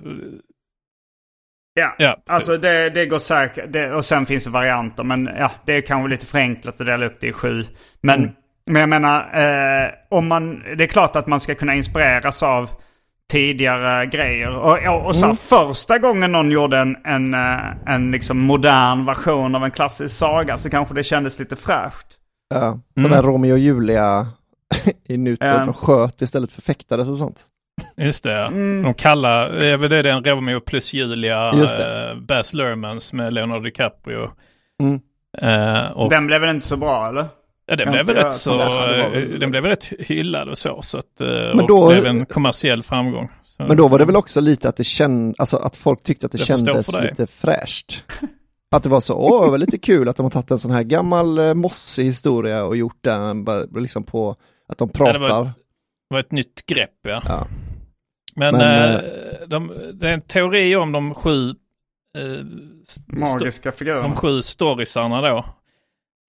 Ja, 1.74 1.96
Ja. 1.98 2.18
alltså 2.26 2.58
det, 2.58 2.90
det 2.90 3.06
går 3.06 3.20
säkert. 3.20 3.66
Det, 3.74 3.94
och 3.94 4.06
sen 4.06 4.26
finns 4.26 4.44
det 4.44 4.50
varianter. 4.50 5.04
Men 5.04 5.30
ja, 5.38 5.52
det 5.66 5.74
är 5.74 5.82
kanske 5.82 6.10
lite 6.10 6.26
förenklat 6.26 6.82
att 6.82 6.88
dela 6.88 7.06
upp 7.06 7.18
det 7.22 7.28
i 7.28 7.34
sju. 7.34 7.64
Men, 8.02 8.20
Mm. 8.20 8.32
Men 8.68 8.80
jag 8.80 8.90
menar, 8.90 9.20
eh, 9.86 9.90
om 10.10 10.28
man, 10.28 10.64
det 10.78 10.84
är 10.84 10.88
klart 10.88 11.16
att 11.16 11.28
man 11.28 11.40
ska 11.40 11.56
kunna 11.56 11.76
inspireras 11.76 12.44
av 12.44 12.70
tidigare 13.32 14.06
grejer. 14.06 14.50
Och, 14.58 14.78
och, 14.88 15.06
och 15.06 15.16
så 15.16 15.22
här, 15.26 15.28
Mm. 15.28 15.38
första 15.38 15.98
gången 15.98 16.32
någon 16.32 16.52
gjorde 16.52 16.78
en, 16.78 16.98
en, 17.06 17.34
eh, 17.34 17.60
en 17.94 18.12
liksom 18.12 18.40
modern 18.40 19.06
version 19.06 19.56
av 19.56 19.64
en 19.64 19.72
klassisk 19.72 20.16
saga 20.16 20.58
så 20.58 20.70
kanske 20.70 20.94
det 20.96 21.04
kändes 21.04 21.40
lite 21.40 21.56
fräscht. 21.56 22.08
Ja, 22.50 22.80
så 22.94 23.00
Mm. 23.00 23.12
där 23.12 23.22
Romeo 23.24 23.52
och 23.54 23.60
Julia 23.60 24.28
i 25.10 25.18
nutid, 25.18 25.48
Ja. 25.48 25.58
de 25.66 25.74
sköt 25.74 26.22
istället 26.22 26.52
för 26.52 26.62
fäktades 26.62 27.10
och 27.10 27.18
sånt. 27.18 27.46
just 27.98 28.24
det. 28.24 28.40
Mm. 28.46 28.84
De 28.84 28.94
kallar, 28.94 29.50
det 29.50 29.66
är 29.66 29.78
väl 29.78 29.90
det 29.90 30.02
den 30.02 30.24
Romeo 30.24 30.60
plus 30.60 30.94
Julia, 30.94 31.50
eh, 31.50 32.16
Baz 32.20 32.54
Luhrmanns 32.54 33.14
med 33.14 33.34
Leonardo 33.34 33.64
DiCaprio. 33.64 34.30
Mm. 34.84 35.00
Eh, 35.42 35.92
och 35.92 36.10
Den 36.10 36.28
blev 36.28 36.42
väl 36.42 36.56
inte 36.56 36.68
så 36.68 36.78
bra 36.78 37.08
eller? 37.10 37.26
Ja, 37.68 37.76
den 37.76 37.92
blev 37.92 38.10
rätt 38.10 38.34
så, 38.34 38.58
var 38.58 38.88
väl- 38.88 39.34
eh, 39.34 39.40
den 39.40 39.52
blev 39.52 39.64
rätt 39.66 39.86
hyllad 39.86 40.50
och 40.50 40.58
så. 40.58 40.82
så 40.82 40.98
att, 40.98 41.22
eh, 41.22 41.28
Men 41.28 41.60
och 41.60 41.68
då- 41.68 41.88
blev 41.90 42.06
en 42.06 42.26
kommersiell 42.26 42.84
framgång. 42.84 43.30
Så, 43.42 43.64
Men 43.64 43.78
då 43.78 43.88
var 43.88 44.00
det 44.00 44.06
väl 44.06 44.16
också 44.16 44.42
lite 44.42 44.70
att 44.70 44.78
det 44.78 44.84
känd, 44.84 45.36
alltså 45.38 45.58
att 45.58 45.76
folk 45.78 46.04
tyckte 46.04 46.26
att 46.26 46.32
det, 46.32 46.38
Det 46.38 46.44
kändes 46.46 47.02
lite 47.02 47.28
fräscht. 47.28 48.04
Att 48.76 48.84
det 48.84 48.90
var 48.90 49.02
så, 49.02 49.14
åh, 49.14 49.46
det 49.46 49.52
var 49.52 49.58
lite 49.58 49.78
kul 49.78 50.10
att 50.10 50.16
de 50.16 50.24
har 50.24 50.30
tagit 50.30 50.52
en 50.52 50.60
sån 50.60 50.72
här 50.72 50.84
gammal 50.84 51.38
eh, 51.40 51.54
mossig 51.54 52.04
historia 52.06 52.64
och 52.66 52.78
gjort 52.78 52.98
den 53.04 53.44
bara 53.44 53.64
liksom 53.76 54.04
på, 54.04 54.36
att 54.68 54.78
de 54.78 54.90
Ja, 54.94 55.06
det 55.14 55.20
pratar. 55.20 55.30
var 55.40 55.44
Det 55.46 55.52
var 56.14 56.20
ett 56.20 56.32
nytt 56.32 56.66
grepp 56.66 56.90
ja. 57.02 57.22
Ja. 57.28 57.48
Men, 58.36 58.56
Men, 58.58 58.96
eh, 58.96 59.02
de, 59.48 59.74
det 59.94 60.10
är 60.10 60.14
en 60.14 60.22
teori 60.22 60.76
om 60.76 60.92
de 60.92 61.14
sju 61.14 61.50
eh, 61.50 62.24
st- 62.84 63.04
Magiska 63.08 63.72
figurer. 63.72 64.02
de 64.02 64.16
sju 64.16 64.42
storiesarna 64.42 65.22
då. 65.22 65.46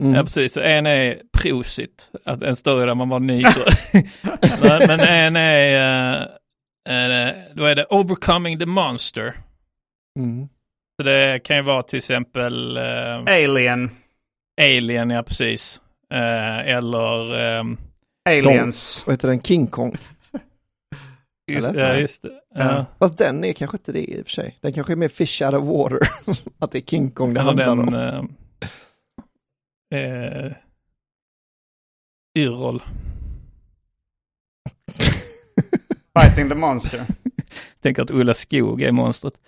Mm. 0.02 0.14
Ja 0.14 0.22
precis, 0.22 0.56
en 0.56 0.86
är 0.86 1.22
prosit, 1.32 2.10
att 2.24 2.42
en 2.42 2.56
story 2.56 2.86
där 2.86 2.94
man 2.94 3.08
bara 3.08 3.18
nyser. 3.18 3.64
men, 4.62 4.86
men 4.86 5.00
en 5.00 5.36
är, 5.36 6.20
eh, 6.88 7.34
då 7.54 7.64
är 7.64 7.74
det 7.74 7.86
overcoming 7.90 8.58
the 8.58 8.66
monster. 8.66 9.34
Mm. 10.18 10.48
Så 10.96 11.02
det 11.02 11.40
kan 11.44 11.56
ju 11.56 11.62
vara 11.62 11.82
till 11.82 11.96
exempel 11.96 12.76
eh, 12.76 13.16
Alien. 13.16 13.90
Alien, 14.60 15.10
ja 15.10 15.22
precis. 15.22 15.80
Eh, 16.12 16.58
eller, 16.58 17.40
ehm, 17.40 17.76
Aliens. 18.28 19.02
Vad 19.06 19.12
heter 19.12 19.28
den, 19.28 19.42
King 19.42 19.66
Kong? 19.66 19.96
just, 21.52 21.70
ja, 21.74 21.94
just 21.94 22.22
det. 22.22 22.32
Ja. 22.54 22.60
Ja. 22.60 22.86
Fast 22.98 23.18
den 23.18 23.44
är 23.44 23.52
kanske 23.52 23.76
inte 23.76 23.92
det 23.92 24.10
i 24.10 24.20
och 24.20 24.26
för 24.26 24.32
sig. 24.32 24.58
Den 24.60 24.72
kanske 24.72 24.92
är 24.92 24.96
mer 24.96 25.08
fish 25.08 25.42
out 25.42 25.54
of 25.54 25.64
water. 25.64 25.98
att 26.58 26.72
det 26.72 26.78
är 26.78 26.82
King 26.82 27.10
Kong 27.10 27.34
det 27.34 27.40
Eller 27.40 27.64
handlar 27.64 27.94
den, 27.96 28.18
om. 28.18 28.36
Eh, 29.94 30.52
Yrrol. 32.38 32.82
Fighting 36.20 36.48
the 36.48 36.54
Monster. 36.54 37.00
Tänker 37.82 38.02
att 38.02 38.10
Ulla 38.10 38.34
Skog 38.34 38.82
är 38.82 38.92
monstret. 38.92 39.34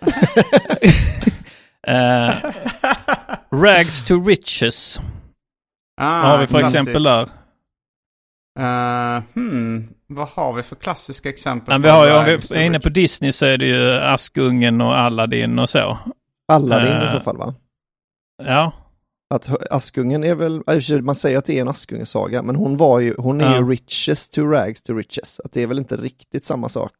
Eh, 1.82 2.34
Rags 3.52 4.04
to 4.04 4.24
Riches. 4.24 5.00
Ah, 5.96 6.22
Vad 6.22 6.30
har 6.30 6.38
vi 6.38 6.46
för 6.46 6.58
klassiskt. 6.58 6.76
exempel 6.76 7.02
där? 7.02 7.22
Uh, 8.58 9.22
hmm, 9.34 9.88
vad 10.06 10.28
har 10.28 10.52
vi 10.52 10.62
för 10.62 10.76
klassiska 10.76 11.28
exempel? 11.28 11.74
Men 11.74 11.82
vi 11.82 11.88
har 11.88 12.06
ju, 12.06 12.12
om 12.12 12.24
vi 12.50 12.56
är 12.56 12.60
inne 12.62 12.80
på? 12.80 12.88
Disney 12.88 13.32
så 13.32 13.46
är 13.46 13.58
det 13.58 13.66
ju 13.66 13.90
Askungen 13.92 14.80
och 14.80 14.98
Aladdin 14.98 15.58
och 15.58 15.68
så. 15.68 15.98
Aladdin 16.52 16.92
eh, 16.92 17.06
i 17.06 17.08
så 17.08 17.20
fall 17.20 17.36
va? 17.36 17.54
Ja, 18.42 18.72
Att 19.34 19.72
Askungen 19.72 20.24
är 20.24 20.34
väl, 20.34 20.62
man 21.02 21.14
säger 21.14 21.38
att 21.38 21.44
det 21.44 21.56
är 21.58 21.60
en 21.60 21.68
Askungesaga, 21.68 22.42
men 22.42 22.56
hon 22.56 22.76
var 22.76 23.00
ju, 23.00 23.14
hon 23.18 23.40
är 23.40 23.44
Ja. 23.44 23.56
ju 23.56 23.68
riches 23.70 24.28
to 24.28 24.40
rags 24.42 24.82
to 24.82 24.94
riches. 24.94 25.40
Att 25.44 25.52
det 25.52 25.62
är 25.62 25.66
väl 25.66 25.78
inte 25.78 25.96
riktigt 25.96 26.44
samma 26.44 26.68
sak. 26.68 26.92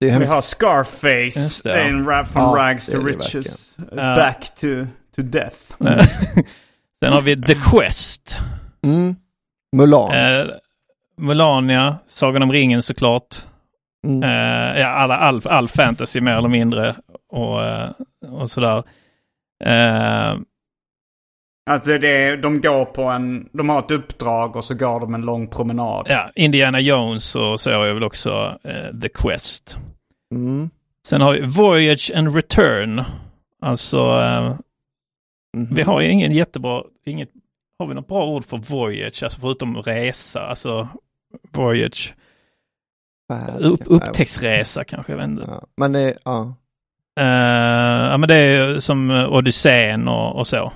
Det 0.00 0.06
är 0.06 0.10
Vi 0.10 0.12
hennes, 0.12 0.32
har 0.32 0.42
Scarface, 0.42 1.60
det. 1.64 1.72
är 1.72 1.84
en 1.88 2.06
rap 2.06 2.28
från 2.28 2.42
Ja, 2.42 2.54
Rags 2.56 2.86
to 2.86 2.98
Riches. 3.04 3.76
Ja. 3.90 3.96
Back 3.96 4.54
to, 4.60 4.66
to 5.16 5.22
death. 5.22 5.56
sen 7.00 7.12
har 7.12 7.20
vi 7.20 7.42
The 7.42 7.54
Quest. 7.54 8.38
mm, 8.84 9.16
Mulan. 9.76 10.12
Eh, 10.12 10.46
Melania, 11.16 11.98
Sagan 12.06 12.42
om 12.42 12.52
ringen 12.52 12.82
såklart. 12.82 13.36
Mm. 14.06 14.22
Eh, 14.22 14.80
ja, 14.80 14.88
alla, 14.88 15.16
all, 15.16 15.42
all 15.46 15.68
fantasy 15.68 16.20
mer 16.20 16.36
eller 16.36 16.48
mindre 16.48 16.96
och, 17.32 17.62
eh, 17.64 17.90
och 18.30 18.50
sådär. 18.50 18.78
Eh, 19.64 20.34
Alltså 21.70 21.98
det 21.98 22.08
är, 22.08 22.36
de 22.36 22.60
går 22.60 22.84
på 22.84 23.02
en, 23.02 23.48
de 23.52 23.68
har 23.68 23.78
ett 23.78 23.90
uppdrag 23.90 24.56
och 24.56 24.64
så 24.64 24.74
går 24.74 25.00
de 25.00 25.14
en 25.14 25.22
lång 25.22 25.48
promenad. 25.48 26.06
ja, 26.08 26.30
Indiana 26.34 26.80
Jones 26.80 27.36
och 27.36 27.60
så 27.60 27.70
är 27.70 27.94
väl 27.94 28.04
också 28.04 28.58
eh, 28.64 29.00
The 29.02 29.08
Quest. 29.08 29.76
Mm. 30.34 30.70
Sen 31.06 31.20
har 31.20 31.32
vi 31.32 31.40
Voyage 31.40 32.12
and 32.14 32.34
Return. 32.34 33.02
Alltså, 33.62 33.98
eh, 34.20 34.54
Mhm. 35.56 35.74
vi 35.74 35.82
har 35.82 36.00
ju 36.00 36.08
ingen 36.10 36.32
jättebra, 36.32 36.82
inget, 37.06 37.28
har 37.78 37.86
vi 37.86 37.94
något 37.94 38.08
bra 38.08 38.26
ord 38.26 38.44
för 38.44 38.56
voyage, 38.56 39.22
alltså 39.22 39.40
förutom 39.40 39.76
resa, 39.76 40.40
alltså 40.46 40.88
voyage, 41.52 42.14
Färd, 43.32 43.60
upp, 43.60 43.78
kanske. 43.84 43.94
upptäcktsresa 43.94 44.84
kanske, 44.84 45.12
jag 45.12 45.16
vet 45.16 45.26
inte. 45.28 45.44
Ja, 45.48 45.62
men 45.76 45.92
det, 45.92 46.18
ja. 46.24 46.54
Eh, 47.20 47.26
ja 48.10 48.16
men 48.16 48.28
det 48.28 48.34
är 48.34 48.68
ju 48.68 48.80
som 48.80 49.10
Odysseen 49.10 50.08
och, 50.08 50.36
och 50.36 50.46
så. 50.46 50.72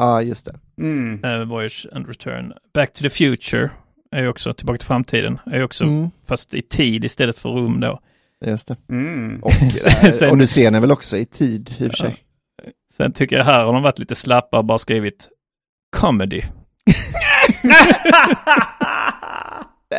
Ja, 0.00 0.22
just 0.22 0.46
det. 0.46 0.54
Mm. 0.82 1.24
Eh, 1.24 1.44
Voyage 1.48 1.86
and 1.92 2.06
Return. 2.08 2.52
Back 2.74 2.92
to 2.92 3.02
the 3.02 3.10
Future 3.10 3.70
är 4.10 4.22
ju 4.22 4.28
också 4.28 4.54
Tillbaka 4.54 4.78
till 4.78 4.86
framtiden. 4.86 5.38
Är 5.46 5.56
ju 5.58 5.62
också 5.64 5.84
Mm, 5.84 6.10
fast 6.26 6.54
i 6.54 6.62
tid 6.62 7.04
istället 7.04 7.38
för 7.38 7.48
rum 7.50 7.80
då. 7.80 8.00
just 8.46 8.68
det. 8.68 8.76
Mm. 8.88 9.38
Och, 9.42 9.50
eh, 9.62 10.10
Sen- 10.10 10.30
Odysseen 10.32 10.74
är 10.74 10.80
väl 10.80 10.92
också 10.92 11.16
i 11.16 11.24
tid 11.24 11.74
i 11.78 11.86
och 11.86 11.90
för 11.90 11.96
sig. 11.96 12.16
Sen 12.92 13.12
tycker 13.12 13.36
jag 13.36 13.44
här 13.44 13.64
har 13.64 13.72
de 13.72 13.82
varit 13.82 13.98
lite 13.98 14.14
slappa 14.14 14.58
och 14.58 14.64
bara 14.64 14.78
skrivit 14.78 15.28
comedy. 15.96 16.42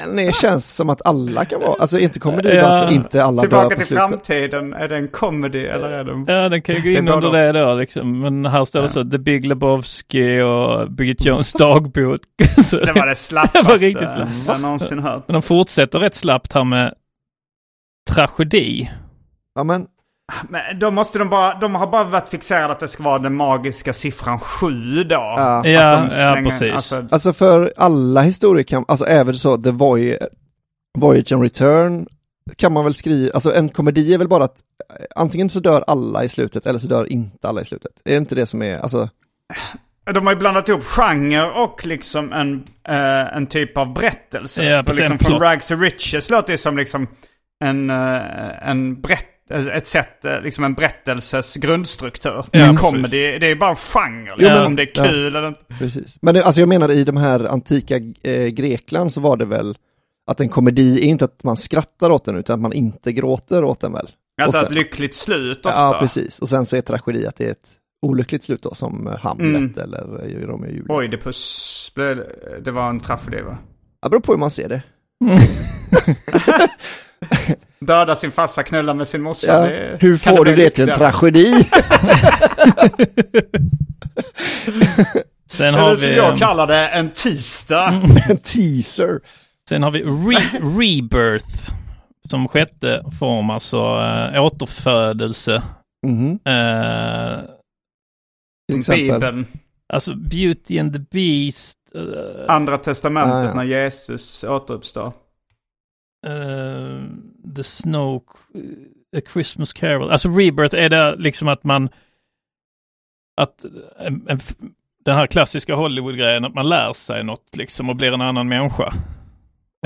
Den 0.02 0.20
är, 0.20 0.32
känns 0.32 0.76
som 0.76 0.90
att 0.90 1.02
alla 1.08 1.46
kan 1.46 1.60
vara, 1.62 1.76
alltså 1.80 2.00
inte 2.00 2.20
kommer 2.20 2.42
det 2.44 2.56
Ja. 2.56 2.84
att 2.86 2.92
inte 2.92 3.24
alla 3.24 3.42
dör 3.42 3.48
Tillbaka 3.50 3.76
på 3.76 3.82
till 3.82 3.96
framtiden, 3.98 4.74
är 4.74 4.88
det 4.88 4.96
en 4.96 5.08
comedy 5.08 5.66
eller 5.66 5.90
är 5.92 6.04
det... 6.04 6.34
Ja, 6.34 6.50
den 6.50 6.62
kan 6.62 6.76
ju 6.76 6.82
gå 6.82 6.88
Det 6.88 6.94
in 6.94 7.10
under 7.10 7.32
det 7.32 7.52
då 7.52 7.74
liksom. 7.76 8.20
Men 8.20 8.46
här 8.46 8.66
står 8.66 8.80
det 8.80 8.84
Ja. 8.84 8.88
så 8.88 9.10
The 9.10 9.18
Big 9.18 9.46
Lebowski 9.46 10.42
och 10.42 10.92
Bridget 10.92 11.26
Jones 11.26 11.54
dagbok. 11.54 12.22
så 12.66 12.78
Det 12.78 12.94
var 12.94 12.94
det 12.94 12.94
det 12.94 13.06
var 13.06 13.16
slappaste 13.16 13.74
riktigt 13.86 14.10
slappt. 14.10 14.32
jag 14.48 14.62
någonsin 14.62 15.00
hört. 15.00 15.24
Men 15.28 15.34
de 15.34 15.42
fortsätter 15.42 16.00
rätt 16.00 16.16
slappt 16.16 16.54
här 16.54 16.64
med 16.64 16.94
tragedi. 18.12 18.92
Ja 19.56 19.64
men, 19.64 19.88
Men 20.50 20.80
då 20.80 20.92
måste 20.92 21.20
de 21.20 21.30
bara, 21.30 21.60
de 21.60 21.76
har 21.76 21.88
bara 21.88 22.04
varit 22.04 22.30
fixerade 22.30 22.72
att 22.74 22.80
det 22.80 22.88
ska 22.88 23.04
vara 23.04 23.20
den 23.20 23.36
magiska 23.36 23.94
siffran 23.94 24.40
sju 24.40 25.04
då. 25.04 25.16
Ja. 25.16 25.60
Att 25.60 25.66
Ja, 25.72 25.92
de 25.96 26.04
ja, 26.04 26.10
slänger- 26.10 26.44
precis. 26.44 26.74
Alltså, 26.74 27.06
alltså 27.12 27.34
för 27.34 27.74
alla 27.78 28.22
historier 28.22 28.64
kan, 28.64 28.86
alltså 28.88 29.06
även 29.06 29.36
så, 29.36 29.58
The 29.58 29.72
Voy 29.72 30.18
Voyage 30.98 31.32
and 31.32 31.42
Return 31.44 32.08
kan 32.56 32.74
man 32.74 32.84
väl 32.84 32.94
skriva, 32.94 33.34
alltså 33.34 33.54
en 33.56 33.70
komedi 33.70 34.14
är 34.14 34.18
väl 34.18 34.28
bara 34.28 34.44
att 34.44 34.58
eh, 35.00 35.06
antingen 35.16 35.50
så 35.50 35.60
dör 35.60 35.84
alla 35.88 36.24
i 36.24 36.30
slutet 36.30 36.66
eller 36.66 36.80
så 36.80 36.88
dör 36.88 37.12
inte 37.12 37.48
alla 37.48 37.62
i 37.62 37.66
slutet. 37.66 37.92
Är 38.06 38.12
det 38.12 38.18
inte 38.18 38.36
det 38.36 38.46
som 38.46 38.62
är, 38.62 38.80
alltså, 38.80 39.10
de 40.14 40.26
har 40.26 40.34
ju 40.34 40.40
blandat 40.40 40.70
ihop 40.70 40.84
genre 40.84 41.44
och 41.52 41.86
liksom 41.86 42.34
en, 42.34 42.64
eh, 42.88 43.36
en 43.38 43.48
typ 43.48 43.78
av 43.78 43.94
berättelse. 43.94 44.64
Ja, 44.64 44.84
precis, 44.84 45.00
liksom 45.00 45.14
en 45.14 45.20
från. 45.20 45.40
Rags 45.40 45.68
to 45.68 45.76
Riches 45.76 46.30
låter 46.30 46.52
det 46.52 46.58
som 46.58 46.78
liksom 46.78 47.08
en, 47.64 47.90
eh, 47.90 48.70
en 48.70 49.02
berättelse 49.02 49.32
ett 49.50 49.88
sätt, 49.88 50.26
eh, 50.26 50.42
liksom 50.42 50.64
en 50.64 50.74
berättelses 50.74 51.56
grundstruktur. 51.56 52.32
Ja, 52.52 52.60
en 52.60 52.76
precis. 52.76 52.80
comedy, 52.92 53.40
det 53.40 53.48
är 53.48 53.56
bara 53.56 53.76
genre, 53.76 54.30
Jo, 54.30 54.36
liksom, 54.38 54.58
men- 54.58 54.66
om 54.68 54.76
det 54.76 54.82
är 54.84 54.90
ja. 54.94 55.04
kul 55.04 55.36
eller 55.36 55.48
inte. 55.48 55.62
Precis. 55.80 56.18
Men 56.22 56.34
det, 56.34 56.44
alltså 56.44 56.62
jag 56.62 56.70
menar 56.70 56.92
i 56.92 57.04
de 57.04 57.18
här 57.18 57.46
antika 57.46 57.96
eh, 58.24 58.48
Grekland 58.48 59.14
så 59.14 59.22
var 59.22 59.38
det 59.38 59.46
väl 59.46 59.78
att 60.32 60.40
en 60.42 60.50
komedi 60.50 61.00
är 61.00 61.06
inte 61.08 61.26
att 61.26 61.44
man 61.44 61.58
skrattar 61.58 62.10
åt 62.10 62.26
den 62.26 62.36
utan 62.38 62.54
att 62.54 62.62
man 62.62 62.74
inte 62.74 63.12
gråter 63.12 63.64
åt 63.64 63.80
den 63.80 63.94
väl? 63.94 64.10
Att 64.42 64.48
Och 64.48 64.54
det 64.54 64.60
är 64.60 64.64
ett 64.64 64.72
lyckligt 64.72 65.16
slut 65.16 65.66
ofta. 65.66 65.80
Ja, 65.80 65.98
precis. 66.00 66.40
Och 66.40 66.50
sen 66.50 66.66
så 66.66 66.76
är 66.76 66.82
tragedi 66.82 67.28
att 67.28 67.36
det 67.36 67.46
är 67.48 67.52
ett 67.52 67.70
olyckligt 68.02 68.44
slut 68.44 68.62
då 68.64 68.74
som 68.74 69.08
eh, 69.08 69.18
Hamlet 69.18 69.56
Mm. 69.56 69.74
eller 69.84 70.26
eh, 70.26 70.48
Romeo 70.48 70.68
och 70.68 70.72
Julia. 70.74 70.96
Oidipus, 70.96 71.92
det 72.64 72.72
var 72.72 72.90
en 72.90 73.00
tragedi 73.00 73.42
va? 73.42 73.58
Det 74.04 74.10
beror 74.10 74.22
på 74.22 74.32
hur 74.32 74.40
man 74.40 74.50
ser 74.52 74.70
det. 74.70 74.82
Döda 77.86 78.16
sin 78.16 78.32
farsa, 78.32 78.64
knulla 78.64 78.94
med 78.94 79.08
sin 79.08 79.22
morsa. 79.22 79.48
Ja, 79.48 79.60
det- 79.60 79.98
hur 80.02 80.18
får 80.18 80.46
du 80.46 80.56
det 80.56 80.70
till 80.70 80.90
en 80.90 80.96
tragedi? 80.98 81.48
Sen 85.50 85.68
Eller 85.68 85.78
har 85.80 85.96
som 85.96 86.10
vi... 86.10 86.16
jag 86.16 86.34
eh, 86.34 86.38
kallar 86.38 86.68
det, 86.68 86.88
en 86.88 87.10
tisdag. 87.12 87.88
en 88.30 88.38
teaser. 88.38 89.20
Sen 89.70 89.84
har 89.84 89.92
vi 89.92 90.04
re- 90.04 90.80
Rebirth 90.80 91.70
som 92.30 92.48
sjätte 92.48 93.04
form, 93.20 93.50
alltså 93.50 93.78
äh, 94.34 94.44
återfödelse. 94.44 95.64
Mhm. 96.08 96.40
Eh, 96.46 97.40
Till 98.70 98.78
exempel. 98.80 99.04
Bibeln. 99.12 99.46
alltså 99.94 100.16
Beauty 100.16 100.80
and 100.80 100.94
the 100.94 101.00
Beast. 101.00 101.78
Andra 102.48 102.78
testamentet 102.78 103.34
Ah, 103.34 103.44
ja. 103.46 103.54
när 103.54 103.64
Jesus 103.64 104.44
återuppstår. 104.44 105.14
eh, 106.28 107.04
the 107.56 107.64
Snow, 107.64 108.24
A 109.18 109.22
Christmas 109.34 109.74
Carol. 109.74 110.12
Alltså 110.12 110.30
Rebirth 110.30 110.76
är 110.76 110.90
det 110.90 111.16
liksom 111.16 111.48
att 111.48 111.64
man, 111.64 111.90
att 113.42 113.66
en, 114.00 114.26
en, 114.30 114.40
den 115.06 115.16
här 115.16 115.28
klassiska 115.28 115.76
Hollywood-grejen, 115.76 116.46
att 116.46 116.54
man 116.54 116.70
lär 116.70 116.94
sig 116.94 117.24
något 117.24 117.56
liksom 117.58 117.90
och 117.90 117.96
blir 117.96 118.12
en 118.14 118.22
annan 118.22 118.48
människa. 118.50 118.94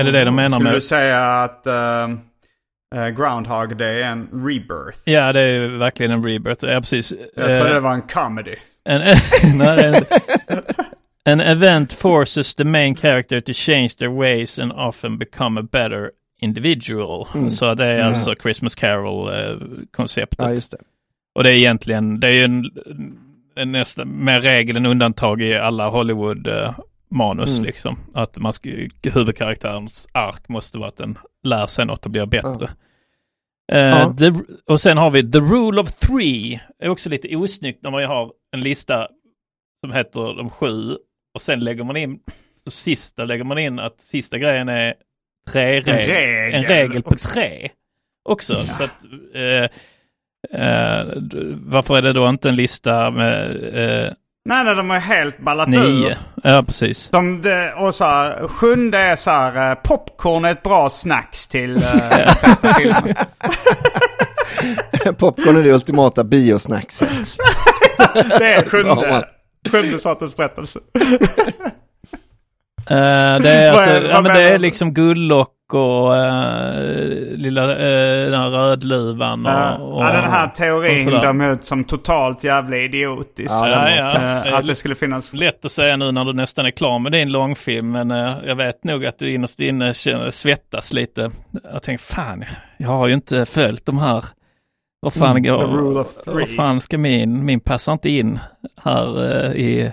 Är 0.00 0.04
det 0.04 0.10
det 0.10 0.24
de 0.24 0.34
menar 0.34 0.48
Skulle 0.48 0.64
med? 0.64 0.74
du 0.74 0.80
säga 0.80 1.20
att 1.42 1.66
eh, 1.66 2.08
eh, 2.94 3.08
Groundhog 3.08 3.76
Day 3.76 4.02
är 4.02 4.06
en 4.08 4.28
rebirth? 4.32 4.98
Ja, 5.04 5.32
det 5.32 5.40
är 5.40 5.68
verkligen 5.68 6.12
en 6.12 6.24
rebirth. 6.24 6.64
Ja, 6.64 6.80
precis. 6.80 7.12
Jag 7.36 7.50
Eh, 7.50 7.56
trodde 7.56 7.72
det 7.74 7.80
var 7.80 7.94
en 7.94 8.02
comedy. 8.02 8.56
En, 8.84 9.00
nej, 9.58 10.02
an 11.24 11.40
event 11.40 11.92
forces 11.92 12.54
the 12.54 12.64
main 12.64 12.94
character 12.96 13.40
to 13.40 13.52
change 13.52 13.88
their 13.98 14.08
ways 14.18 14.58
and 14.58 14.72
often 14.72 15.18
become 15.18 15.60
a 15.60 15.62
better 15.72 16.10
individual. 16.40 17.26
Mm. 17.34 17.50
Så 17.50 17.74
det 17.74 17.84
är 17.86 17.94
Mm. 17.94 18.08
alltså 18.08 18.34
Christmas 18.42 18.74
Carol-konceptet. 18.74 20.38
Ja, 20.48 20.52
just 20.54 20.70
det. 20.70 20.78
Och 21.34 21.44
det 21.44 21.50
är 21.52 21.56
egentligen, 21.56 22.20
det 22.20 22.28
är 22.28 22.32
ju 22.32 22.44
en, 22.44 22.64
en 23.56 23.72
nästan 23.72 24.24
mer 24.24 24.40
regel 24.40 24.76
än 24.76 24.86
undantag 24.86 25.42
i 25.42 25.54
alla 25.56 25.88
Hollywood-manus 25.90 27.50
Mm. 27.56 27.64
liksom. 27.66 27.98
Att 28.14 28.38
man 28.38 28.52
ska, 28.52 28.70
huvudkaraktärens 29.02 30.08
ark 30.12 30.48
måste 30.48 30.78
vara 30.78 30.88
att 30.88 30.96
den 30.96 31.18
lär 31.44 31.66
sig 31.66 31.86
något 31.86 32.04
och 32.06 32.12
blir 32.12 32.26
bättre. 32.26 32.70
Eh, 33.72 33.78
Ja. 33.80 34.14
the, 34.18 34.32
och 34.66 34.80
sen 34.80 34.98
har 34.98 35.10
vi 35.10 35.30
The 35.32 35.38
Rule 35.38 35.80
of 35.80 35.92
Three. 35.92 36.60
Det 36.78 36.84
är 36.84 36.88
också 36.88 37.08
lite 37.08 37.36
osnyggt 37.36 37.82
när 37.82 37.90
man 37.90 38.04
har 38.04 38.32
en 38.52 38.60
lista 38.60 39.08
som 39.80 39.92
heter 39.92 40.36
de 40.36 40.50
sju 40.50 40.96
och 41.34 41.42
sen 41.42 41.60
lägger 41.60 41.84
man 41.84 41.96
in, 41.96 42.20
så 42.64 42.70
sista 42.70 43.24
lägger 43.24 43.44
man 43.44 43.58
in 43.58 43.78
att 43.78 44.00
sista 44.00 44.38
grejen 44.38 44.68
är 44.68 44.94
tre 45.50 45.80
regel. 45.80 45.94
regel 45.94 46.54
En 46.54 46.64
regel 46.64 47.02
på 47.02 47.16
tre 47.16 47.70
också. 48.28 48.64
Så 48.64 48.82
att, 48.82 49.04
eh, 49.34 49.64
eh, 50.60 51.06
varför 51.56 51.96
är 51.98 52.02
det 52.02 52.12
då 52.12 52.28
inte 52.28 52.48
en 52.48 52.56
lista 52.56 53.10
med 53.10 53.50
eh, 53.74 54.12
Nej, 54.44 54.64
nej, 54.64 54.74
de 54.74 54.90
har 54.90 54.98
helt 54.98 55.38
ballat 55.38 55.68
nio? 55.68 56.08
ur. 56.08 56.16
Ja, 56.42 56.62
precis. 56.66 57.08
De, 57.08 57.42
de, 57.42 57.72
och 57.76 57.94
så 57.94 58.04
här, 58.04 58.48
sjunde 58.48 58.98
är 58.98 59.16
så 59.16 59.30
här, 59.30 59.70
eh, 59.70 59.74
popcorn 59.74 60.44
är 60.44 60.50
ett 60.50 60.62
bra 60.62 60.90
snacks 60.90 61.48
till 61.48 61.76
uh, 61.76 62.42
bästa 62.42 62.74
filmen. 62.74 63.14
Popcorn 65.18 65.56
är 65.56 65.62
det 65.62 65.72
ultimata 65.72 66.24
biosnackset. 66.24 67.08
Det 68.14 68.54
är 68.54 68.64
sjunde, 68.68 69.28
sjunde 69.70 69.98
sortens 69.98 70.36
berättelse. 70.36 70.78
Eh, 72.90 73.42
det 73.42 73.50
är, 73.50 73.70
alltså, 73.72 74.08
ja, 74.08 74.20
men 74.20 74.36
det 74.36 74.50
är 74.50 74.58
liksom 74.58 74.94
Gulllock 74.94 75.56
och 75.74 76.12
uh, 76.12 77.36
lilla 77.36 77.62
uh, 77.62 78.30
den 78.30 78.40
här 78.40 78.48
Rödluvan 78.48 79.46
och, 79.46 79.52
Ja, 79.52 79.76
och, 79.76 80.02
ja, 80.02 80.12
den 80.12 80.30
här 80.30 80.46
teorin 80.46 81.40
ut 81.40 81.64
som 81.64 81.84
totalt 81.84 82.44
jävla 82.44 82.76
idiotisk. 82.76 83.50
Ja, 83.50 83.68
Ja, 83.68 84.44
ja. 84.46 84.58
att 84.58 84.66
det 84.66 84.74
skulle 84.74 84.94
finnas... 84.94 85.32
Lätt 85.32 85.64
att 85.64 85.72
säga 85.72 85.96
nu 85.96 86.12
när 86.12 86.24
du 86.24 86.32
nästan 86.32 86.66
är 86.66 86.70
klar 86.70 86.98
med 86.98 87.12
din 87.12 87.32
långfilm, 87.32 87.90
men 87.90 88.10
eh, 88.10 88.36
jag 88.46 88.56
vet 88.56 88.84
nog 88.84 89.06
att 89.06 89.18
du 89.18 89.32
innerst 89.34 89.60
inne 89.60 89.94
känner, 89.94 90.30
svettas 90.30 90.92
lite. 90.92 91.30
Jag 91.72 91.82
tänker, 91.82 92.04
fan, 92.04 92.44
jag 92.76 92.88
har 92.88 93.08
ju 93.08 93.14
inte 93.14 93.46
följt 93.46 93.86
de 93.86 93.98
här. 93.98 94.24
Vad 95.00 95.14
fan, 95.14 95.44
Mm, 95.46 95.94
vad 96.26 96.48
fan 96.56 96.80
ska 96.80 96.98
min, 96.98 97.44
min 97.44 97.60
passar 97.60 97.92
inte 97.92 98.10
in 98.10 98.38
här 98.84 99.54
i 99.54 99.92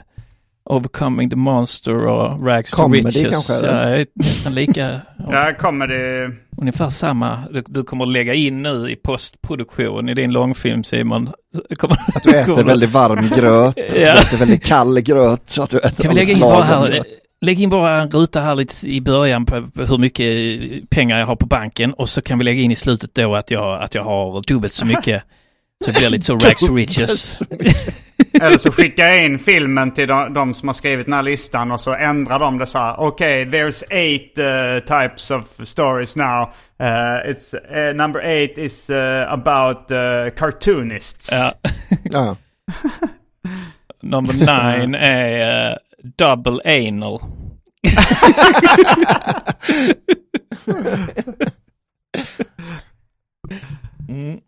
Overcoming 0.69 1.29
the 1.29 1.35
Monster 1.35 1.95
och 1.95 2.45
Rags 2.45 2.73
Comedy 2.73 3.01
to 3.03 3.07
Riches. 3.09 3.31
kanske, 3.31 3.53
eller? 3.53 3.97
är 3.97 4.05
nästan 4.15 4.53
lika, 4.55 5.01
Ja, 5.31 5.53
kommer 5.59 5.87
det... 5.87 6.31
ungefär 6.61 6.89
samma. 6.89 7.43
Du, 7.51 7.63
du 7.67 7.83
kommer 7.83 8.05
att 8.05 8.11
lägga 8.11 8.33
in 8.33 8.61
nu 8.63 8.89
i 8.91 8.95
postproduktion 8.95 10.09
i 10.09 10.13
din 10.13 10.31
långfilm 10.31 10.83
Simon. 10.83 11.29
Kommer, 11.77 11.97
Att 12.15 12.23
du 12.23 12.29
äter 12.35 12.63
väldigt 12.63 12.89
varm 12.89 13.29
gröt, 13.29 13.77
att 13.79 13.93
du 13.93 13.99
Ja. 14.01 14.13
äter 14.13 14.37
väldigt 14.37 14.65
kall 14.65 14.99
gröt. 15.01 15.49
Så 15.49 15.63
att 15.63 15.69
du 15.69 15.77
äter 15.77 16.03
Kan 16.03 16.09
vi 16.09 16.15
lägga 16.15 16.33
in 16.33 16.39
bara 16.39 16.63
här, 16.63 16.87
gröt. 16.87 17.05
lägg 17.41 17.61
in 17.61 17.69
bara 17.69 18.01
en 18.01 18.11
ruta 18.11 18.41
här 18.41 18.55
lite 18.55 18.87
i 18.87 19.01
början 19.01 19.45
på 19.45 19.67
på 19.75 19.83
hur 19.83 19.97
mycket 19.97 20.89
pengar 20.89 21.19
jag 21.19 21.25
har 21.25 21.35
på 21.35 21.45
banken 21.45 21.93
och 21.93 22.09
så 22.09 22.21
kan 22.21 22.37
vi 22.37 22.43
lägga 22.43 22.61
in 22.61 22.71
i 22.71 22.75
slutet 22.75 23.15
då 23.15 23.35
att 23.35 23.51
jag, 23.51 23.81
att 23.83 23.95
jag 23.95 24.03
har 24.03 24.41
dubbelt 24.47 24.73
så 24.73 24.85
mycket. 24.85 25.23
Så 25.85 25.91
det 25.91 25.99
blir 25.99 26.09
lite 26.09 26.25
så 26.25 26.35
rags 26.35 26.61
to 26.61 26.75
riches. 26.75 27.41
Eller 28.41 28.57
så 28.57 28.71
skickar 28.71 29.05
jag 29.05 29.25
in 29.25 29.39
filmen 29.39 29.93
till 29.93 30.07
de, 30.07 30.33
de 30.33 30.53
som 30.53 30.67
har 30.67 30.73
skrivit 30.73 31.05
den 31.05 31.13
här 31.13 31.23
listan 31.23 31.71
och 31.71 31.79
så 31.79 31.93
ändrar 31.93 32.39
de 32.39 32.57
det 32.57 32.65
så 32.65 32.77
här. 32.77 32.99
Okej, 32.99 33.45
there's 33.45 33.83
eight 33.89 34.39
uh, 34.39 34.79
types 34.79 35.31
of 35.31 35.67
stories 35.67 36.15
now. 36.15 36.49
Uh, 36.81 37.31
it's, 37.31 37.53
uh, 37.53 37.93
number 37.95 38.25
eight 38.25 38.57
is 38.57 38.89
uh, 38.89 39.31
about 39.33 39.91
uh, 39.91 40.29
cartoonists. 40.37 41.29
Ja. 42.03 42.35
Number 44.01 44.33
nine 44.33 44.95
är 44.95 45.69
eh, 45.71 45.77
double 46.17 46.61
anal. 46.87 47.21
Mm. 54.09 54.39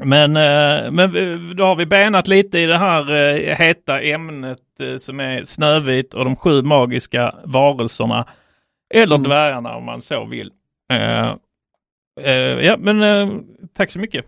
Men, 0.00 0.36
eh, 0.36 0.90
men 0.90 1.10
då 1.56 1.64
har 1.64 1.76
vi 1.76 1.86
benat 1.86 2.28
lite 2.28 2.58
i 2.58 2.66
det 2.66 2.78
här 2.78 3.10
eh, 3.10 3.56
heta 3.56 4.00
ämnet 4.00 4.58
eh, 4.80 4.96
som 4.96 5.20
är 5.20 5.44
Snövit 5.44 6.14
och 6.14 6.24
de 6.24 6.36
sju 6.36 6.62
magiska 6.62 7.34
varelserna. 7.44 8.26
Eller 8.94 9.16
Mm. 9.16 9.22
dvärgarna 9.28 9.76
om 9.76 9.84
man 9.84 10.02
så 10.02 10.24
vill. 10.24 10.50
Eh, 10.92 11.34
eh, 12.20 12.36
ja, 12.66 12.76
men 12.78 13.02
eh, 13.02 13.28
tack 13.76 13.90
så 13.90 13.98
mycket. 13.98 14.24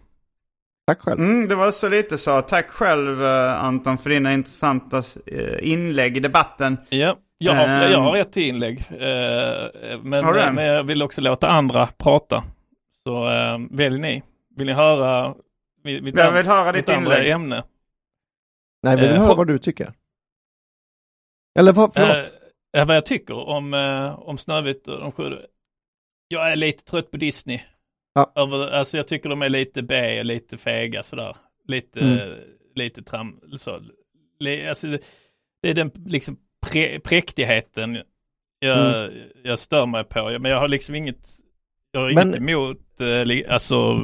Tack 0.86 1.00
själv. 1.00 1.20
Mm, 1.20 1.48
det 1.48 1.54
var 1.54 1.70
så 1.70 1.88
lite 1.88 2.18
så. 2.18 2.42
Tack 2.42 2.68
själv 2.70 3.22
uh, 3.22 3.64
Anton 3.64 3.98
för 3.98 4.10
dina 4.10 4.32
intressanta 4.34 4.96
uh, 5.32 5.58
inlägg 5.60 6.16
i 6.16 6.20
debatten. 6.20 6.78
Ja, 6.88 7.16
jag 7.38 7.54
har, 7.54 7.64
Ehm. 7.68 7.92
jag 7.92 8.00
har 8.00 8.16
ett 8.16 8.36
inlägg. 8.36 8.78
eh, 8.90 9.98
men, 10.02 10.24
men 10.54 10.64
jag 10.64 10.84
vill 10.84 11.02
också 11.02 11.20
låta 11.20 11.48
andra 11.48 11.86
prata. 11.98 12.44
Så 13.06 13.28
välj 13.70 13.98
ni. 13.98 14.22
Vill 14.56 14.66
ni 14.66 14.72
höra 14.72 15.34
mitt, 15.84 16.02
mitt, 16.02 16.18
Jag 16.18 16.32
vill 16.32 16.46
höra 16.46 16.72
ditt 16.72 16.88
andra 16.88 17.16
inlägg. 17.18 17.32
ämne? 17.32 17.64
Nej, 18.82 18.96
vill 18.96 19.08
du 19.08 19.14
Eh, 19.14 19.20
höra 19.22 19.34
vad 19.34 19.46
du 19.46 19.58
tycker? 19.58 19.92
Eller 21.58 21.72
vad, 21.72 21.94
förlåt? 21.94 22.32
Eh, 22.76 22.80
eh, 22.82 22.86
vad 22.86 22.96
jag 22.96 23.06
tycker 23.06 23.34
om, 23.34 23.74
eh, 23.74 24.18
om 24.18 24.38
Snövit 24.38 24.88
och 24.88 25.00
de 25.00 25.12
sju. 25.12 25.38
Jag 26.28 26.52
är 26.52 26.56
lite 26.56 26.84
trött 26.84 27.10
på 27.10 27.16
Disney. 27.16 27.60
Ja. 28.14 28.32
Över, 28.34 28.70
alltså 28.70 28.96
jag 28.96 29.08
tycker 29.08 29.28
de 29.28 29.42
är 29.42 29.48
lite 29.48 29.82
B, 29.82 30.22
lite 30.22 30.58
fega 30.58 31.02
sådär. 31.02 31.36
Lite, 31.68 32.00
Mm. 32.00 32.38
lite 32.74 33.02
tram, 33.02 33.40
så. 33.56 33.80
Alltså, 34.68 34.86
det, 35.62 35.68
är 35.70 35.74
den 35.74 35.90
liksom 36.06 36.36
pre, 36.66 37.00
präktigheten 37.00 37.98
jag, 38.58 39.04
Mm. 39.04 39.20
jag 39.42 39.58
stör 39.58 39.86
mig 39.86 40.04
på. 40.04 40.38
Men 40.40 40.50
jag 40.50 40.58
har 40.60 40.68
liksom 40.68 40.94
inget, 40.94 41.28
jag 41.90 42.00
har 42.00 42.12
Men- 42.12 42.26
inget 42.28 42.40
emot, 42.40 43.00
eh, 43.00 43.52
alltså, 43.54 44.00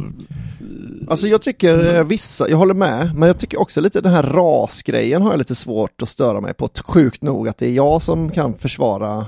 Alltså 1.09 1.29
jag 1.29 1.43
tycker 1.43 1.95
eh, 1.95 2.05
vissa, 2.05 2.49
jag 2.49 2.57
håller 2.57 2.75
med, 2.75 3.11
men 3.17 3.27
jag 3.27 3.39
tycker 3.39 3.61
också 3.61 3.81
lite 3.81 4.01
den 4.01 4.13
här 4.13 4.23
rasgrejen 4.23 5.23
har 5.23 5.31
jag 5.31 5.39
lite 5.39 5.55
svårt 5.55 6.03
att 6.03 6.09
störa 6.09 6.41
mig 6.41 6.55
på, 6.55 6.69
sjukt 6.85 7.23
nog 7.23 7.49
att 7.49 7.59
det 7.59 7.67
är 7.67 7.73
jag 7.73 8.03
som 8.03 8.31
kan 8.31 8.59
försvara. 8.59 9.27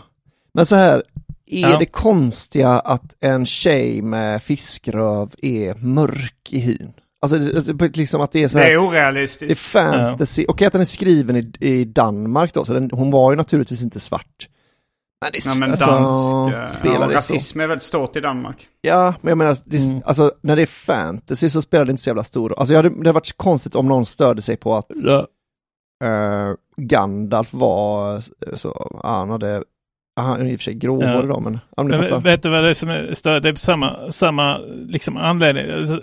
Men 0.54 0.66
så 0.66 0.74
här, 0.76 1.02
är 1.46 1.60
Ja. 1.70 1.78
det 1.78 1.86
konstiga 1.86 2.68
att 2.70 3.16
en 3.20 3.46
tjej 3.46 4.02
med 4.02 4.42
fiskröv 4.42 5.30
är 5.42 5.74
mörk 5.74 6.48
i 6.50 6.58
hyn? 6.58 6.92
Alltså 7.22 7.38
det- 7.38 7.72
det- 7.72 7.96
liksom 7.96 8.20
att 8.20 8.32
det 8.32 8.42
är 8.44 8.48
så 8.48 8.58
Det 8.58 8.64
här, 8.64 8.70
är 8.70 8.74
det 8.76 8.82
är 8.84 8.88
orealistiskt. 8.88 9.60
fantasy, 9.60 10.44
okej 10.48 10.66
att 10.66 10.72
den 10.72 10.80
är 10.82 10.86
skriven 10.86 11.36
i, 11.36 11.52
i 11.60 11.84
Danmark 11.84 12.54
då, 12.54 12.64
så 12.64 12.72
den, 12.72 12.90
hon 12.92 13.10
var 13.10 13.32
ju 13.32 13.36
naturligtvis 13.36 13.82
inte 13.82 14.00
svart. 14.00 14.48
Men 15.22 15.32
det 15.32 15.38
är 15.38 15.48
Ja, 15.48 15.54
men 15.54 15.70
alltså, 15.70 15.86
dansk... 15.90 16.54
eh, 16.56 16.80
spelar 16.80 16.94
ja, 16.94 17.06
det 17.06 17.12
så? 17.12 17.18
rasism 17.18 17.60
är 17.60 17.66
väldigt 17.66 17.82
stort 17.82 18.16
i 18.16 18.20
Danmark. 18.20 18.68
Ja, 18.80 19.14
men 19.20 19.28
jag 19.30 19.38
menar, 19.38 19.56
det, 19.64 19.78
Mm. 19.78 20.02
alltså 20.04 20.32
när 20.40 20.56
det 20.56 20.62
är 20.62 20.66
fantasy 20.66 21.50
så 21.50 21.62
spelar 21.62 21.84
det 21.84 21.90
inte 21.90 22.02
så 22.02 22.10
jävla 22.10 22.24
stor 22.24 22.48
roll. 22.48 22.58
Alltså 22.58 22.74
hade, 22.76 22.88
det 22.88 22.96
hade 22.96 23.12
varit 23.12 23.36
konstigt 23.36 23.74
om 23.74 23.88
någon 23.88 24.06
störde 24.06 24.42
sig 24.42 24.56
på 24.56 24.74
att 24.74 24.86
Ja. 24.94 25.26
eh, 26.04 26.54
Gandalf 26.76 27.54
var 27.54 28.14
eh, 28.16 28.54
så, 28.54 28.90
ja, 29.02 29.16
han 29.16 29.30
hade, 29.30 29.62
ja, 30.16 30.22
han 30.22 30.40
är 30.40 30.44
i 30.46 30.56
och 30.56 30.60
för 30.60 30.64
sig 30.64 30.74
gråhårig 30.74 31.28
då, 31.28 31.40
men, 31.40 31.58
ja, 31.76 31.82
men 31.82 32.00
du 32.00 32.10
Men 32.10 32.22
vet 32.22 32.42
du 32.42 32.48
vad 32.48 32.64
det 32.64 32.70
är 32.70 32.74
som 32.74 32.88
är 32.88 33.14
störigt? 33.14 33.42
Det 33.42 33.48
är 33.48 33.52
på 33.52 33.58
samma, 33.60 34.10
samma 34.10 34.58
liksom 34.86 35.16
anledning. 35.16 35.70
Alltså, 35.70 36.00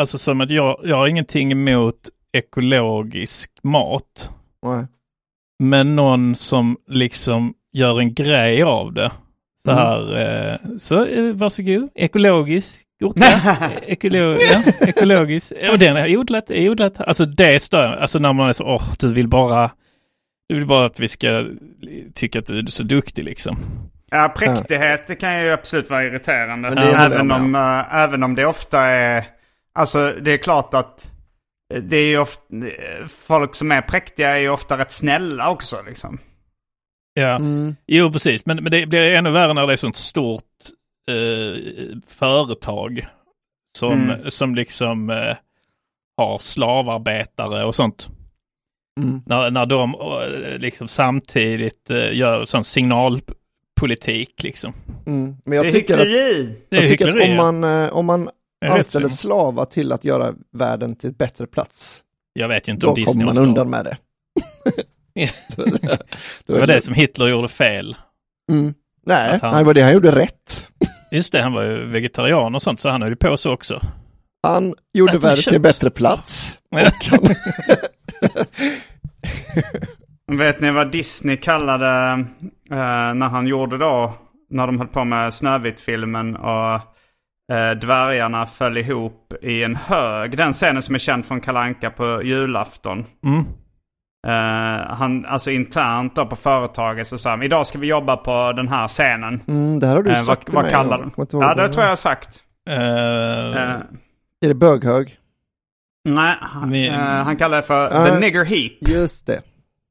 alltså 0.00 0.18
som 0.18 0.40
att 0.40 0.50
jag, 0.50 0.80
jag 0.84 0.96
har 0.96 1.06
ingenting 1.06 1.52
emot 1.52 2.08
ekologisk 2.32 3.50
mat. 3.62 4.30
Nej. 4.66 4.86
Men 5.62 5.96
någon 5.96 6.34
som 6.34 6.76
liksom 6.86 7.54
gör 7.78 8.00
en 8.00 8.14
grej 8.14 8.62
av 8.62 8.92
det. 8.92 9.10
Så 9.64 9.70
Mm. 9.70 9.82
här, 9.84 10.00
eh, 10.52 10.76
så 10.78 11.04
eh, 11.06 11.34
varsågod, 11.34 11.88
ekologisk 11.94 12.86
gurka, 13.00 13.24
Ekolo 13.86 14.34
ja, 14.34 14.62
ekologisk, 14.80 15.52
och 15.72 15.78
den 15.78 15.96
är 15.96 16.16
odlat, 16.16 16.50
är 16.50 16.68
odlat. 16.70 17.00
Alltså 17.00 17.24
det 17.24 17.62
stör 17.62 17.96
alltså 17.96 18.18
när 18.18 18.32
man 18.32 18.48
är 18.48 18.52
så, 18.52 18.64
åh, 18.64 18.82
du 18.98 19.12
vill 19.12 19.28
bara, 19.28 19.70
du 20.48 20.54
vill 20.54 20.66
bara 20.66 20.86
att 20.86 21.00
vi 21.00 21.08
ska 21.08 21.46
tycka 22.14 22.38
att 22.38 22.46
du 22.46 22.58
är 22.58 22.66
så 22.66 22.82
duktig 22.82 23.24
liksom. 23.24 23.56
Ja, 24.10 24.34
präktighet 24.36 25.06
det 25.06 25.14
kan 25.14 25.44
ju 25.44 25.50
absolut 25.52 25.90
vara 25.90 26.04
irriterande. 26.04 26.68
Även 26.68 27.30
om, 27.32 27.54
eh, 27.54 27.94
även 28.02 28.22
om 28.22 28.34
det 28.34 28.46
ofta 28.46 28.80
är... 28.80 29.24
Alltså 29.74 30.12
det 30.22 30.32
är 30.32 30.38
klart 30.38 30.74
att 30.74 31.10
det 31.82 31.96
är 31.96 32.08
ju 32.08 32.18
ofta... 32.18 32.42
Folk 33.26 33.54
som 33.54 33.72
är 33.72 33.82
präktiga 33.82 34.28
är 34.30 34.40
ju 34.40 34.48
ofta 34.48 34.78
rätt 34.78 34.92
snälla 34.92 35.50
också 35.50 35.76
liksom. 35.88 36.18
Ja, 37.18 37.36
Mm. 37.36 37.76
jo 37.86 38.12
precis, 38.12 38.46
men, 38.46 38.56
men 38.56 38.70
det 38.72 38.86
blir 38.86 39.00
ännu 39.00 39.30
värre 39.30 39.52
när 39.54 39.66
det 39.66 39.72
är 39.72 39.76
sånt 39.76 39.96
stort 39.96 40.42
eh, 41.10 41.62
företag 42.08 43.06
som, 43.78 43.92
Mm. 44.10 44.30
som 44.30 44.54
liksom 44.54 45.10
eh, 45.10 45.36
har 46.16 46.38
slavarbetare 46.38 47.64
och 47.64 47.74
sånt. 47.74 48.08
Mm. 49.00 49.22
När, 49.26 49.50
när 49.50 49.66
de 49.66 49.94
eh, 49.94 50.58
liksom 50.58 50.88
samtidigt 50.88 51.90
eh, 51.90 52.12
gör 52.16 52.44
sån 52.44 52.64
signalpolitik 52.64 54.42
liksom. 54.42 54.72
Mm. 55.06 55.36
Men 55.44 55.56
jag 55.56 55.64
det 55.64 55.68
är 55.68 55.70
tycker 55.72 55.94
att, 55.94 56.00
hyckleri! 56.00 56.54
Det 56.68 56.76
är 56.76 56.80
jag 56.80 56.90
tycker 56.90 57.06
hyckleri, 57.06 57.24
att 57.24 57.30
om 57.30 57.60
man, 57.60 57.84
eh, 57.84 57.92
om 57.96 58.06
man 58.06 58.28
är 58.60 58.68
rätt 58.68 58.76
anställer 58.76 59.08
slavar 59.08 59.64
till 59.64 59.92
att 59.92 60.04
göra 60.04 60.34
världen 60.52 60.96
till 60.96 61.10
ett 61.10 61.18
bättre 61.18 61.46
plats, 61.46 62.02
Jag 62.32 62.48
vet 62.48 62.68
ju 62.68 62.72
inte 62.72 62.86
då 62.86 62.90
om 62.90 62.94
Disney 62.94 63.12
kommer 63.12 63.34
man 63.34 63.48
undan 63.48 63.70
med 63.70 63.84
det. 63.84 63.96
Det 66.46 66.52
var 66.60 66.66
det 66.66 66.80
som 66.80 66.94
Hitler 66.94 67.26
gjorde 67.26 67.48
fel. 67.48 67.96
Mm. 68.52 68.74
Nej, 69.06 69.30
han- 69.30 69.40
han... 69.50 69.58
det 69.58 69.64
var 69.64 69.74
det 69.74 69.80
han 69.82 69.92
gjorde 69.92 70.10
rätt. 70.16 70.70
Just 71.12 71.32
det, 71.32 71.42
han 71.42 71.52
var 71.52 71.62
ju 71.62 71.84
vegetarian 71.86 72.54
och 72.54 72.62
sånt 72.62 72.80
så 72.80 72.88
han 72.88 73.02
höll 73.02 73.10
ju 73.10 73.16
på 73.16 73.36
så 73.36 73.52
också. 73.52 73.80
Han 74.42 74.74
gjorde 74.94 75.12
Äter 75.12 75.20
världen 75.28 75.42
till 75.42 75.54
en 75.56 75.62
bättre 75.62 75.90
plats. 75.90 76.58
Ja. 76.70 76.90
Han, 77.10 77.18
Vet 80.38 80.60
ni 80.60 80.70
vad 80.70 80.90
Disney 80.92 81.36
kallade 81.36 82.20
eh, 82.70 83.14
när 83.14 83.28
han 83.28 83.46
gjorde 83.46 83.78
då, 83.78 84.14
när 84.50 84.66
de 84.66 84.78
höll 84.78 84.88
på 84.88 85.04
med 85.04 85.34
Snövit-filmen 85.34 86.36
och 86.36 86.74
eh, 87.54 87.70
dvärgarna 87.80 88.46
föll 88.46 88.78
ihop 88.78 89.32
i 89.42 89.62
en 89.62 89.76
hög. 89.76 90.36
Den 90.36 90.52
scenen 90.52 90.82
som 90.82 90.94
är 90.94 90.98
känd 90.98 91.24
från 91.26 91.40
Kalanka 91.40 91.90
på 91.90 92.22
julafton. 92.22 93.04
Mm. 93.24 93.44
Eh, 94.26 94.94
han, 94.96 95.26
alltså 95.26 95.50
internt 95.50 96.16
då 96.16 96.26
på 96.26 96.36
företaget 96.36 97.08
så 97.08 97.18
sa 97.18 97.30
han, 97.30 97.42
idag 97.42 97.66
ska 97.66 97.78
vi 97.78 97.86
jobba 97.86 98.16
på 98.16 98.52
den 98.56 98.68
här 98.68 98.88
scenen. 98.88 99.42
mm, 99.48 99.80
det 99.80 99.86
här 99.86 99.96
har 99.96 100.02
du 100.02 100.10
Eh, 100.10 100.16
sagt 100.16 100.28
vad 100.28 100.44
till 100.44 100.54
vad 100.54 100.64
mig. 100.64 100.72
kallar 100.72 100.98
Jag 101.16 101.28
de? 101.28 101.38
Ja, 101.40 101.54
det 101.54 101.62
var. 101.62 101.68
tror 101.68 101.82
jag 101.82 101.84
jag 101.84 101.88
har 101.88 101.96
sagt. 101.96 102.42
Eh, 102.68 102.74
Är 104.44 104.48
det 104.48 104.54
böghög? 104.54 105.16
nej, 106.08 106.36
han, 106.40 106.74
han 107.24 107.36
kallar 107.36 107.56
det 107.56 107.62
för 107.62 107.82
Ja. 107.82 108.06
the 108.06 108.18
nigger 108.20 108.44
heap. 108.44 108.72
Just 108.80 109.26
det. 109.26 109.40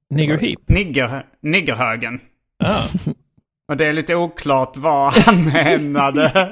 Nigger 0.09 0.37
heap. 0.37 0.59
Nigger, 0.67 1.25
niggerhögen. 1.41 2.19
Ja. 2.63 2.75
Och 3.67 3.77
det 3.77 3.85
är 3.85 3.93
lite 3.93 4.15
oklart 4.15 4.77
vad 4.77 5.13
han 5.13 5.45
menade 5.53 6.51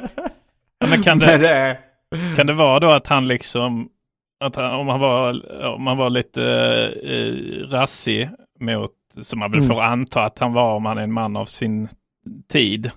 Ja, 0.80 0.88
men 0.90 1.04
kan 1.04 1.20
det, 1.20 1.38
det. 1.38 1.78
kan 2.36 2.48
det 2.48 2.54
vara 2.54 2.80
då 2.80 2.92
att 2.92 3.08
han 3.08 3.28
liksom, 3.28 3.88
att 4.44 4.56
han, 4.56 4.74
om 4.80 4.88
han 4.88 5.00
var, 5.00 5.52
om 5.76 5.88
han 5.88 5.98
var 5.98 6.10
lite 6.10 6.44
eh, 7.04 7.68
rassig 7.70 8.30
mot, 8.60 8.92
som 9.22 9.40
man 9.40 9.52
väl 9.52 9.60
Mm. 9.60 9.70
får 9.70 9.82
anta 9.82 10.24
att 10.24 10.40
han 10.40 10.54
var 10.54 10.76
om 10.76 10.86
han 10.86 10.98
är 10.98 11.04
en 11.04 11.14
man 11.14 11.36
av 11.38 11.46
sin 11.46 11.88
tid. 12.52 12.92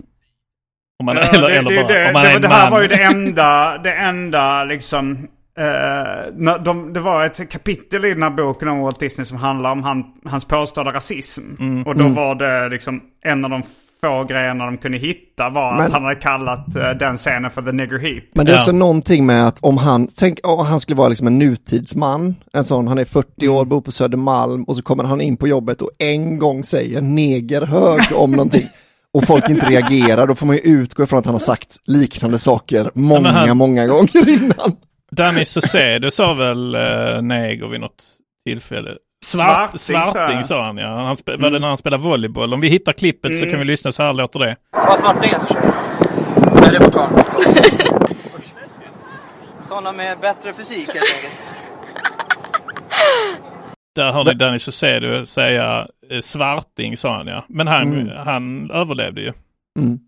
Om 0.98 1.06
man, 1.06 1.16
Ja, 1.16 1.22
eller, 1.22 1.48
det, 1.48 1.56
eller 1.56 1.70
det, 1.70 1.76
bara, 1.76 1.88
det, 1.88 2.06
om 2.06 2.12
man 2.12 2.22
är 2.22 2.28
det, 2.28 2.34
en 2.36 2.42
det 2.42 2.48
här 2.48 2.64
man. 2.64 2.72
var 2.72 2.82
ju 2.82 2.88
det 2.88 3.02
enda, 3.02 3.78
det 3.78 3.92
enda 3.92 4.64
liksom... 4.64 5.28
när 6.34 6.58
de, 6.58 6.92
det 6.92 7.00
var 7.00 7.26
ett 7.26 7.50
kapitel 7.50 8.04
i 8.04 8.08
den 8.14 8.22
här 8.22 8.30
boken 8.30 8.68
om 8.68 8.78
Walt 8.78 9.00
Disney 9.00 9.24
som 9.24 9.38
handlar 9.38 9.72
om 9.72 9.82
han, 9.82 10.04
hans 10.24 10.44
påstådda 10.44 10.92
rasism. 10.92 11.42
Mm. 11.58 11.86
Och 11.86 11.98
då 11.98 12.08
var 12.08 12.34
det 12.34 12.68
liksom 12.68 13.02
en 13.24 13.44
av 13.44 13.50
de 13.50 13.62
få 14.00 14.24
grejerna 14.24 14.66
de 14.66 14.78
kunde 14.78 14.98
hitta 14.98 15.48
var 15.50 15.76
Men- 15.76 15.86
att 15.86 15.92
han 15.92 16.02
hade 16.02 16.14
kallat 16.14 16.76
eh, 16.76 16.90
den 16.90 17.16
scenen 17.16 17.50
för 17.50 17.62
the 17.62 17.72
nigger 17.72 17.98
heap. 17.98 18.24
Men 18.34 18.46
det 18.46 18.52
är 18.52 18.54
Ja. 18.54 18.58
också 18.60 18.72
någonting 18.72 19.26
med 19.26 19.46
att 19.46 19.58
om 19.62 19.78
han, 19.78 20.08
tänk 20.16 20.38
om 20.42 20.66
han 20.66 20.80
skulle 20.80 20.96
vara 20.96 21.08
liksom 21.08 21.26
en 21.26 21.38
nutidsman, 21.38 22.34
en 22.52 22.64
sån, 22.64 22.88
han 22.88 22.98
är 22.98 23.04
40 23.04 23.48
år, 23.48 23.64
bor 23.64 23.80
på 23.80 23.92
Södermalm 23.92 24.64
och 24.64 24.76
så 24.76 24.82
kommer 24.82 25.04
han 25.04 25.20
in 25.20 25.36
på 25.36 25.48
jobbet 25.48 25.82
och 25.82 25.90
en 25.98 26.38
gång 26.38 26.62
säger 26.64 27.00
negerhög 27.00 28.00
om 28.14 28.30
någonting 28.30 28.66
och 29.14 29.26
folk 29.26 29.48
inte 29.48 29.66
reagerar, 29.70 30.26
då 30.26 30.34
får 30.34 30.46
man 30.46 30.56
ju 30.56 30.62
utgå 30.62 31.02
ifrån 31.04 31.18
att 31.18 31.24
han 31.26 31.34
har 31.34 31.38
sagt 31.40 31.76
liknande 31.84 32.38
saker 32.38 32.90
många, 32.94 33.28
han- 33.30 33.56
många 33.56 33.86
gånger 33.86 34.28
innan. 34.28 34.72
Danny 35.10 35.44
Saucedo 35.44 36.10
sa 36.10 36.34
väl 36.34 36.74
eh, 36.74 37.22
neger 37.22 37.68
vid 37.68 37.80
något 37.80 38.04
tillfälle. 38.46 38.90
Svart, 39.26 39.80
Svarting, 39.80 40.12
svarting 40.14 40.36
jag. 40.36 40.46
sa 40.46 40.64
han 40.64 40.76
ja. 40.76 40.88
Han 40.88 41.16
spe, 41.16 41.36
Var 41.36 41.50
det 41.50 41.58
när 41.58 41.68
han 41.68 41.76
spelade 41.76 42.02
volleyboll? 42.02 42.54
Om 42.54 42.60
vi 42.60 42.68
hittar 42.68 42.92
klippet 42.92 43.38
så 43.38 43.44
Mm. 43.44 43.50
kan 43.50 43.58
vi 43.58 43.64
lyssna 43.64 43.92
så 43.92 44.02
här 44.02 44.12
låter 44.12 44.38
det. 44.40 44.56
Vad 44.72 44.98
svartingen 45.00 45.40
så 45.40 45.46
kör 45.54 45.72
Nej, 46.60 46.70
det 46.72 46.80
får 46.84 46.90
kvar. 46.90 47.08
Sådana 49.68 49.92
med 49.92 50.18
bättre 50.20 50.52
fysik 50.52 50.86
helt 50.86 51.14
enkelt. 51.16 51.42
Där 53.96 54.12
har 54.12 54.24
ni 54.24 54.34
Danny 54.34 54.58
Saucedo 54.58 55.26
säga 55.26 55.86
eh, 56.10 56.20
svarting 56.20 56.96
sa 56.96 57.16
han 57.16 57.26
ja. 57.26 57.44
Men 57.48 57.66
han, 57.66 57.82
Mm. 57.92 58.16
han 58.26 58.70
överlevde 58.70 59.20
ju. 59.20 59.32
Mm. 59.78 59.98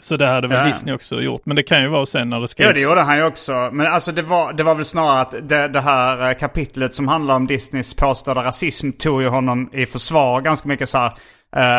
Så 0.00 0.16
det 0.16 0.26
hade 0.26 0.48
väl 0.48 0.58
Ja. 0.58 0.64
Disney 0.66 0.94
också 0.94 1.20
gjort. 1.20 1.40
Men 1.44 1.56
det 1.56 1.62
kan 1.62 1.82
ju 1.82 1.88
vara 1.88 2.06
sen 2.06 2.30
när 2.30 2.40
det 2.40 2.48
skrivs. 2.48 2.66
Ja, 2.66 2.72
det 2.74 2.80
gjorde 2.80 3.00
han 3.00 3.16
ju 3.16 3.24
också. 3.24 3.68
Men 3.72 3.86
alltså 3.86 4.12
det 4.12 4.22
var, 4.22 4.52
det 4.52 4.62
var 4.62 4.74
väl 4.74 4.84
snarare 4.84 5.20
att 5.20 5.34
det, 5.48 5.68
det 5.68 5.80
här 5.80 6.28
eh, 6.28 6.34
kapitlet 6.34 6.94
som 6.94 7.08
handlar 7.08 7.34
om 7.34 7.46
Disneys 7.46 7.94
påstådda 7.96 8.44
rasism 8.44 8.92
tog 8.92 9.22
ju 9.22 9.28
honom 9.28 9.70
i 9.72 9.86
försvar 9.86 10.40
ganska 10.40 10.68
mycket 10.68 10.88
så 10.88 10.98
här. 10.98 11.12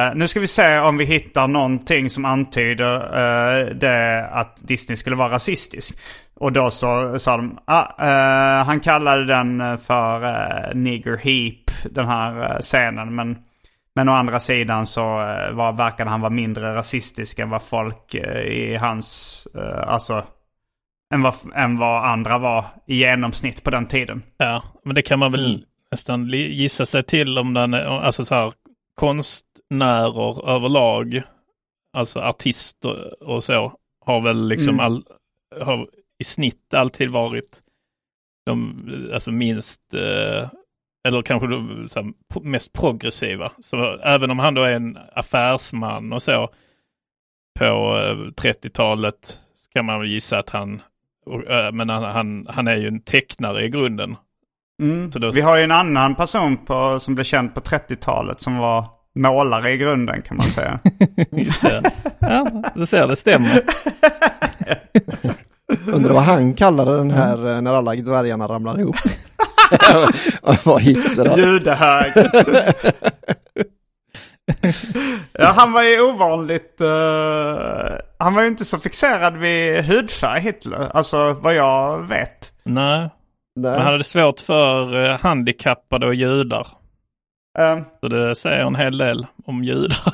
eh, 0.09 0.15
nu 0.15 0.28
ska 0.28 0.39
vi 0.39 0.47
se 0.47 0.80
om 0.80 0.97
vi 0.97 1.05
hittar 1.05 1.47
någonting 1.47 2.09
som 2.09 2.26
antyder 2.26 2.95
eh, 2.95 3.65
det 3.76 4.30
att 4.32 4.57
Disney 4.59 4.95
skulle 4.95 5.15
vara 5.15 5.32
rasistisk. 5.32 5.95
Och 6.36 6.51
då 6.51 6.70
så 6.70 7.20
sa 7.20 7.38
de, 7.38 7.59
ah, 7.65 7.86
eh, 7.99 8.65
han 8.65 8.80
kallade 8.80 9.26
den 9.26 9.78
för 9.78 10.24
uh, 10.26 10.76
nigger 10.76 11.17
heap, 11.17 11.72
den 11.91 12.07
här 12.07 12.61
scenen. 12.61 13.15
Men, 13.15 13.38
men 14.00 14.10
å 14.10 14.14
andra 14.16 14.39
sidan 14.39 14.86
så 14.86 15.02
uh, 15.02 15.52
var, 15.52 15.74
verkade 15.76 16.10
han 16.10 16.22
vara 16.22 16.30
mindre 16.32 16.76
rasistisk 16.76 17.39
än 17.39 17.50
vad 17.50 17.62
folk 17.64 18.16
eh, 18.16 18.41
i 18.41 18.76
hans, 18.76 19.47
eh, 19.56 19.88
alltså 19.88 20.24
än 21.14 21.22
vad, 21.22 21.34
än 21.56 21.78
vad 21.78 22.06
andra 22.06 22.38
var 22.38 22.66
i 22.88 22.95
genomsnitt 22.95 23.64
på 23.64 23.70
den 23.70 23.88
tiden. 23.88 24.24
Ja, 24.38 24.64
men 24.86 24.95
det 24.95 25.02
kan 25.02 25.20
man 25.20 25.32
väl 25.32 25.45
Mm. 25.56 25.62
nästan 25.91 26.28
gissa 26.30 26.86
sig 26.86 27.04
till 27.04 27.38
om 27.38 27.54
den, 27.54 27.74
alltså 27.74 28.26
så 28.26 28.36
här 28.36 28.54
konstnärer 28.95 30.50
överlag, 30.50 31.22
alltså 31.97 32.20
artister 32.20 33.24
och 33.24 33.43
så, 33.43 33.74
har 34.06 34.22
väl 34.22 34.47
liksom 34.47 34.74
Mm. 34.74 34.86
all, 34.86 35.04
har 35.62 35.88
i 36.20 36.24
snitt 36.24 36.74
alltid 36.74 37.10
varit 37.10 37.60
de 38.45 38.76
alltså 39.14 39.32
minst, 39.32 39.93
eh, 39.93 40.50
eller 41.08 41.22
kanske 41.22 41.47
de 41.47 41.86
så 41.89 42.00
här, 42.02 42.12
mest 42.41 42.74
progressiva. 42.74 43.52
Så 43.64 43.97
även 44.04 44.32
om 44.32 44.39
han 44.39 44.54
då 44.54 44.64
är 44.64 44.72
en 44.74 44.97
affärsman 45.16 46.14
och 46.14 46.24
så 46.24 46.50
på 47.60 47.66
eh, 47.66 48.43
30-talet 48.43 49.39
så 49.56 49.70
kan 49.74 49.86
man 49.86 50.00
väl 50.00 50.10
gissa 50.10 50.39
att 50.39 50.50
han, 50.50 50.82
och, 51.26 51.47
eh, 51.52 51.72
men 51.72 51.89
han, 51.89 52.04
han, 52.04 52.47
han 52.50 52.68
är 52.68 52.76
ju 52.76 52.88
en 52.88 53.02
tecknare 53.02 53.66
i 53.66 53.70
grunden. 53.70 54.16
Så 55.14 55.20
då- 55.20 55.32
Vi 55.32 55.41
har 55.41 55.58
ju 55.58 55.64
en 55.64 55.72
annan 55.72 56.16
person 56.16 56.58
på, 56.66 57.00
som 57.00 57.16
blev 57.16 57.24
känd 57.26 57.54
på 57.54 57.60
30-talet 57.60 58.41
som 58.41 58.58
var 58.58 58.86
målare 59.16 59.72
i 59.72 59.78
grunden 59.78 60.22
kan 60.22 60.38
man 60.38 60.45
säga. 60.45 60.80
Just 61.32 61.62
det. 61.62 61.91
Ja, 62.20 62.64
du 62.76 62.86
ser, 62.86 63.08
det 63.08 63.16
stämmer. 63.16 63.62
Undrar 65.88 66.14
vad 66.14 66.24
han 66.24 66.54
kallade 66.54 66.97
den 66.97 67.12
här 67.12 67.56
eh, 67.56 67.62
när 67.62 67.74
alla 67.74 67.95
dvärgarna 67.95 68.47
ramlar 68.47 68.80
ihop. 68.80 68.95
vad 70.63 70.82
Hitler. 70.82 71.38
Judehög. 71.38 72.11
ja, 75.34 75.45
han 75.45 75.72
var 75.72 75.84
ju 75.84 76.01
ovanligt... 76.01 76.82
eh, 76.82 77.95
han 78.17 78.34
var 78.34 78.41
ju 78.41 78.47
inte 78.47 78.65
så 78.65 78.80
fixerad 78.80 79.38
vid 79.38 79.84
hudfärg, 79.86 80.41
Hitler. 80.41 80.91
Alltså 80.95 81.34
vad 81.34 81.53
jag 81.55 82.07
vet. 82.07 82.53
Nej. 82.63 83.09
Nej. 83.55 83.72
Han 83.78 83.86
hade 83.86 84.03
svårt 84.03 84.39
för 84.39 85.05
eh, 85.09 85.20
handikappade 85.20 86.07
och 86.07 86.15
judar. 86.15 86.67
Eh, 87.59 87.80
Så 88.01 88.07
det 88.07 88.36
säger 88.36 88.65
en 88.65 88.76
hel 88.76 88.97
del 88.97 89.28
om 89.45 89.63
judar. 89.63 90.13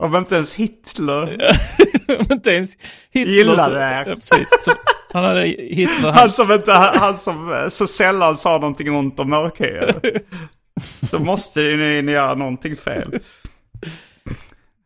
om 0.00 0.16
inte 0.16 0.34
ens 0.34 0.54
Hitler 0.54 1.52
inte 2.32 2.50
ens 2.50 2.78
Hitler. 3.10 3.34
gillade 3.34 3.74
det. 3.74 4.04
Ja, 4.06 4.14
precis. 4.14 4.48
Så 4.64 4.72
han 5.12 5.24
hade 5.24 5.46
Hitler. 5.46 6.10
Han 6.10 6.30
som, 6.30 6.52
inte, 6.52 6.72
han 6.72 7.16
som 7.16 7.52
eh, 7.52 7.68
så 7.68 7.86
sällan 7.86 8.36
sa 8.36 8.58
någonting 8.58 8.94
ont 8.94 9.20
om 9.20 9.30
mörkhyade. 9.30 10.20
Då 11.10 11.18
måste 11.18 11.60
ni, 11.62 12.02
ni 12.02 12.12
göra 12.12 12.34
någonting 12.34 12.76
fel. 12.76 13.20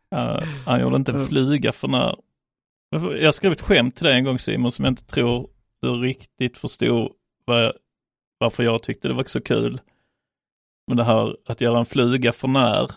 Ja, 0.09 0.43
han 0.65 0.81
gjorde 0.81 0.95
inte 0.95 1.11
en 1.11 1.25
fluga 1.25 1.71
för 1.71 1.87
när... 1.87 2.15
Jag 3.21 3.33
skrev 3.33 3.51
ett 3.51 3.61
skämt 3.61 3.95
till 3.95 4.05
dig 4.05 4.15
en 4.17 4.23
gång 4.23 4.39
Simon 4.39 4.71
som 4.71 4.85
jag 4.85 4.91
inte 4.91 5.05
tror 5.05 5.49
du 5.81 5.89
riktigt 5.89 6.57
förstod 6.57 7.11
vad 7.45 7.63
jag, 7.63 7.73
varför 8.37 8.63
jag 8.63 8.83
tyckte 8.83 9.07
det 9.07 9.13
var 9.13 9.23
så 9.23 9.41
kul. 9.41 9.79
Men 10.87 10.97
det 10.97 11.03
här 11.03 11.35
att 11.45 11.61
göra 11.61 11.79
en 11.79 11.85
fluga 11.85 12.31
för 12.31 12.47
när. 12.47 12.91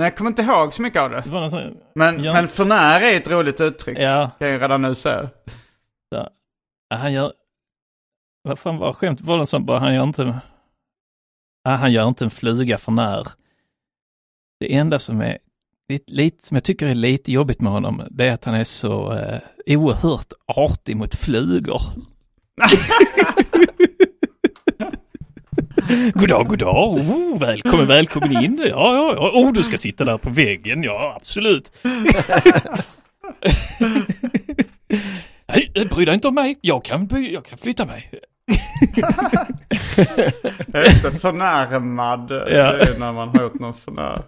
Nej, 0.00 0.06
jag 0.06 0.16
kommer 0.16 0.30
inte 0.30 0.42
ihåg 0.42 0.72
så 0.72 0.82
mycket 0.82 1.02
av 1.02 1.10
det. 1.10 1.20
Det 1.24 1.30
var 1.30 1.40
någon 1.40 1.50
sån, 1.50 1.76
Men, 1.94 2.24
Ja. 2.24 2.32
men 2.32 2.48
för 2.48 2.64
när 2.64 3.00
är 3.00 3.16
ett 3.16 3.28
roligt 3.30 3.60
uttryck. 3.60 3.98
ja, 3.98 4.30
Kan 4.38 4.48
jag 4.48 4.62
redan 4.62 4.82
nu 4.82 4.94
säga. 4.94 5.30
ja, 6.10 6.30
han 6.94 7.12
gör... 7.12 7.32
Vad 8.42 8.58
fan 8.58 8.78
var 8.78 8.92
skämt? 8.92 9.20
Var 9.20 9.38
det 9.38 9.46
som 9.46 9.66
bara 9.66 9.78
han 9.78 9.94
gör 9.94 10.02
inte... 10.02 10.40
Ja, 11.64 11.70
han 11.70 11.92
gör 11.92 12.08
inte 12.08 12.24
en 12.24 12.30
fluga 12.30 12.78
för 12.78 12.92
när. 12.92 13.28
Det 14.60 14.74
enda 14.74 14.98
som 14.98 15.20
är 15.20 15.38
lite, 15.88 16.12
lite, 16.12 16.46
som 16.46 16.54
jag 16.54 16.64
tycker 16.64 16.86
är 16.86 16.94
lite 16.94 17.32
jobbigt 17.32 17.60
med 17.60 17.72
honom, 17.72 18.02
det 18.10 18.28
är 18.28 18.32
att 18.32 18.44
han 18.44 18.54
är 18.54 18.64
så 18.64 19.12
eh, 19.12 19.40
oerhört 19.66 20.32
artig 20.46 20.96
mot 20.96 21.14
flugor. 21.14 21.80
god 26.14 26.28
dag, 26.28 26.48
god 26.48 26.58
dag. 26.58 26.92
Oh, 26.92 27.38
välkommen, 27.38 27.86
välkommen 27.86 28.44
in. 28.44 28.58
Ja, 28.68 28.94
ja, 28.94 29.14
ja. 29.16 29.30
Oh, 29.34 29.52
du 29.52 29.62
ska 29.62 29.78
sitta 29.78 30.04
där 30.04 30.18
på 30.18 30.30
väggen. 30.30 30.82
Ja, 30.82 31.14
absolut. 31.16 31.72
Nej, 35.48 35.86
bry 35.90 36.04
dig 36.04 36.14
inte 36.14 36.28
om 36.28 36.34
mig. 36.34 36.58
Jag 36.60 36.84
kan, 36.84 37.06
by- 37.06 37.32
jag 37.32 37.44
kan 37.44 37.58
flytta 37.58 37.86
mig. 37.86 38.10
Ja, 40.72 40.80
Just 40.84 41.02
det, 41.02 41.10
förnärmad. 41.10 42.28
Det 42.28 42.60
är 42.60 42.98
när 42.98 43.12
man 43.12 43.28
har 43.28 43.42
gjort 43.42 43.60
någon 43.60 43.74
förnär. 43.74 44.22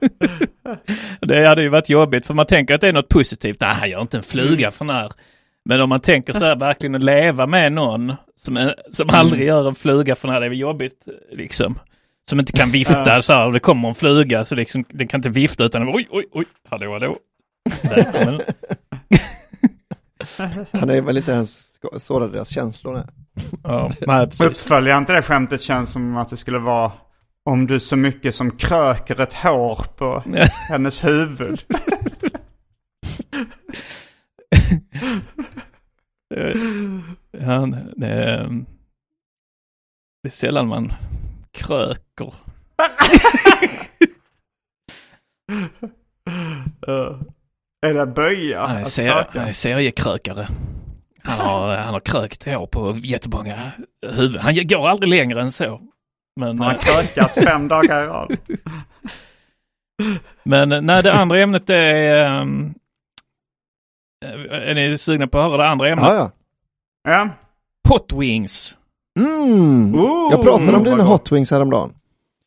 Det 1.21 1.47
hade 1.49 1.63
ju 1.63 1.69
varit 1.69 1.89
jobbigt 1.89 2.27
för 2.27 2.35
man 2.35 2.47
tänker 2.47 2.75
att 2.75 2.81
det 2.81 2.89
är 2.89 2.93
något 2.93 3.09
positivt. 3.09 3.61
Nej, 3.61 3.71
han 3.75 3.91
gör 3.91 4.01
inte 4.03 4.17
en 4.17 4.23
fluga 4.23 4.71
för 4.71 4.85
när. 4.85 5.11
Men 5.65 5.81
om 5.81 5.89
man 5.89 6.01
tänker 6.01 6.33
så 6.33 6.45
här 6.45 6.57
verkligen 6.57 6.95
att 6.95 7.03
leva 7.03 7.47
med 7.47 7.73
någon 7.73 8.13
som, 8.37 8.73
som 8.91 9.11
aldrig 9.11 9.47
gör 9.47 9.69
en 9.69 9.75
fluga 9.75 10.15
för 10.15 10.29
när 10.29 10.41
det 10.41 10.47
är 10.47 10.51
jobbigt 10.51 11.09
liksom. 11.33 11.79
Som 12.31 12.41
inte 12.41 12.53
kan 12.53 12.71
vifta 12.71 13.23
så 13.23 13.33
här 13.33 13.47
och 13.47 13.53
det 13.53 13.61
kommer 13.61 13.89
en 13.89 13.95
fluga 13.95 14.45
så 14.45 14.55
liksom 14.55 14.85
den 14.89 15.09
kan 15.09 15.19
inte 15.19 15.29
vifta 15.29 15.65
utan 15.65 15.83
oj, 15.95 16.09
oj, 16.11 16.25
oj, 16.33 16.45
hallå, 16.71 16.93
hallå. 16.93 17.17
Där. 17.83 18.43
Han 20.73 20.91
är 20.91 21.01
väl 21.01 21.17
inte 21.17 21.33
ens 21.33 21.75
ska- 21.75 22.01
såra 22.01 22.27
deras 22.27 22.49
känslor. 22.49 22.95
Nej. 22.95 23.05
Ja, 23.65 23.91
nej. 24.07 24.29
Uppföljaren 24.43 25.05
till 25.07 25.15
det 25.15 25.23
skämtet 25.23 25.61
känns 25.63 25.93
som 25.93 26.17
att 26.17 26.29
det 26.29 26.37
skulle 26.37 26.59
vara 26.59 26.93
om 27.45 27.67
du 27.67 27.81
så 27.81 27.97
mycket 27.97 28.35
som 28.35 28.51
kröker 28.51 29.21
ett 29.21 29.33
hår 29.35 29.85
på 29.97 30.23
hennes 30.69 31.05
huvud. 31.05 31.61
Eh, 36.33 36.57
Ja, 37.39 37.67
det, 37.97 38.07
är, 38.07 38.49
det 40.23 40.29
är 40.29 40.31
sällan 40.31 40.69
man 40.69 40.93
kröker. 41.53 42.35
Uh, 46.89 47.21
är 47.87 47.95
det 47.95 48.07
böja? 48.07 48.67
Han 48.67 48.77
är, 48.77 48.85
ser, 48.85 49.53
seriekrökare. 49.53 50.49
Han 51.23 51.39
har, 51.39 51.77
han 51.77 51.93
har 51.93 52.01
krökt 52.01 52.45
hår 52.45 52.67
på 52.67 52.97
jättemånga 53.03 53.73
huvuden. 54.07 54.43
Han 54.43 54.67
går 54.67 54.89
aldrig 54.89 55.11
längre 55.11 55.43
än 55.43 55.53
så. 55.53 55.81
Men, 56.41 56.59
Han 56.59 56.59
har 56.59 56.73
eh, 56.75 56.79
krökat 56.79 57.45
fem 57.45 57.69
dagar 57.69 58.05
i 58.05 58.07
rad. 58.07 58.37
men 60.43 60.73
eh, 60.73 60.81
nej, 60.81 61.03
det 61.03 61.13
andra 61.13 61.41
ämnet 61.41 61.71
är... 61.71 62.25
ehm, 62.25 62.75
är 64.51 64.75
ni 64.75 64.99
sugna 64.99 65.27
på 65.27 65.39
att 65.39 65.45
höra 65.51 65.57
det 65.63 65.69
andra 65.69 65.89
ämnet? 65.89 66.05
Ja, 66.09 66.15
ja. 66.15 66.31
Ja. 67.13 67.29
Hot 67.89 68.13
Wings. 68.13 68.77
Mm. 69.19 69.95
Ooh, 69.95 70.29
Jag 70.31 70.43
pratade 70.43 70.77
om 70.77 70.85
vad 70.85 70.93
dina. 70.99 71.03
Hot 71.05 71.33
Wings 71.33 71.51
häromdagen. 71.51 71.91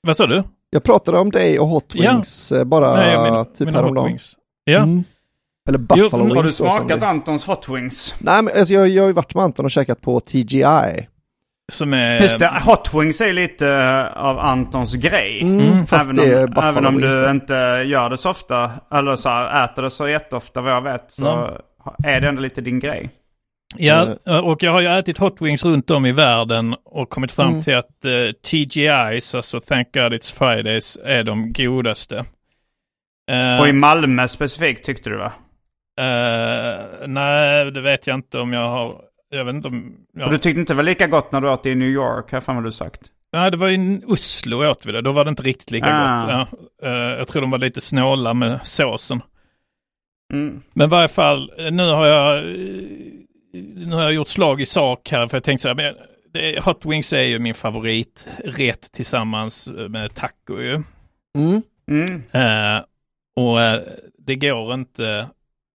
Vad 0.01 0.17
sa 0.17 0.27
du? 0.27 0.43
Jag 0.69 0.83
pratade 0.83 1.17
om 1.17 1.31
dig 1.31 1.59
och 1.59 1.67
Hot 1.67 1.85
Ja. 1.93 2.11
Wings 2.11 2.51
eh, 2.51 2.63
bara 2.63 2.95
Nej, 2.95 3.13
jag 3.13 3.23
menar- 3.23 3.43
typ 3.43 3.69
häromdagen. 3.69 4.07
Wings. 4.07 4.33
Ja. 4.63 4.77
Mm. 4.77 5.03
Eller 5.69 5.79
Buffalo 5.79 6.03
Jo, 6.11 6.25
Wings. 6.25 6.35
Har 6.37 6.43
du 6.43 6.49
då, 6.49 6.53
smakat 6.79 6.99
det- 6.99 7.07
Antons 7.07 7.45
Hot 7.45 7.69
Wings? 7.69 8.15
Nej, 8.19 8.43
men 8.43 8.53
alltså, 8.57 8.73
jag, 8.73 8.87
jag 8.87 9.03
har 9.03 9.07
ju 9.07 9.13
varit 9.13 9.35
med 9.35 9.43
Anton 9.43 9.65
och 9.65 9.71
käkat 9.71 10.01
på 10.01 10.19
TGI. 10.19 11.07
Som 11.71 11.93
är... 11.93 12.19
Just 12.21 12.39
det, 12.39 12.61
Hot 12.65 12.93
Wings 12.93 13.21
är 13.21 13.33
lite 13.33 13.67
eh, 13.69 14.17
av 14.25 14.39
Antons 14.39 14.95
grej. 14.95 15.41
Mm, 15.41 15.87
fast 15.87 16.03
även 16.09 16.15
det 16.15 16.43
om, 16.45 16.63
även 16.63 16.85
om 16.85 17.01
du 17.01 17.21
då. 17.21 17.29
inte 17.29 17.53
gör 17.85 18.09
det 18.09 18.17
så 18.17 18.29
ofta, 18.29 18.71
eller 18.93 19.15
så 19.15 19.29
här, 19.29 19.65
äter 19.65 19.83
det 19.83 19.89
så 19.89 20.07
jätteofta 20.07 20.61
vad 20.61 20.71
jag 20.73 20.81
vet, 20.81 21.11
så 21.11 21.23
Ja. 21.23 21.59
Är 22.03 22.21
det 22.21 22.27
ändå 22.29 22.41
lite 22.41 22.61
din 22.61 22.79
grej. 22.79 23.09
Ja, 23.77 24.07
och 24.41 24.63
jag 24.63 24.71
har 24.71 24.81
ju 24.81 24.87
ätit 24.87 25.17
Hot 25.17 25.41
Wings 25.41 25.65
runt 25.65 25.91
om 25.91 26.05
i 26.05 26.11
världen 26.11 26.75
och 26.85 27.09
kommit 27.09 27.31
fram 27.31 27.49
Mm. 27.49 27.61
till 27.63 27.75
att 27.75 28.05
uh, 28.05 28.31
TGIs, 28.31 29.35
alltså 29.35 29.59
Thank 29.59 29.93
God 29.93 30.13
It's 30.13 30.33
Fridays, 30.37 30.99
är 31.03 31.23
de 31.23 31.51
godaste. 31.53 32.25
Eh, 33.31 33.59
Och 33.61 33.67
i 33.67 33.73
Malmö 33.73 34.27
specifikt 34.27 34.85
tyckte 34.85 35.09
du 35.09 35.17
va? 35.17 35.33
eh, 35.99 37.07
nej, 37.07 37.71
det 37.71 37.81
vet 37.81 38.07
jag 38.07 38.15
inte 38.15 38.39
om 38.39 38.53
jag 38.53 38.67
har... 38.69 39.01
Jag 39.29 39.45
vet 39.45 39.55
inte 39.55 39.67
om... 39.67 39.93
Jag, 40.13 40.25
Och 40.25 40.31
du 40.31 40.37
tyckte 40.37 40.59
inte 40.59 40.73
det 40.73 40.77
var 40.77 40.83
lika 40.83 41.07
gott 41.07 41.31
när 41.31 41.41
du 41.41 41.49
åt 41.49 41.63
det 41.63 41.69
i 41.69 41.75
New 41.75 41.89
York, 41.89 42.31
här 42.31 42.41
fan 42.41 42.55
vad 42.55 42.63
du 42.65 42.71
sagt. 42.71 43.01
nej, 43.33 43.51
det 43.51 43.57
var 43.57 43.69
i 43.69 44.01
Oslo 44.07 44.65
åt 44.69 44.85
vi 44.85 44.91
det. 44.91 45.01
Då 45.01 45.11
var 45.11 45.23
det 45.23 45.29
inte 45.29 45.43
riktigt 45.43 45.71
lika 45.71 45.87
Ah. 45.93 46.15
gott. 46.21 46.29
Ja, 46.29 46.47
eh, 46.89 46.93
jag 47.17 47.27
tror 47.27 47.41
de 47.41 47.51
var 47.51 47.57
lite 47.57 47.81
snåla 47.81 48.33
med 48.33 48.59
såsen. 48.63 49.21
Mm. 50.35 50.61
Men 50.73 50.87
i 50.87 50.89
varje 50.89 51.07
fall, 51.07 51.51
nu 51.71 51.83
har 51.91 52.05
jag, 52.07 52.43
nu 53.53 53.95
har 53.95 54.03
jag 54.03 54.13
gjort 54.13 54.27
slag 54.27 54.61
i 54.61 54.65
sak 54.65 55.09
här 55.11 55.27
för 55.27 55.37
jag 55.37 55.43
tänkte 55.43 55.61
så 55.61 55.67
här, 55.67 55.75
men 55.75 55.95
det, 56.33 56.63
Hot 56.65 56.85
Wings 56.85 57.13
är 57.13 57.23
ju 57.23 57.39
min 57.39 57.53
favoriträtt 57.53 58.91
tillsammans 58.91 59.67
med 59.89 60.15
taco 60.15 60.61
ju. 60.61 60.73
Mm. 61.37 61.61
Mm. 61.91 62.23
Eh, 62.31 62.83
och 63.35 63.61
eh, 63.61 63.81
det 64.17 64.35
går 64.35 64.73
inte 64.73 65.27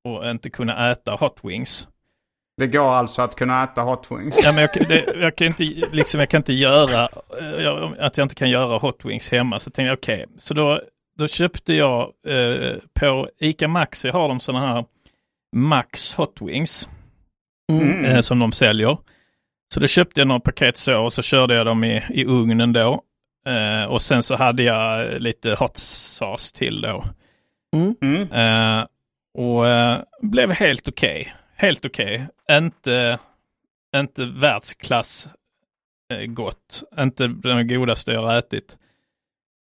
att 0.08 0.24
inte 0.30 0.50
kunna 0.50 0.90
äta 0.90 1.12
Hot 1.14 1.40
Wings. 1.42 1.88
Det 2.56 2.66
går 2.66 2.94
alltså 2.94 3.22
att 3.22 3.34
kunna 3.36 3.64
äta 3.64 3.82
Hot 3.82 4.06
Wings. 4.10 4.40
Ja, 4.44 4.52
men 4.52 4.60
jag, 4.60 4.72
kan- 4.72 4.84
det, 4.88 5.04
jag, 5.20 5.36
kan 5.36 5.46
inte, 5.46 5.64
liksom, 5.92 6.20
jag 6.20 6.28
kan 6.28 6.38
inte 6.38 6.52
göra, 6.52 7.08
eh, 7.40 7.62
jag, 7.62 7.98
att 7.98 8.16
jag 8.18 8.24
inte 8.24 8.34
kan 8.34 8.50
göra 8.50 8.78
Hot 8.78 9.04
Wings 9.04 9.30
hemma. 9.32 9.58
Så 9.58 9.70
tänkte 9.70 9.82
jag 9.88 9.98
okej, 9.98 10.26
så 10.36 10.54
då, 10.54 10.80
då 11.20 11.28
köpte 11.28 11.74
jag 11.74 12.12
eh, 12.26 12.74
på 12.94 13.28
ICA 13.38 13.68
Maxi 13.68 14.08
har 14.08 14.28
de 14.28 14.40
sådana 14.40 14.72
här 14.74 14.84
Max 15.56 16.14
Hot 16.14 16.38
Wings 16.40 16.88
Mm. 17.72 18.04
eh, 18.04 18.20
som 18.20 18.38
de 18.38 18.52
säljer. 18.52 18.98
Så 19.74 19.80
då 19.80 19.86
köpte 19.86 20.20
jag 20.20 20.28
några 20.28 20.40
paket 20.40 20.76
så 20.76 20.98
och 21.04 21.12
så 21.12 21.22
körde 21.22 21.54
jag 21.54 21.66
dem 21.66 21.84
i, 21.84 22.02
i 22.10 22.24
ugnen 22.24 22.72
då. 22.72 23.02
Eh, 23.46 23.84
och 23.84 24.02
sen 24.02 24.22
så 24.22 24.36
hade 24.36 24.62
jag 24.62 25.20
lite 25.22 25.54
hot 25.54 25.76
sauce 25.76 26.56
till 26.56 26.80
då. 26.80 27.04
Mm. 27.76 28.32
Eh, 28.32 28.86
och 29.38 29.68
eh, 29.68 29.98
blev 30.22 30.50
helt 30.50 30.88
okej. 30.88 31.34
Helt 31.56 31.84
okej. 31.86 32.26
Inte, 32.50 33.18
inte 33.96 34.24
världsklass 34.24 35.28
eh, 36.12 36.26
gott. 36.26 36.82
Inte 36.98 37.26
den 37.26 37.68
godaste 37.68 38.12
jag 38.12 38.22
har 38.22 38.38
ätit. 38.38 38.76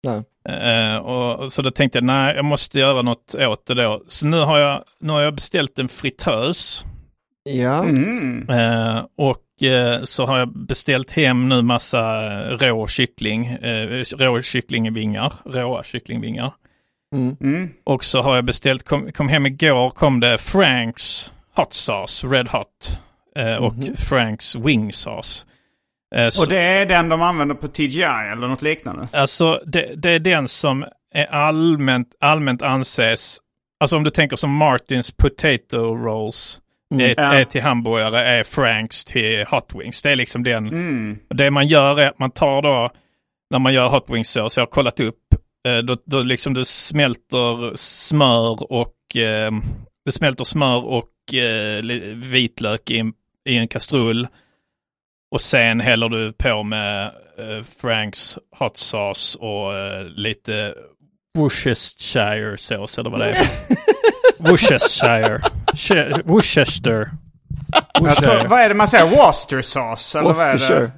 Nej. 0.07 0.23
Eh, 0.49 0.97
och, 0.97 1.53
så 1.53 1.63
då 1.63 1.71
tänkte 1.71 1.99
jag, 1.99 2.05
nej, 2.05 2.37
jag 2.37 2.45
måste 2.45 2.79
göra 2.81 3.03
något 3.03 3.35
åt 3.35 3.67
det 3.67 3.75
då. 3.75 4.03
Så 4.09 4.27
nu 4.27 4.41
har 4.41 4.59
jag, 4.59 4.85
nu 5.01 5.13
har 5.13 5.21
jag 5.21 5.35
beställt 5.35 5.79
en 5.79 5.89
fritös. 5.89 6.85
Ja. 7.45 7.85
Mm. 7.85 8.49
Eh, 8.51 9.05
och 9.17 9.63
eh, 9.63 10.03
så 10.03 10.27
har 10.27 10.39
jag 10.39 10.49
beställt 10.67 11.13
hem 11.13 11.49
nu 11.49 11.63
massa 11.63 12.21
rå 12.51 12.87
kyckling, 12.87 13.57
rå 14.19 14.43
kycklingvingar, 14.43 15.33
råa 15.45 15.85
kycklingvingar. 15.85 16.53
Mm. 17.15 17.37
Mm. 17.41 17.71
Och 17.85 18.05
så 18.05 18.23
har 18.23 18.35
jag 18.35 18.45
beställt, 18.45 18.83
kom, 18.85 19.13
kom 19.13 19.29
hem 19.29 19.47
igår 19.47 19.91
kom 19.91 20.21
det 20.21 20.39
Franks 20.39 21.33
hot 21.57 21.73
sauce, 21.73 22.27
red 22.27 22.49
hot. 22.49 22.99
Och 23.61 23.75
Mhm. 23.77 23.97
Franks 23.97 24.57
wing 24.57 24.93
sauce. 24.93 25.47
Eh, 26.15 26.29
så- 26.29 26.43
Och 26.43 26.49
det 26.49 26.59
är 26.61 26.87
den 26.87 27.09
de 27.09 27.23
använder 27.23 27.55
på 27.55 27.69
TGI 27.69 28.03
eller 28.33 28.49
något 28.49 28.63
liknande? 28.63 29.09
Alltså 29.13 29.61
det, 29.67 29.95
det 29.97 30.11
är 30.11 30.19
den 30.19 30.49
som 30.49 30.85
är 31.15 31.25
allmänt, 31.27 32.09
allmänt 32.21 32.63
anses, 32.63 33.39
alltså 33.81 33.97
om 33.97 34.05
du 34.05 34.11
tänker 34.11 34.37
som 34.37 34.51
Martins 34.55 35.11
potato 35.11 35.77
rolls 35.97 36.59
Mm. 36.95 37.11
är, 37.11 37.15
Ja. 37.17 37.35
är 37.35 37.45
till 37.45 37.63
hamburgare, 37.63 38.23
är 38.25 38.45
Franks 38.45 39.05
till 39.05 39.45
hot 39.51 39.73
wings. 39.75 40.03
Det 40.03 40.11
är 40.11 40.17
liksom 40.17 40.43
den. 40.43 40.67
Mm. 40.69 41.19
Det 41.29 41.51
man 41.51 41.67
gör 41.67 42.01
är 42.01 42.09
att 42.09 42.19
man 42.19 42.31
tar 42.31 42.63
då, 42.63 42.91
när 43.51 43.59
man 43.59 43.75
gör 43.75 43.89
hot 43.89 44.05
wings 44.11 44.31
så, 44.31 44.39
jag 44.39 44.49
har 44.63 44.67
kollat 44.67 45.01
upp, 45.01 45.19
eh, 45.69 45.79
då, 45.79 45.97
då 46.07 46.23
liksom 46.23 46.55
du 46.55 46.65
smälter 46.65 47.77
smör 47.77 48.73
och 48.73 49.17
eh, 49.17 49.51
du 50.05 50.13
smälter 50.13 50.45
smör 50.45 50.85
och 50.85 51.35
eh, 51.35 51.83
vitlök 52.15 52.91
i 52.91 52.99
en, 52.99 53.13
i 53.49 53.57
en 53.57 53.69
kastrull. 53.69 54.29
Och 55.33 55.41
sen 55.41 55.81
häller 55.81 56.09
du 56.09 56.33
på 56.33 56.63
med 56.63 57.05
eh, 57.39 57.65
Franks 57.81 58.39
hot 58.59 58.77
sauce 58.77 59.39
och 59.39 59.79
eh, 59.79 60.05
lite 60.05 60.75
Worcestershire 61.39 62.57
sås 62.57 62.99
eller 62.99 63.11
vad 63.11 63.21
det 63.21 63.27
är. 63.29 63.33
Worcestershire. 64.51 65.41
Sh- 65.73 66.23
Worcester. 66.25 67.11
Tror, 68.23 68.49
vad 68.49 68.61
är 68.61 68.69
det 68.69 68.75
man 68.75 68.89
säger? 68.89 69.07
Worcester 69.07 69.63
sauce? 69.63 70.19
Eller 70.19 70.29
vad 70.29 70.39
är 70.41 70.53
Worcestershire. 70.53 70.81
det? 70.81 70.93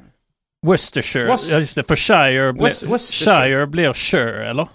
Worcestershire. 0.66 1.28
Worc- 1.28 1.50
Ja, 1.50 1.58
just 1.58 1.74
det. 1.74 1.82
För 1.82 1.96
Shire, 1.96 2.52
Worcestershire. 2.52 3.36
Shire 3.48 3.66
blir 3.66 3.92
Shire, 3.92 4.50
eller? 4.50 4.68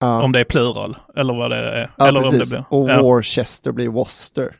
Ja. 0.00 0.22
Om 0.22 0.32
det 0.32 0.40
är 0.40 0.44
plural. 0.44 0.96
Eller 1.16 1.34
vad 1.34 1.50
det 1.50 1.56
är. 1.56 1.90
Ja, 1.98 2.08
eller 2.08 2.20
om 2.20 2.24
det 2.32 2.38
precis. 2.38 2.50
blir. 2.50 2.64
Och 2.70 2.90
ja. 2.90 3.02
Worcester 3.02 3.72
blir 3.72 3.88
Worcester. 3.88 4.56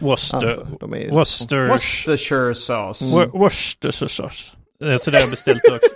Worcester. 0.00 0.36
Alltså, 0.36 0.94
är 0.96 1.00
ju- 1.00 1.10
Worcester. 1.10 1.68
Worcestershire 1.68 2.54
sauce. 2.54 3.04
Wor- 3.04 3.38
Worcestershire 3.38 4.08
sauce. 4.08 4.52
Så 5.00 5.10
det 5.10 5.16
har 5.16 5.22
jag 5.22 5.30
beställt 5.30 5.62
också. 5.70 5.88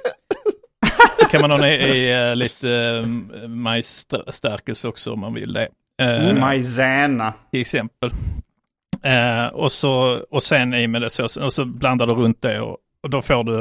Det 1.19 1.25
kan 1.31 1.41
man 1.41 1.51
ha 1.51 1.67
i, 1.67 1.73
i 1.75 2.13
eh, 2.31 2.37
lite 2.37 2.69
um, 2.69 3.33
majsstärkelse 3.63 4.89
också 4.89 5.13
om 5.13 5.21
man 5.21 5.35
vill 5.35 5.53
det. 5.53 5.69
Eh, 6.03 6.25
Mm. 6.31 6.41
Maizena. 6.41 7.35
Till 7.53 7.61
exempel. 7.61 8.11
Eh, 9.03 9.47
och, 9.47 9.73
så, 9.73 10.25
och 10.31 10.43
sen 10.43 10.75
i 10.75 10.87
med 10.87 11.03
det 11.03 11.11
såsen 11.11 11.43
och 11.43 11.53
så 11.53 11.65
blandar 11.65 12.07
du 12.07 12.13
runt 12.15 12.43
det 12.43 12.61
och, 12.61 12.77
och 13.03 13.11
då 13.11 13.23
får 13.23 13.45
du 13.45 13.61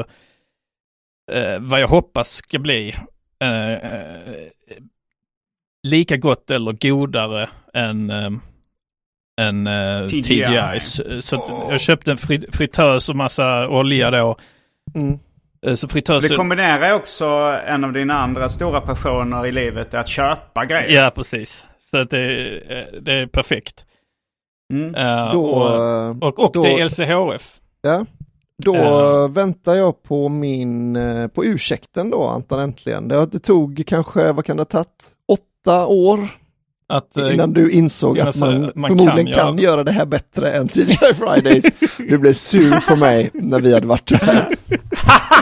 eh, 1.31 1.59
vad 1.59 1.81
jag 1.81 1.87
hoppas 1.87 2.31
ska 2.35 2.59
bli 2.59 2.95
lika 5.83 6.17
gott 6.17 6.51
eller 6.51 6.71
godare 6.71 7.49
än 7.73 8.09
eh, 8.09 8.29
än 9.41 9.67
eh, 9.67 10.05
TGI. 10.07 10.21
TGIs. 10.23 11.01
Så 11.21 11.35
att 11.35 11.49
jag 11.69 11.79
köpte 11.79 12.11
en 12.11 12.17
fri, 12.17 12.45
fritös 12.51 13.09
och 13.09 13.15
massa 13.15 13.67
olja 13.69 14.11
då. 14.11 14.37
Mm. 14.95 15.19
Eh, 15.65 15.73
Så 15.73 15.87
fritös... 15.87 16.27
Det 16.29 16.35
kombinerar 16.35 16.93
också 16.93 17.25
en 17.67 17.83
av 17.83 17.93
dina 17.93 18.13
andra 18.13 18.49
stora 18.49 18.81
passioner 18.81 19.45
i 19.45 19.51
livet, 19.51 19.93
att 19.93 20.07
köpa 20.07 20.65
grejer. 20.65 21.03
Ja, 21.03 21.11
precis. 21.15 21.65
Så 21.79 21.97
att 21.97 22.09
det, 22.09 22.19
är- 22.19 22.99
det 23.01 23.13
är 23.13 23.27
perfekt. 23.27 23.85
Mm. 24.73 24.95
Eh, 24.95 25.31
Då, 25.33 25.45
och, 25.45 26.23
och, 26.23 26.39
och 26.39 26.51
då- 26.53 26.63
det 26.63 26.69
är 26.79 26.83
LCHF. 26.85 27.55
Ja. 27.81 28.05
Då 28.65 28.75
Eh. 28.75 29.29
väntar 29.29 29.75
jag 29.75 30.03
på 30.03 30.29
min, 30.29 30.95
eh, 30.95 31.27
på 31.27 31.45
ursäkten 31.45 32.09
då 32.09 32.23
Anton 32.27 32.59
äntligen. 32.59 33.07
Det, 33.07 33.25
det 33.25 33.39
tog 33.39 33.83
kanske, 33.87 34.31
vad 34.31 34.45
kan 34.45 34.57
det 34.57 34.61
ha 34.61 34.65
tagit? 34.65 35.11
Åtta 35.27 35.85
år 35.85 36.27
Att, 36.89 37.17
eh, 37.17 37.33
innan 37.33 37.53
du 37.53 37.71
insåg 37.71 38.19
att 38.19 38.35
så- 38.35 38.45
man, 38.45 38.71
man 38.75 38.89
förmodligen 38.89 39.33
kan 39.33 39.45
kan, 39.45 39.57
göra- 39.57 39.83
det 39.83 39.91
här 39.91 40.05
bättre 40.05 40.51
än 40.51 40.67
TGI 40.67 41.13
Fridays. 41.13 41.65
Du 41.97 42.17
blev 42.17 42.33
sur 42.33 42.79
på 42.87 42.95
mig 42.95 43.29
när 43.33 43.59
vi 43.61 43.73
hade 43.73 43.87
varit 43.87 44.07
där. 44.07 44.47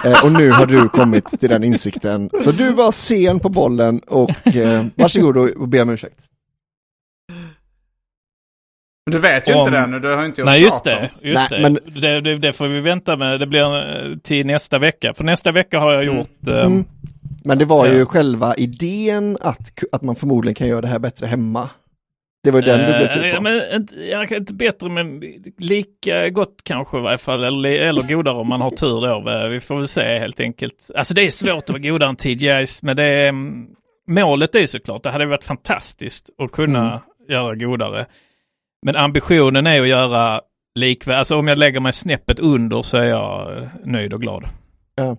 Eh, 0.06 0.26
och 0.26 0.32
nu 0.32 0.52
har 0.52 0.66
du 0.66 0.89
kommit 0.89 1.26
till 1.39 1.50
den 1.50 1.64
insikten. 1.64 2.30
Så 2.41 2.52
du 2.52 2.72
var 2.74 2.91
sen 2.91 3.39
på 3.39 3.50
bollen 3.50 4.00
och 4.08 4.48
eh, 4.56 4.86
varsågod 4.96 5.38
och, 5.38 5.50
och 5.50 5.68
be 5.68 5.82
om 5.82 5.89
ursäkt. 5.89 6.20
Men 9.06 9.12
Du 9.12 9.20
vet 9.20 9.50
ju 9.50 9.54
Om- 9.54 9.60
inte 9.68 9.72
det 9.82 9.88
nu, 9.88 10.00
du 10.00 10.16
har 10.16 10.26
inte 10.26 10.41
gjort 10.41 10.46
Nej, 10.46 10.62
just 10.64 10.84
det. 10.84 11.12
Just 11.22 11.52
Nej, 11.52 11.62
det. 11.62 11.70
men- 11.70 12.02
Det, 12.02 12.22
det. 12.22 12.38
Det 12.38 12.54
får 12.54 12.68
vi 12.68 12.80
vänta 12.82 13.16
med. 13.18 13.39
Det 13.39 13.48
blir 13.48 13.78
eh, 14.12 14.18
till 14.18 14.46
nästa 14.46 14.80
vecka. 14.80 15.14
För 15.14 15.24
nästa 15.24 15.52
vecka 15.52 15.80
har 15.80 15.91
jag 15.93 16.04
Mm. 16.04 16.18
gjort... 16.18 16.48
eh, 16.48 16.66
Mm. 16.66 16.86
Men 17.46 17.58
det 17.58 17.66
var 17.66 17.86
ju 17.88 17.98
Ja. 18.00 18.06
själva 18.06 18.56
idén 18.56 19.38
att, 19.41 19.84
att 19.91 20.02
man 20.04 20.16
förmodligen 20.16 20.56
kan 20.56 20.68
göra 20.68 20.82
det 20.82 20.88
här 20.88 21.00
bättre 21.00 21.26
hemma. 21.26 21.70
Det 22.43 22.52
var 22.52 22.60
ju 22.60 22.66
den 22.66 22.80
du 22.91 22.98
blev 22.98 23.08
sur 23.08 23.24
Eh, 23.26 23.36
på. 23.36 23.41
men 23.41 23.62
inte, 23.76 24.36
inte 24.36 24.54
bättre 24.54 24.89
men 24.89 25.20
lika 25.58 26.30
gott 26.30 26.56
kanske 26.64 26.98
i 26.98 27.02
varje 27.02 27.18
fall. 27.18 27.43
Eller, 27.43 27.70
eller 27.70 28.04
godare 28.04 28.36
om 28.38 28.48
man 28.48 28.62
har 28.62 28.70
tur 28.70 29.02
då. 29.02 29.50
Vi 29.50 29.60
får 29.60 29.76
väl 29.76 29.88
se 29.88 30.20
helt 30.20 30.39
enkelt. 30.39 30.91
Alltså 30.96 31.14
det 31.14 31.22
är 31.26 31.30
svårt 31.30 31.64
att 31.64 31.70
vara 31.70 31.80
godare 31.80 32.10
än 32.10 32.16
TGIs. 32.16 32.82
Men 32.84 32.96
det 32.96 33.04
är, 33.04 33.30
mm, 33.30 33.66
målet 34.08 34.56
är 34.56 34.60
ju 34.60 34.68
såklart, 34.68 35.04
det 35.04 35.10
hade 35.10 35.26
varit 35.26 35.43
fantastiskt 35.43 36.30
att 36.38 36.52
kunna 36.52 36.80
Mm. 36.88 37.00
göra 37.30 37.56
godare. 37.56 38.06
Men 38.86 38.96
ambitionen 38.96 39.68
är 39.68 39.82
att 39.82 39.88
göra 39.88 40.41
likvärdigt. 40.76 41.18
Alltså 41.20 41.36
om 41.38 41.48
jag 41.48 41.58
lägger 41.58 41.80
mig 41.80 41.93
snäppet 41.93 42.39
under 42.39 42.82
så 42.82 42.98
är 42.98 43.04
jag 43.06 43.58
eh, 43.58 43.64
nöjd 43.84 44.14
och 44.14 44.22
glad. 44.22 44.46
Ja, 44.96 45.18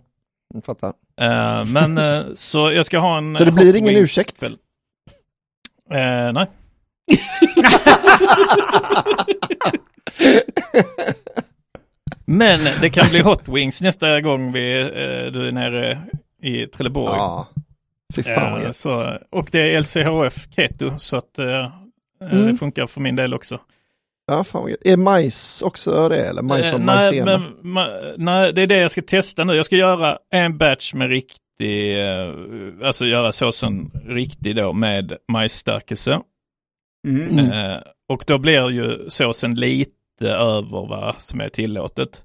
jag 0.55 0.64
fattar. 0.64 0.92
Eh, 1.20 1.64
men 1.64 1.99
eh, 1.99 2.24
så 2.34 2.72
jag 2.72 2.86
ska 2.86 2.99
ha 2.99 3.18
en... 3.18 3.36
Så 3.36 3.44
det 3.44 3.53
blir 3.53 3.76
ingen 3.76 3.97
ursäkt? 3.97 4.42
Eh, 4.42 6.32
nej. 6.32 6.47
Men 12.24 12.61
det 12.80 12.90
kan 12.90 13.09
bli 13.11 13.20
hot 13.20 13.49
wings 13.49 13.80
nästa 13.80 14.20
gång 14.20 14.53
vi, 14.53 14.61
du 15.34 15.49
är 15.49 15.53
nere 15.53 16.03
i 16.42 16.66
Trelleborg. 16.66 17.16
Ja, 17.16 17.49
fy 18.16 18.22
fan 18.22 18.62
gött. 18.62 18.76
så, 18.76 19.18
och 19.30 19.49
det 19.53 19.74
är 19.74 19.80
LCHF 19.80 20.47
Keto 20.57 20.99
så 20.99 21.16
att 21.16 21.38
Mm. 22.20 22.47
det 22.47 22.57
funkar 22.57 22.86
för 22.86 23.01
min 23.01 23.16
del 23.16 23.34
också. 23.34 23.61
Ja, 24.27 24.45
fan. 24.45 24.77
Är 24.85 24.97
majs 24.97 25.62
också 25.62 26.09
det 26.09 26.27
eller? 26.27 26.43
Majs 26.43 26.72
och 26.72 26.79
Eh, 26.81 26.85
nej, 26.85 26.97
majsena? 26.97 27.39
men, 27.39 27.72
ma, 27.72 27.89
nej, 28.16 28.53
det 28.53 28.62
är 28.62 28.66
det 28.66 28.77
jag 28.79 28.91
ska 28.91 29.03
testa 29.03 29.45
nu. 29.45 29.55
Jag 29.55 29.64
ska 29.66 29.77
göra 29.77 30.18
en 30.31 30.59
batch 30.59 30.95
med 30.95 31.09
riktig, 31.09 32.01
eh, 32.05 32.35
alltså 32.83 33.07
göra 33.07 33.33
såsen 33.33 33.91
riktig 34.07 34.57
då 34.57 34.72
med 34.72 35.16
majsstärkelse. 35.29 36.20
Mm. 37.09 37.53
Eh, 37.53 37.79
och 38.09 38.24
då 38.27 38.39
blir 38.39 38.70
ju 38.70 39.11
såsen 39.11 39.55
lite 39.55 40.29
över 40.29 40.87
vad 40.87 41.14
som 41.22 41.41
är 41.41 41.49
tillåtet. 41.49 42.24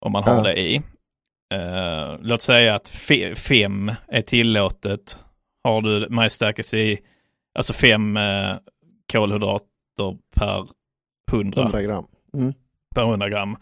Om 0.00 0.12
man 0.12 0.22
har 0.22 0.36
Ja. 0.36 0.42
det 0.42 0.60
i. 0.60 0.76
Eh, 1.54 2.16
låt 2.22 2.42
säga 2.42 2.74
att 2.74 2.88
fe- 2.88 3.34
fem 3.34 3.92
är 4.08 4.22
tillåtet. 4.22 5.18
Har 5.64 5.82
du 5.82 6.06
majsstärkelse 6.10 6.78
i, 6.78 6.98
alltså 7.54 7.72
fem 7.72 8.16
eh, 8.16 8.56
kolhydrater 9.12 10.16
per 10.36 10.66
100, 11.32 11.62
100 11.62 11.82
gram. 11.82 12.06
Mm. 12.34 12.52
per 12.94 13.02
100 13.02 13.28
gram. 13.28 13.56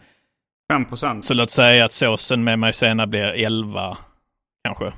5 0.71 0.85
procent. 0.85 1.25
Så 1.25 1.33
låt 1.33 1.51
säga 1.51 1.85
att 1.85 1.91
såsen 1.91 2.43
med 2.43 2.59
majsena 2.59 3.07
blir 3.07 3.23
11 3.25 3.97
kanske. 4.63 4.93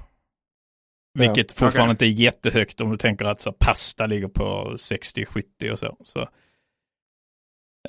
Vilket 1.19 1.51
Ja, 1.51 1.55
fortfarande 1.65 1.93
okej. 1.95 2.09
inte 2.09 2.21
är 2.21 2.23
jättehögt 2.23 2.81
om 2.81 2.91
du 2.91 2.97
tänker 2.97 3.25
att 3.25 3.41
så 3.41 3.51
pasta 3.51 4.05
ligger 4.05 4.27
på 4.27 4.75
60-70 4.77 5.71
och 5.71 5.79
så. 5.79 5.97
så. 6.03 6.19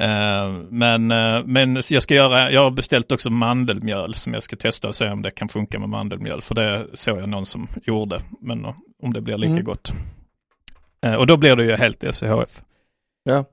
Eh, 0.00 0.52
men, 0.70 1.10
eh, 1.10 1.42
men 1.44 1.82
jag 1.90 2.02
ska 2.02 2.14
göra, 2.14 2.50
jag 2.52 2.62
har 2.62 2.70
beställt 2.70 3.12
också 3.12 3.30
mandelmjöl 3.30 4.14
som 4.14 4.34
jag 4.34 4.42
ska 4.42 4.56
testa 4.56 4.88
och 4.88 4.94
se 4.94 5.10
om 5.10 5.22
det 5.22 5.30
kan 5.30 5.48
funka 5.48 5.78
med 5.78 5.88
mandelmjöl. 5.88 6.40
För 6.40 6.54
det 6.54 6.86
såg 6.94 7.18
jag 7.18 7.28
någon 7.28 7.46
som 7.46 7.68
gjorde, 7.82 8.20
men 8.40 8.64
om 9.02 9.12
det 9.12 9.20
blir 9.20 9.36
lika 9.38 9.52
Mm. 9.52 9.64
gott. 9.64 9.92
Eh, 11.00 11.14
och 11.14 11.26
då 11.26 11.36
blir 11.36 11.56
det 11.56 11.64
ju 11.64 11.76
helt 11.76 12.04
SCHF. 12.14 12.60
Ja. 13.24 13.44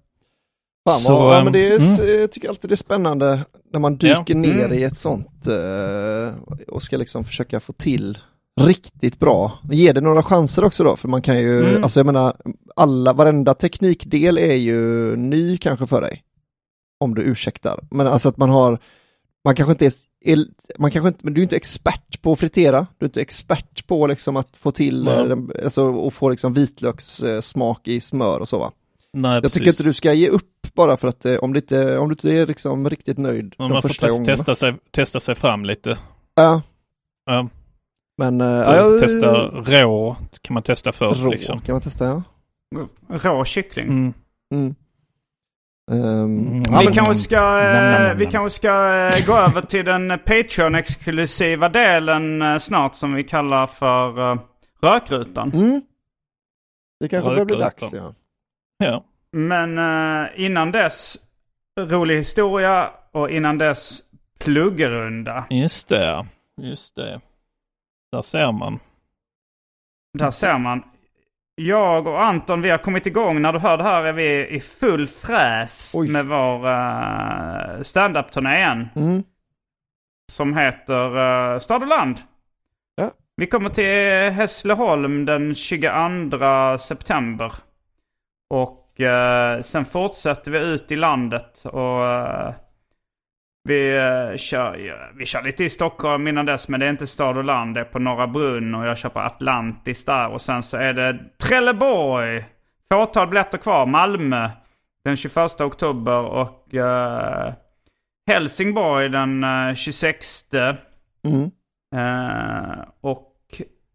Fan 0.89 0.99
Så, 0.99 1.13
vad, 1.19 1.35
ja, 1.37 1.43
men 1.43 1.53
det 1.53 1.67
är, 1.73 1.79
mm. 2.03 2.19
jag 2.19 2.31
tycker 2.31 2.49
alltid 2.49 2.69
det 2.69 2.73
är 2.73 2.75
spännande 2.75 3.45
när 3.73 3.79
man 3.79 3.95
dyker 3.97 4.23
Ja. 4.27 4.35
ner 4.37 4.65
Mm. 4.65 4.73
i 4.79 4.83
ett 4.83 4.97
sånt 4.97 5.47
eh, 5.47 6.35
och 6.67 6.83
ska 6.83 6.97
liksom 6.97 7.23
försöka 7.25 7.59
få 7.59 7.73
till 7.73 8.17
riktigt 8.61 9.19
bra. 9.19 9.59
Ge 9.71 9.93
det 9.93 10.01
några 10.01 10.23
chanser 10.23 10.63
också 10.63 10.83
då, 10.83 10.95
för 10.95 11.07
man 11.07 11.21
kan 11.21 11.39
ju, 11.39 11.65
Mm. 11.69 11.83
alltså 11.83 11.99
jag 11.99 12.05
menar, 12.05 12.35
alla, 12.75 13.13
varenda 13.13 13.53
teknikdel 13.53 14.37
är 14.37 14.53
ju 14.55 14.81
ny 15.15 15.57
kanske 15.57 15.87
för 15.87 16.01
dig. 16.01 16.23
Om 16.99 17.15
du 17.15 17.21
ursäktar. 17.21 17.79
Men 17.91 18.07
alltså 18.07 18.29
att 18.29 18.37
man 18.37 18.49
har, 18.49 18.79
man 19.45 19.55
kanske 19.55 19.71
inte 19.71 19.85
är, 19.85 19.93
är 20.25 20.45
man 20.79 20.91
kanske 20.91 21.07
inte, 21.07 21.19
men 21.25 21.33
du 21.33 21.41
är 21.41 21.43
inte 21.43 21.55
expert 21.55 22.21
på 22.21 22.33
att 22.33 22.39
fritera, 22.39 22.87
du 22.97 23.05
är 23.05 23.07
inte 23.07 23.21
expert 23.21 23.87
på 23.87 24.07
liksom 24.07 24.37
att 24.37 24.57
få 24.57 24.71
till, 24.71 25.03
den- 25.05 25.51
alltså 25.63 25.83
och 25.83 26.13
få 26.13 26.29
liksom 26.29 26.53
vitlökssmak 26.53 27.87
i 27.87 28.01
smör 28.01 28.39
och 28.39 28.47
så 28.47 28.59
va. 28.59 28.71
Nej, 29.13 29.39
Jag 29.43 29.51
tycker 29.53 29.67
inte 29.67 29.83
du 29.83 29.93
ska 29.93 30.13
ge 30.13 30.29
upp 30.29 30.43
bara 30.73 30.97
för 30.97 31.07
att 31.07 31.25
eh, 31.25 31.35
om, 31.35 31.53
det 31.53 31.59
inte, 31.59 31.97
om 31.97 32.09
du 32.09 32.13
inte 32.13 32.29
är 32.33 32.47
liksom 32.47 32.89
riktigt 32.89 33.17
nöjd 33.17 33.55
Men 33.57 33.67
de 33.67 33.73
man 33.73 33.81
får 33.81 33.89
första 33.89 34.09
gångerna. 34.09 34.25
testa 34.35 34.55
sig, 34.55 34.75
testa 34.91 35.19
sig 35.19 35.35
fram 35.35 35.65
lite. 35.65 35.97
Ja, 36.35 36.61
Ja. 37.25 37.47
men... 38.17 38.41
eh, 38.41 38.47
ja, 38.47 38.75
jag- 38.75 38.99
Testa 38.99 39.31
rå 39.83 40.15
kan 40.41 40.53
man 40.53 40.63
testa 40.63 40.91
först 40.91 41.23
Rå 41.23 41.29
liksom. 41.29 41.61
kan 41.61 41.73
man 41.73 41.81
testa, 41.81 42.05
ja. 42.05 42.23
Rå 43.09 43.45
kyckling. 43.45 43.87
Mm. 43.87 44.13
Mm. 44.55 44.75
Ehm, 45.91 46.47
Mm. 46.47 46.61
ja, 46.71 46.79
Vi 46.79 46.87
kanske 46.95 47.15
ska, 47.15 47.41
Nam, 47.41 47.63
nam, 47.73 47.93
eh, 47.93 48.07
nam, 48.07 48.17
vi 48.17 48.23
nam. 48.23 48.31
kanske 48.31 48.55
ska 48.59 48.67
eh, 49.17 49.25
gå 49.25 49.33
över 49.37 49.61
till 49.61 49.85
den 49.85 50.11
Patreon-exklusiva 50.19 51.69
delen 51.69 52.41
eh, 52.41 52.57
snart 52.57 52.95
som 52.95 53.13
vi 53.13 53.23
kallar 53.23 53.67
för 53.67 54.31
eh, 54.31 54.39
Rökrutan. 54.81 55.51
Mm. 55.53 55.81
Det 56.99 57.07
kanske 57.09 57.29
börjar 57.29 57.45
bli 57.45 57.57
dags, 57.57 57.93
ja. 57.93 58.13
Ja. 58.83 59.03
Men 59.31 59.77
eh, 59.77 60.29
innan 60.35 60.71
dess 60.71 61.17
rolig 61.79 62.17
historia 62.17 62.89
och 63.11 63.29
innan 63.29 63.57
dess 63.57 64.01
pluggrunda. 64.39 65.45
Just 65.49 65.89
det. 65.89 66.25
Just 66.61 66.95
det. 66.95 67.21
Där 68.11 68.21
ser 68.21 68.51
man. 68.51 68.79
Där 70.17 70.31
ser 70.31 70.57
man. 70.57 70.83
Jag 71.55 72.07
och 72.07 72.23
Anton, 72.23 72.61
vi 72.61 72.69
har 72.69 72.77
kommit 72.77 73.05
igång. 73.05 73.41
När 73.41 73.53
du 73.53 73.59
hör 73.59 73.77
det 73.77 73.83
här 73.83 74.03
är 74.03 74.13
vi 74.13 74.47
i 74.47 74.59
full 74.59 75.07
fräs 75.07 75.91
Oj. 75.95 76.09
med 76.09 76.25
vår 76.25 76.67
uh, 76.67 77.81
stand-up-turné 77.81 78.55
igen. 78.55 78.89
Mm. 78.95 79.23
Som 80.31 80.57
heter 80.57 81.17
uh, 81.17 81.59
Stad 81.59 81.81
och 81.81 81.87
land. 81.87 82.19
Ja. 82.95 83.11
Vi 83.35 83.47
kommer 83.47 83.69
till 83.69 84.31
Hässleholm 84.37 85.25
den 85.25 85.55
22 85.55 86.77
september. 86.79 87.53
Och 88.53 89.01
eh, 89.01 89.61
sen 89.61 89.85
fortsätter 89.85 90.51
vi 90.51 90.59
ut 90.59 90.91
i 90.91 90.95
landet 90.95 91.65
och 91.65 92.07
eh, 92.07 92.53
vi, 93.63 93.97
eh, 93.97 94.37
kör, 94.37 95.13
vi 95.17 95.25
kör 95.25 95.43
lite 95.43 95.63
i 95.63 95.69
Stockholm 95.69 96.27
innan 96.27 96.45
dess 96.45 96.67
men 96.67 96.79
det 96.79 96.85
är 96.85 96.89
inte 96.89 97.07
stad 97.07 97.37
och 97.37 97.43
land. 97.43 97.75
Det 97.75 97.79
är 97.79 97.85
på 97.85 97.99
Norra 97.99 98.27
Brunn 98.27 98.75
och 98.75 98.85
jag 98.85 98.97
kör 98.97 99.09
på 99.09 99.19
Atlantis 99.19 100.05
där. 100.05 100.27
Och 100.27 100.41
sen 100.41 100.63
så 100.63 100.77
är 100.77 100.93
det 100.93 101.19
Trelleborg. 101.43 102.45
Fåtal 102.91 103.27
biljetter 103.27 103.57
kvar. 103.57 103.85
Malmö 103.85 104.49
den 105.03 105.17
21 105.17 105.61
oktober 105.61 106.19
och 106.19 106.75
eh, 106.75 107.53
Helsingborg 108.27 109.09
den 109.09 109.43
eh, 109.43 109.75
26. 109.75 110.53
Mm. 110.53 111.51
Eh, 111.95 112.85
och 113.01 113.35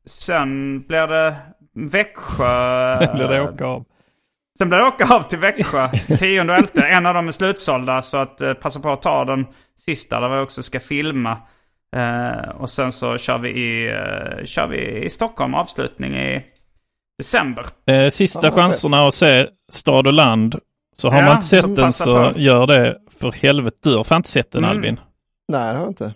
sen 0.06 0.82
blir 0.82 1.06
det 1.06 1.36
Växjö. 1.72 2.94
Sen 2.94 3.16
blir 3.16 3.28
det 3.28 3.42
åka 3.42 3.66
av. 3.66 3.84
Sen 4.58 4.68
blir 4.68 4.78
det 4.78 4.84
åka 4.86 5.14
av 5.14 5.22
till 5.22 5.38
Växjö 5.38 5.88
10 6.18 6.40
och 6.40 6.54
11. 6.54 6.68
En 6.86 7.06
av 7.06 7.14
dem 7.14 7.28
är 7.28 7.32
slutsålda 7.32 8.02
så 8.02 8.16
att 8.16 8.40
eh, 8.40 8.52
passa 8.54 8.80
på 8.80 8.90
att 8.92 9.02
ta 9.02 9.24
den 9.24 9.46
sista 9.84 10.20
där 10.20 10.28
vi 10.28 10.40
också 10.42 10.62
ska 10.62 10.80
filma. 10.80 11.38
Eh, 11.96 12.48
och 12.50 12.70
sen 12.70 12.92
så 12.92 13.18
kör 13.18 13.38
vi, 13.38 13.48
i, 13.50 13.88
eh, 13.88 14.44
kör 14.44 14.66
vi 14.66 15.04
i 15.04 15.10
Stockholm 15.10 15.54
avslutning 15.54 16.14
i 16.16 16.44
december. 17.18 17.66
Eh, 17.86 18.10
sista 18.10 18.50
chanserna 18.50 19.06
att 19.06 19.14
se 19.14 19.46
stad 19.72 20.06
och 20.06 20.12
land. 20.12 20.56
Så 20.96 21.10
har 21.10 21.18
Ja, 21.18 21.24
man 21.24 21.34
inte 21.36 21.46
sett 21.46 21.60
så 21.60 21.66
den 21.74 21.92
så 21.92 22.32
på. 22.32 22.38
gör 22.38 22.66
det 22.66 22.96
för 23.20 23.32
helvete. 23.32 23.76
Du 23.82 23.96
har 23.96 24.04
fan 24.04 24.16
inte 24.16 24.28
sett 24.28 24.52
den 24.52 24.64
Mm. 24.64 24.76
Albin. 24.76 25.00
Nej, 25.52 25.60
det 25.72 25.78
har 25.78 25.84
jag 25.84 25.90
inte. 25.90 26.12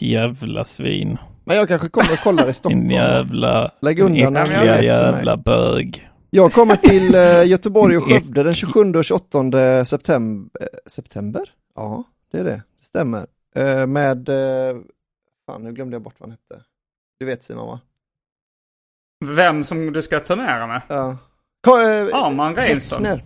Jävla 0.00 0.64
svin. 0.64 1.18
Men 1.44 1.56
jag 1.56 1.68
kanske 1.68 1.88
kommer 1.88 2.12
och 2.12 2.18
kollar 2.18 2.42
i 2.42 2.46
Din 2.46 2.54
Stockholm. 2.54 2.90
jävla 2.90 3.70
Lägg 3.82 3.98
undan 4.00 4.36
en 4.36 4.42
äckliga 4.46 4.82
jävla 4.82 5.36
bög. 5.36 6.08
Jag 6.34 6.52
kommer 6.52 6.76
till 6.76 7.14
eh, 7.14 7.42
Göteborg 7.44 7.96
och 7.96 8.04
Skövde 8.04 8.42
den 8.42 8.54
27 8.54 8.94
och 8.94 9.04
28 9.04 9.84
september. 9.84 10.50
September? 10.86 11.50
Ja, 11.74 12.04
det 12.30 12.38
är 12.38 12.44
det. 12.44 12.62
Det 12.78 12.84
stämmer. 12.84 13.26
Eh, 13.56 13.86
med, 13.86 14.28
eh, 14.28 14.76
fan 15.46 15.62
nu 15.62 15.72
glömde 15.72 15.94
jag 15.94 16.02
bort 16.02 16.14
vad 16.18 16.28
han 16.28 16.38
hette. 16.38 16.64
Du 17.18 17.26
vet 17.26 17.44
Simon 17.44 17.66
va? 17.66 17.80
Vem 19.24 19.64
som 19.64 19.92
du 19.92 20.02
ska 20.02 20.20
turnera 20.20 20.66
med? 20.66 20.82
Ja. 20.88 21.10
Eh, 21.66 22.24
Arman. 22.24 22.56
Häckner. 22.56 23.24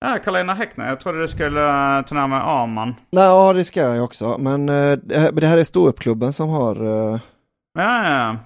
Ja, 0.00 0.18
Karolina 0.24 0.54
Häckner. 0.54 0.88
Jag 0.88 1.00
trodde 1.00 1.20
du 1.20 1.28
skulle 1.28 2.02
turnera 2.02 2.26
med 2.26 2.48
Arman. 2.48 2.94
Nej, 3.10 3.24
ja 3.24 3.52
det 3.52 3.64
ska 3.64 3.80
jag 3.80 4.04
också. 4.04 4.36
Men 4.38 4.68
eh, 4.68 4.98
det 5.32 5.46
här, 5.46 5.58
är 5.58 5.64
ståuppklubben 5.64 6.32
som 6.32 6.48
har 6.48 6.76
eh, 6.76 7.20
Ja, 7.74 8.08
ja, 8.08 8.30
eh, 8.30 8.36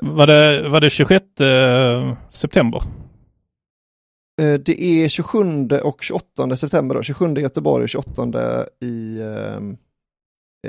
Var 0.00 0.26
det, 0.26 0.68
var 0.68 0.80
det 0.80 0.90
26 0.90 1.40
eh, 1.40 2.16
september? 2.30 2.82
eh, 4.40 4.54
det 4.54 4.82
är 4.82 5.08
27 5.08 5.68
och 5.82 6.02
28 6.02 6.56
september 6.56 6.94
då. 6.94 7.02
27 7.02 7.26
i 7.36 7.40
Göteborg 7.40 7.82
och 7.82 7.88
28 7.88 8.66
i 8.80 9.20
eh, 9.20 9.56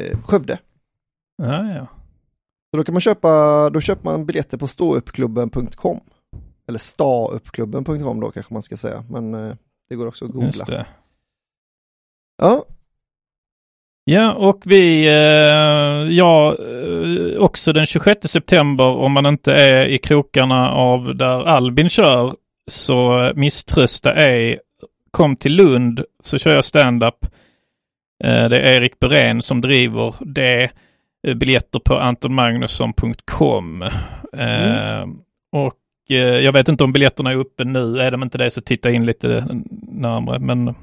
eh, 0.02 0.20
Skövde. 0.24 0.60
Ja, 1.38 1.74
ja. 1.74 1.88
Så 2.72 2.78
då 2.78 2.84
kan 2.84 2.94
man 2.94 3.02
köpa, 3.02 3.70
då 3.70 3.82
köper 3.82 4.04
man 4.04 4.26
biljetter 4.26 4.58
på 4.58 4.68
ståuppklubben.com. 4.68 6.00
Eller 6.68 6.80
stauppklubben.com 6.80 8.20
då 8.20 8.32
kanske 8.32 8.54
man 8.54 8.64
ska 8.64 8.78
säga, 8.78 9.04
men 9.10 9.34
eh, 9.34 9.56
det 9.90 9.96
går 9.96 10.08
också 10.08 10.26
att 10.26 10.32
googla. 10.32 10.86
Ja, 12.38 12.66
Ja, 14.08 14.34
och 14.34 14.62
vi, 14.66 15.08
eh, 15.08 16.14
ja, 16.16 16.56
eh, 16.60 17.38
också 17.38 17.74
den 17.74 17.86
26 17.86 18.28
september 18.28 18.86
om 18.86 19.12
man 19.12 19.26
inte 19.26 19.53
är 19.53 19.86
i 19.86 19.97
krokarna 19.97 20.72
av 20.72 21.16
där 21.16 21.45
Albin 21.45 21.89
kör, 21.89 22.34
så 22.72 23.32
misströsta 23.36 24.14
ej. 24.14 24.60
Kom 25.12 25.36
till 25.36 25.56
Lund 25.56 26.03
så 26.24 26.38
kör 26.38 26.56
jag 26.56 26.66
stand-up. 26.66 27.26
Eh, 28.24 28.49
det 28.49 28.60
är 28.60 28.74
Erik 28.74 28.99
Berén 28.99 29.41
som 29.41 29.62
driver 29.62 30.14
det. 30.20 30.72
Eh, 31.28 31.34
biljetter 31.34 31.80
på 31.80 31.99
antonmagnusson.com. 31.99 33.82
Eh, 34.34 35.06
och 35.51 35.80
eh, 36.10 36.18
jag 36.18 36.51
vet 36.53 36.70
inte 36.70 36.84
om 36.84 36.93
biljetterna 36.93 37.32
är 37.32 37.36
uppe 37.36 37.64
nu. 37.64 37.99
Är 37.99 38.12
de 38.12 38.24
inte 38.24 38.38
det 38.38 38.51
så 38.51 38.62
titta 38.62 38.91
in 38.91 39.06
lite 39.06 39.47
närmare. 39.91 40.39
Men 40.39 40.76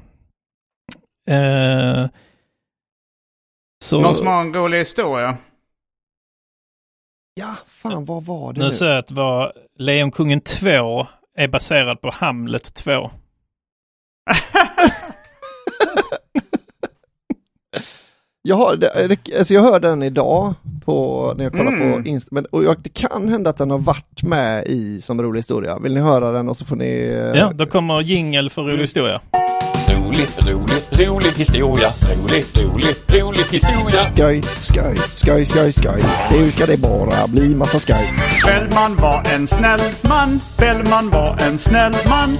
så, 3.83 4.01
Någon 4.01 4.15
som 4.15 4.27
har 4.27 4.41
en 4.41 4.53
rolig 4.53 4.77
historia? 4.77 5.37
ja, 7.33 7.55
fan 7.67 8.05
vad 8.05 8.25
var 8.25 8.53
det 8.53 8.59
nu 8.59 8.65
nu? 8.65 8.71
ser 8.71 8.85
jag 8.89 8.97
att 8.99 9.11
var 9.11 9.53
Lejonkungen 9.79 10.41
2 10.41 11.07
är 11.37 11.47
baserad 11.47 12.01
på 12.01 12.09
Hamlet 12.13 12.73
2. 12.73 12.91
Jag, 18.45 18.55
har, 18.55 18.75
det, 18.75 19.37
alltså 19.39 19.53
jag 19.53 19.61
hörde 19.61 19.87
den 19.87 20.03
idag 20.03 20.53
på, 20.85 21.33
när 21.37 21.43
jag 21.43 21.53
kollar 21.53 21.71
Mm. 21.71 22.03
på 22.03 22.09
Insta, 22.09 22.29
men, 22.31 22.45
och 22.45 22.63
jag, 22.63 22.75
det 22.81 22.89
kan 22.89 23.29
hända 23.29 23.49
att 23.49 23.57
den 23.57 23.71
har 23.71 23.77
varit 23.79 24.23
med 24.23 24.65
i 24.67 25.01
som 25.01 25.21
rolig 25.21 25.39
historia. 25.39 25.79
Vill 25.79 25.93
ni 25.93 25.99
höra 25.99 26.31
den 26.31 26.49
och 26.49 26.57
så 26.57 26.65
får 26.65 26.75
ni... 26.75 26.89
eh, 27.03 27.39
Ja, 27.39 27.51
då 27.53 27.65
kommer 27.65 28.01
jingel 28.01 28.49
för 28.49 28.61
rolig 28.61 28.81
historia. 28.81 29.21
Rolig, 30.13 30.27
rolig, 30.37 31.07
rolig 31.07 31.31
historia. 31.31 31.87
Rolig, 32.01 32.45
rolig, 32.53 32.95
rolig 33.07 33.43
historia. 33.51 34.13
Skoj, 34.13 34.41
skoj, 34.41 34.95
skoj, 34.95 35.45
skoj, 35.45 35.71
skoj. 35.73 36.01
Nu 36.31 36.51
ska 36.51 36.65
det 36.65 36.77
bara 36.77 37.27
bli 37.27 37.55
massa 37.55 37.79
skoj. 37.79 38.09
Bellman 38.45 38.95
var 38.95 39.33
en 39.35 39.47
snäll 39.47 39.79
man. 40.01 40.39
Bellman 40.57 41.09
var 41.09 41.37
en 41.47 41.57
snäll 41.57 41.93
man. 42.09 42.37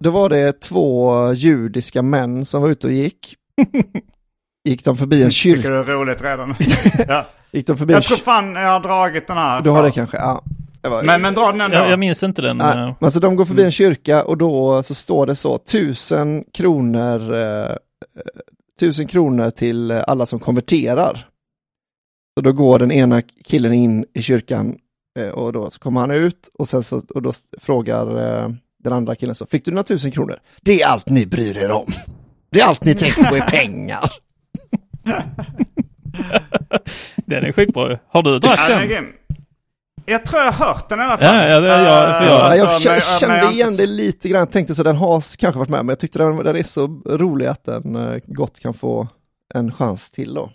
Då 0.00 0.10
var 0.10 0.28
det 0.28 0.60
två 0.60 1.32
judiska 1.32 2.02
män 2.02 2.44
som 2.44 2.62
var 2.62 2.68
ute 2.68 2.86
och 2.86 2.92
gick. 2.92 3.34
Gick 4.64 4.84
de 4.84 4.96
förbi 4.96 5.22
en 5.22 5.30
Tycker 5.30 5.32
kyrka? 5.32 5.68
du 5.68 5.78
är 5.78 5.84
roligt 5.84 6.22
redan? 6.22 6.54
ja. 7.08 7.26
Gick 7.52 7.66
de 7.66 7.76
förbi 7.76 7.92
en 7.92 7.96
Jag 7.96 8.04
tror 8.04 8.16
fan 8.16 8.54
jag 8.54 8.68
har 8.68 8.80
dragit 8.80 9.26
den 9.26 9.36
här. 9.36 9.60
Du 9.60 9.70
har 9.70 9.82
det 9.82 9.90
kanske? 9.90 10.16
Ja. 10.16 10.42
Var- 10.82 11.02
Men, 11.02 11.22
men 11.22 11.34
dra 11.34 11.52
den 11.52 11.60
ändå. 11.60 11.76
Jag, 11.76 11.90
jag 11.90 11.98
minns 11.98 12.22
inte 12.22 12.42
den. 12.42 12.56
Nej, 12.56 12.78
eh, 12.78 12.94
alltså 13.00 13.20
de 13.20 13.36
går 13.36 13.44
förbi 13.44 13.64
en 13.64 13.70
kyrka 13.72 14.24
och 14.24 14.38
då 14.38 14.82
så 14.82 14.94
står 14.94 15.26
det 15.26 15.34
så, 15.34 15.58
tusen 15.58 16.44
kronor, 16.52 17.34
eh, 17.34 17.76
tusen 18.80 19.06
kronor 19.06 19.50
till 19.50 19.90
alla 19.92 20.26
som 20.26 20.38
konverterar. 20.38 21.26
Så 22.38 22.40
då 22.44 22.52
går 22.52 22.78
den 22.78 22.92
ena 22.92 23.22
killen 23.44 23.72
in 23.72 24.04
i 24.14 24.22
kyrkan 24.22 24.76
eh, 25.18 25.28
och 25.28 25.52
då 25.52 25.70
så 25.70 25.78
kommer 25.80 26.00
han 26.00 26.10
ut 26.10 26.50
och 26.58 26.68
sen 26.68 26.82
så, 26.82 27.02
och 27.14 27.22
då 27.22 27.32
frågar 27.60 28.06
eh, 28.42 28.48
den 28.84 28.92
andra 28.92 29.14
killen 29.14 29.34
så, 29.34 29.46
fick 29.46 29.64
du 29.64 29.70
några 29.70 29.84
tusen 29.84 30.10
kronor? 30.10 30.36
Det 30.62 30.82
är 30.82 30.86
allt 30.86 31.08
ni 31.08 31.26
bryr 31.26 31.56
er 31.56 31.70
om. 31.70 31.86
Det 32.50 32.60
är 32.60 32.66
allt 32.66 32.84
ni 32.84 32.94
tänker 32.94 33.24
på 33.24 33.36
är 33.36 33.40
pengar. 33.50 34.10
Den 37.16 37.44
är 37.44 37.52
skitbra. 37.52 37.98
Har 38.08 38.22
du 38.22 38.38
dratt 38.38 38.68
den. 38.68 39.06
Jag 40.04 40.26
tror 40.26 40.42
jag 40.42 40.52
har 40.52 40.66
hört 40.66 40.88
den 40.88 41.00
i 41.00 41.02
alla 41.02 41.18
fall. 41.18 41.36
Ja, 41.36 41.46
ja, 41.46 41.60
det- 41.60 41.68
jag- 41.68 42.22
Eh, 42.22 42.28
Ja, 42.28 42.54
jag 42.56 42.66
alltså, 42.66 42.88
men- 42.90 43.00
kände 43.00 43.36
jag- 43.36 43.52
igen 43.52 43.76
det 43.76 43.86
lite 43.86 44.28
grann, 44.28 44.46
tänkte 44.46 44.74
så 44.74 44.82
den 44.82 44.96
har 44.96 45.36
kanske 45.38 45.58
varit 45.58 45.68
med, 45.68 45.78
men 45.78 45.88
jag 45.88 45.98
tyckte 45.98 46.18
den, 46.18 46.36
den 46.36 46.56
är 46.56 46.62
så 46.62 46.86
rolig 47.06 47.46
att 47.46 47.64
den 47.64 47.96
eh, 47.96 48.18
gott 48.26 48.60
kan 48.60 48.74
få 48.74 49.08
en 49.54 49.72
chans 49.72 50.10
till 50.10 50.34
då. 50.34 50.50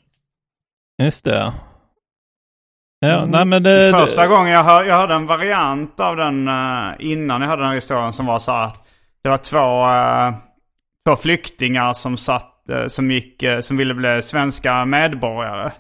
Just 1.02 1.24
det. 1.26 1.54
Ja, 3.00 3.18
Mm. 3.18 3.30
nej 3.30 3.46
men 3.46 3.64
det... 3.64 3.92
Första 3.92 4.22
det, 4.22 4.28
gången 4.28 4.52
jag, 4.54 4.64
hör, 4.64 4.84
jag 4.84 4.96
hörde 4.96 5.14
en 5.14 5.28
variant 5.28 6.00
av 6.00 6.16
den 6.16 6.48
eh, 6.48 6.94
innan 7.00 7.42
jag 7.42 7.50
hörde 7.50 7.62
den 7.62 7.68
här 7.70 7.76
historien 7.76 8.14
som 8.14 8.26
var 8.26 8.40
så 8.40 8.52
att 8.52 8.88
Det 9.24 9.30
var 9.30 9.38
två, 9.38 9.88
eh, 9.90 10.34
två 11.08 11.16
flyktingar 11.22 11.94
som 11.94 12.18
satt, 12.18 12.54
som 12.88 13.12
gick, 13.12 13.44
som 13.62 13.78
ville 13.78 13.94
bli 13.94 14.22
svenska 14.22 14.86
medborgare. 14.86 15.72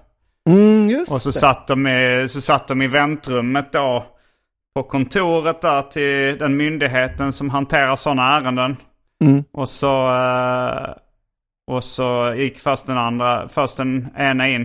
Mm, 0.47 0.99
Och 1.09 1.21
så 1.21 1.29
det. 1.29 1.33
satt, 1.33 1.67
de 1.67 1.87
i, 1.87 2.27
så 2.29 2.41
satt 2.41 2.67
de 2.67 2.81
i 2.81 2.87
väntrummet 2.87 3.71
då 3.73 4.05
på 4.75 4.83
kontoret 4.83 5.61
där 5.61 5.81
till 5.81 6.37
den 6.39 6.57
myndigheten 6.57 7.33
som 7.33 7.49
hanterar 7.49 7.95
sådana 7.95 8.37
ärenden. 8.37 8.77
Mm. 9.23 9.43
Och 9.53 9.69
så, 9.69 10.15
eh, 10.15 10.93
och 11.71 11.83
så 11.83 12.33
gick 12.37 12.59
först 12.59 12.85
den 12.87 12.97
andra, 12.97 13.47
först 13.49 13.77
den 13.77 14.07
ena 14.17 14.47
in. 14.49 14.61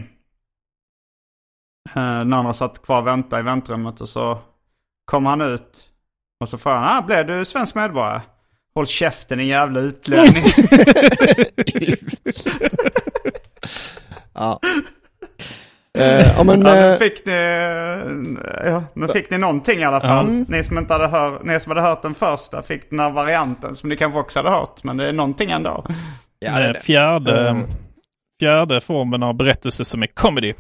Eh, 1.89 1.95
Den 2.19 2.33
andra 2.33 2.53
satt 2.53 2.83
kvar 2.83 3.01
och 3.01 3.07
väntade 3.07 3.41
i 3.41 3.45
väntrummet 3.45 4.01
och 4.01 4.09
så 4.09 4.39
kom 5.05 5.27
han 5.27 5.41
ut. 5.41 5.89
Och 6.41 6.49
så 6.49 6.59
frågade 6.59 6.83
han, 6.87 6.99
ah, 6.99 7.03
blev 7.07 7.27
du 7.27 7.45
svensk 7.45 7.75
medborgare? 7.75 8.21
Håll 8.75 8.87
käften 8.87 9.39
din 9.39 9.47
jävla 9.49 9.81
utlänning. 9.81 10.45
Ja. 14.35 14.61
Eh, 15.99 16.37
ja 16.37 16.45
men, 16.45 16.61
ja, 16.61 16.75
nu 16.75 16.91
eh, 16.93 16.99
fick 16.99 17.27
ni, 17.27 17.33
ja, 18.65 18.85
nu 18.95 19.09
fick 19.09 19.31
ni 19.31 19.39
någonting 19.39 19.79
i 19.81 19.85
alla 19.85 20.01
fall. 20.01 20.25
Mm. 20.29 20.47
Ni, 20.49 20.65
som 20.65 20.79
inte 20.79 20.93
hade 20.93 21.07
hör, 21.07 21.41
ni 21.45 21.61
som 21.61 21.71
hade 21.71 21.81
hört 21.81 22.03
den 22.03 22.15
första 22.15 22.63
fick 22.63 22.91
den 22.91 23.01
här 23.01 23.11
varianten 23.11 23.75
som 23.75 23.89
ni 23.89 23.97
kanske 23.97 24.19
också 24.19 24.39
hade 24.39 24.51
hört. 24.51 24.85
Men 24.85 24.97
det 24.97 25.09
är 25.09 25.13
någonting 25.13 25.51
ändå. 25.51 25.85
ja, 26.39 26.53
det 26.53 26.63
är 26.65 26.73
det 26.73 26.81
fjärde, 26.81 27.49
Mm. 27.51 27.63
fjärde 28.41 28.81
formen 28.81 29.23
av 29.23 29.35
berättelse 29.35 29.85
som 29.85 30.03
är 30.03 30.07
comedy. 30.07 30.53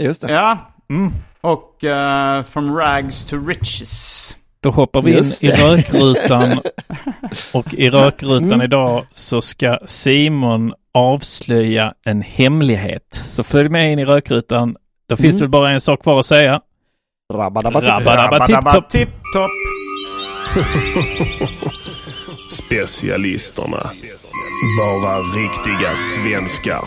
Just 0.00 0.22
det. 0.22 0.32
Ja, 0.32 0.58
Mm. 0.90 1.12
och 1.40 1.84
uh, 1.84 2.42
From 2.42 2.76
Rags 2.76 3.24
to 3.24 3.36
Riches. 3.46 4.36
Då 4.60 4.70
hoppar 4.70 5.02
vi 5.02 5.10
in 5.10 5.16
Just 5.16 5.44
i 5.44 5.46
det. 5.46 5.56
rökrutan 5.72 6.60
och 7.52 7.74
i 7.74 7.90
rökrutan 7.90 8.52
Mm. 8.52 8.62
idag 8.62 9.06
så 9.10 9.40
ska 9.40 9.78
Simon 9.86 10.74
avslöja 10.94 11.94
en 12.04 12.22
hemlighet. 12.22 13.06
Så 13.10 13.44
följ 13.44 13.68
med 13.68 13.92
in 13.92 13.98
i 13.98 14.04
rökrutan. 14.04 14.76
Då 15.08 15.16
finns 15.16 15.34
Mm. 15.34 15.40
det 15.40 15.48
bara 15.48 15.70
en 15.70 15.80
sak 15.80 16.02
kvar 16.02 16.18
att 16.18 16.26
säga. 16.26 16.60
Rabba-dabba-tipp. 17.32 17.88
Rabba-dabba 18.06 18.46
tipp-topp. 18.46 18.90
tipp-topp. 18.90 19.50
Specialisterna. 22.50 23.82
Bara 24.80 25.18
riktiga 25.18 25.94
svenskar. 25.96 26.84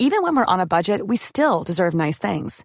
Even 0.00 0.22
when 0.22 0.36
we're 0.36 0.44
on 0.54 0.60
a 0.60 0.66
budget, 0.66 1.00
we 1.06 1.16
still 1.16 1.64
deserve 1.64 1.92
nice 1.94 2.18
things. 2.18 2.64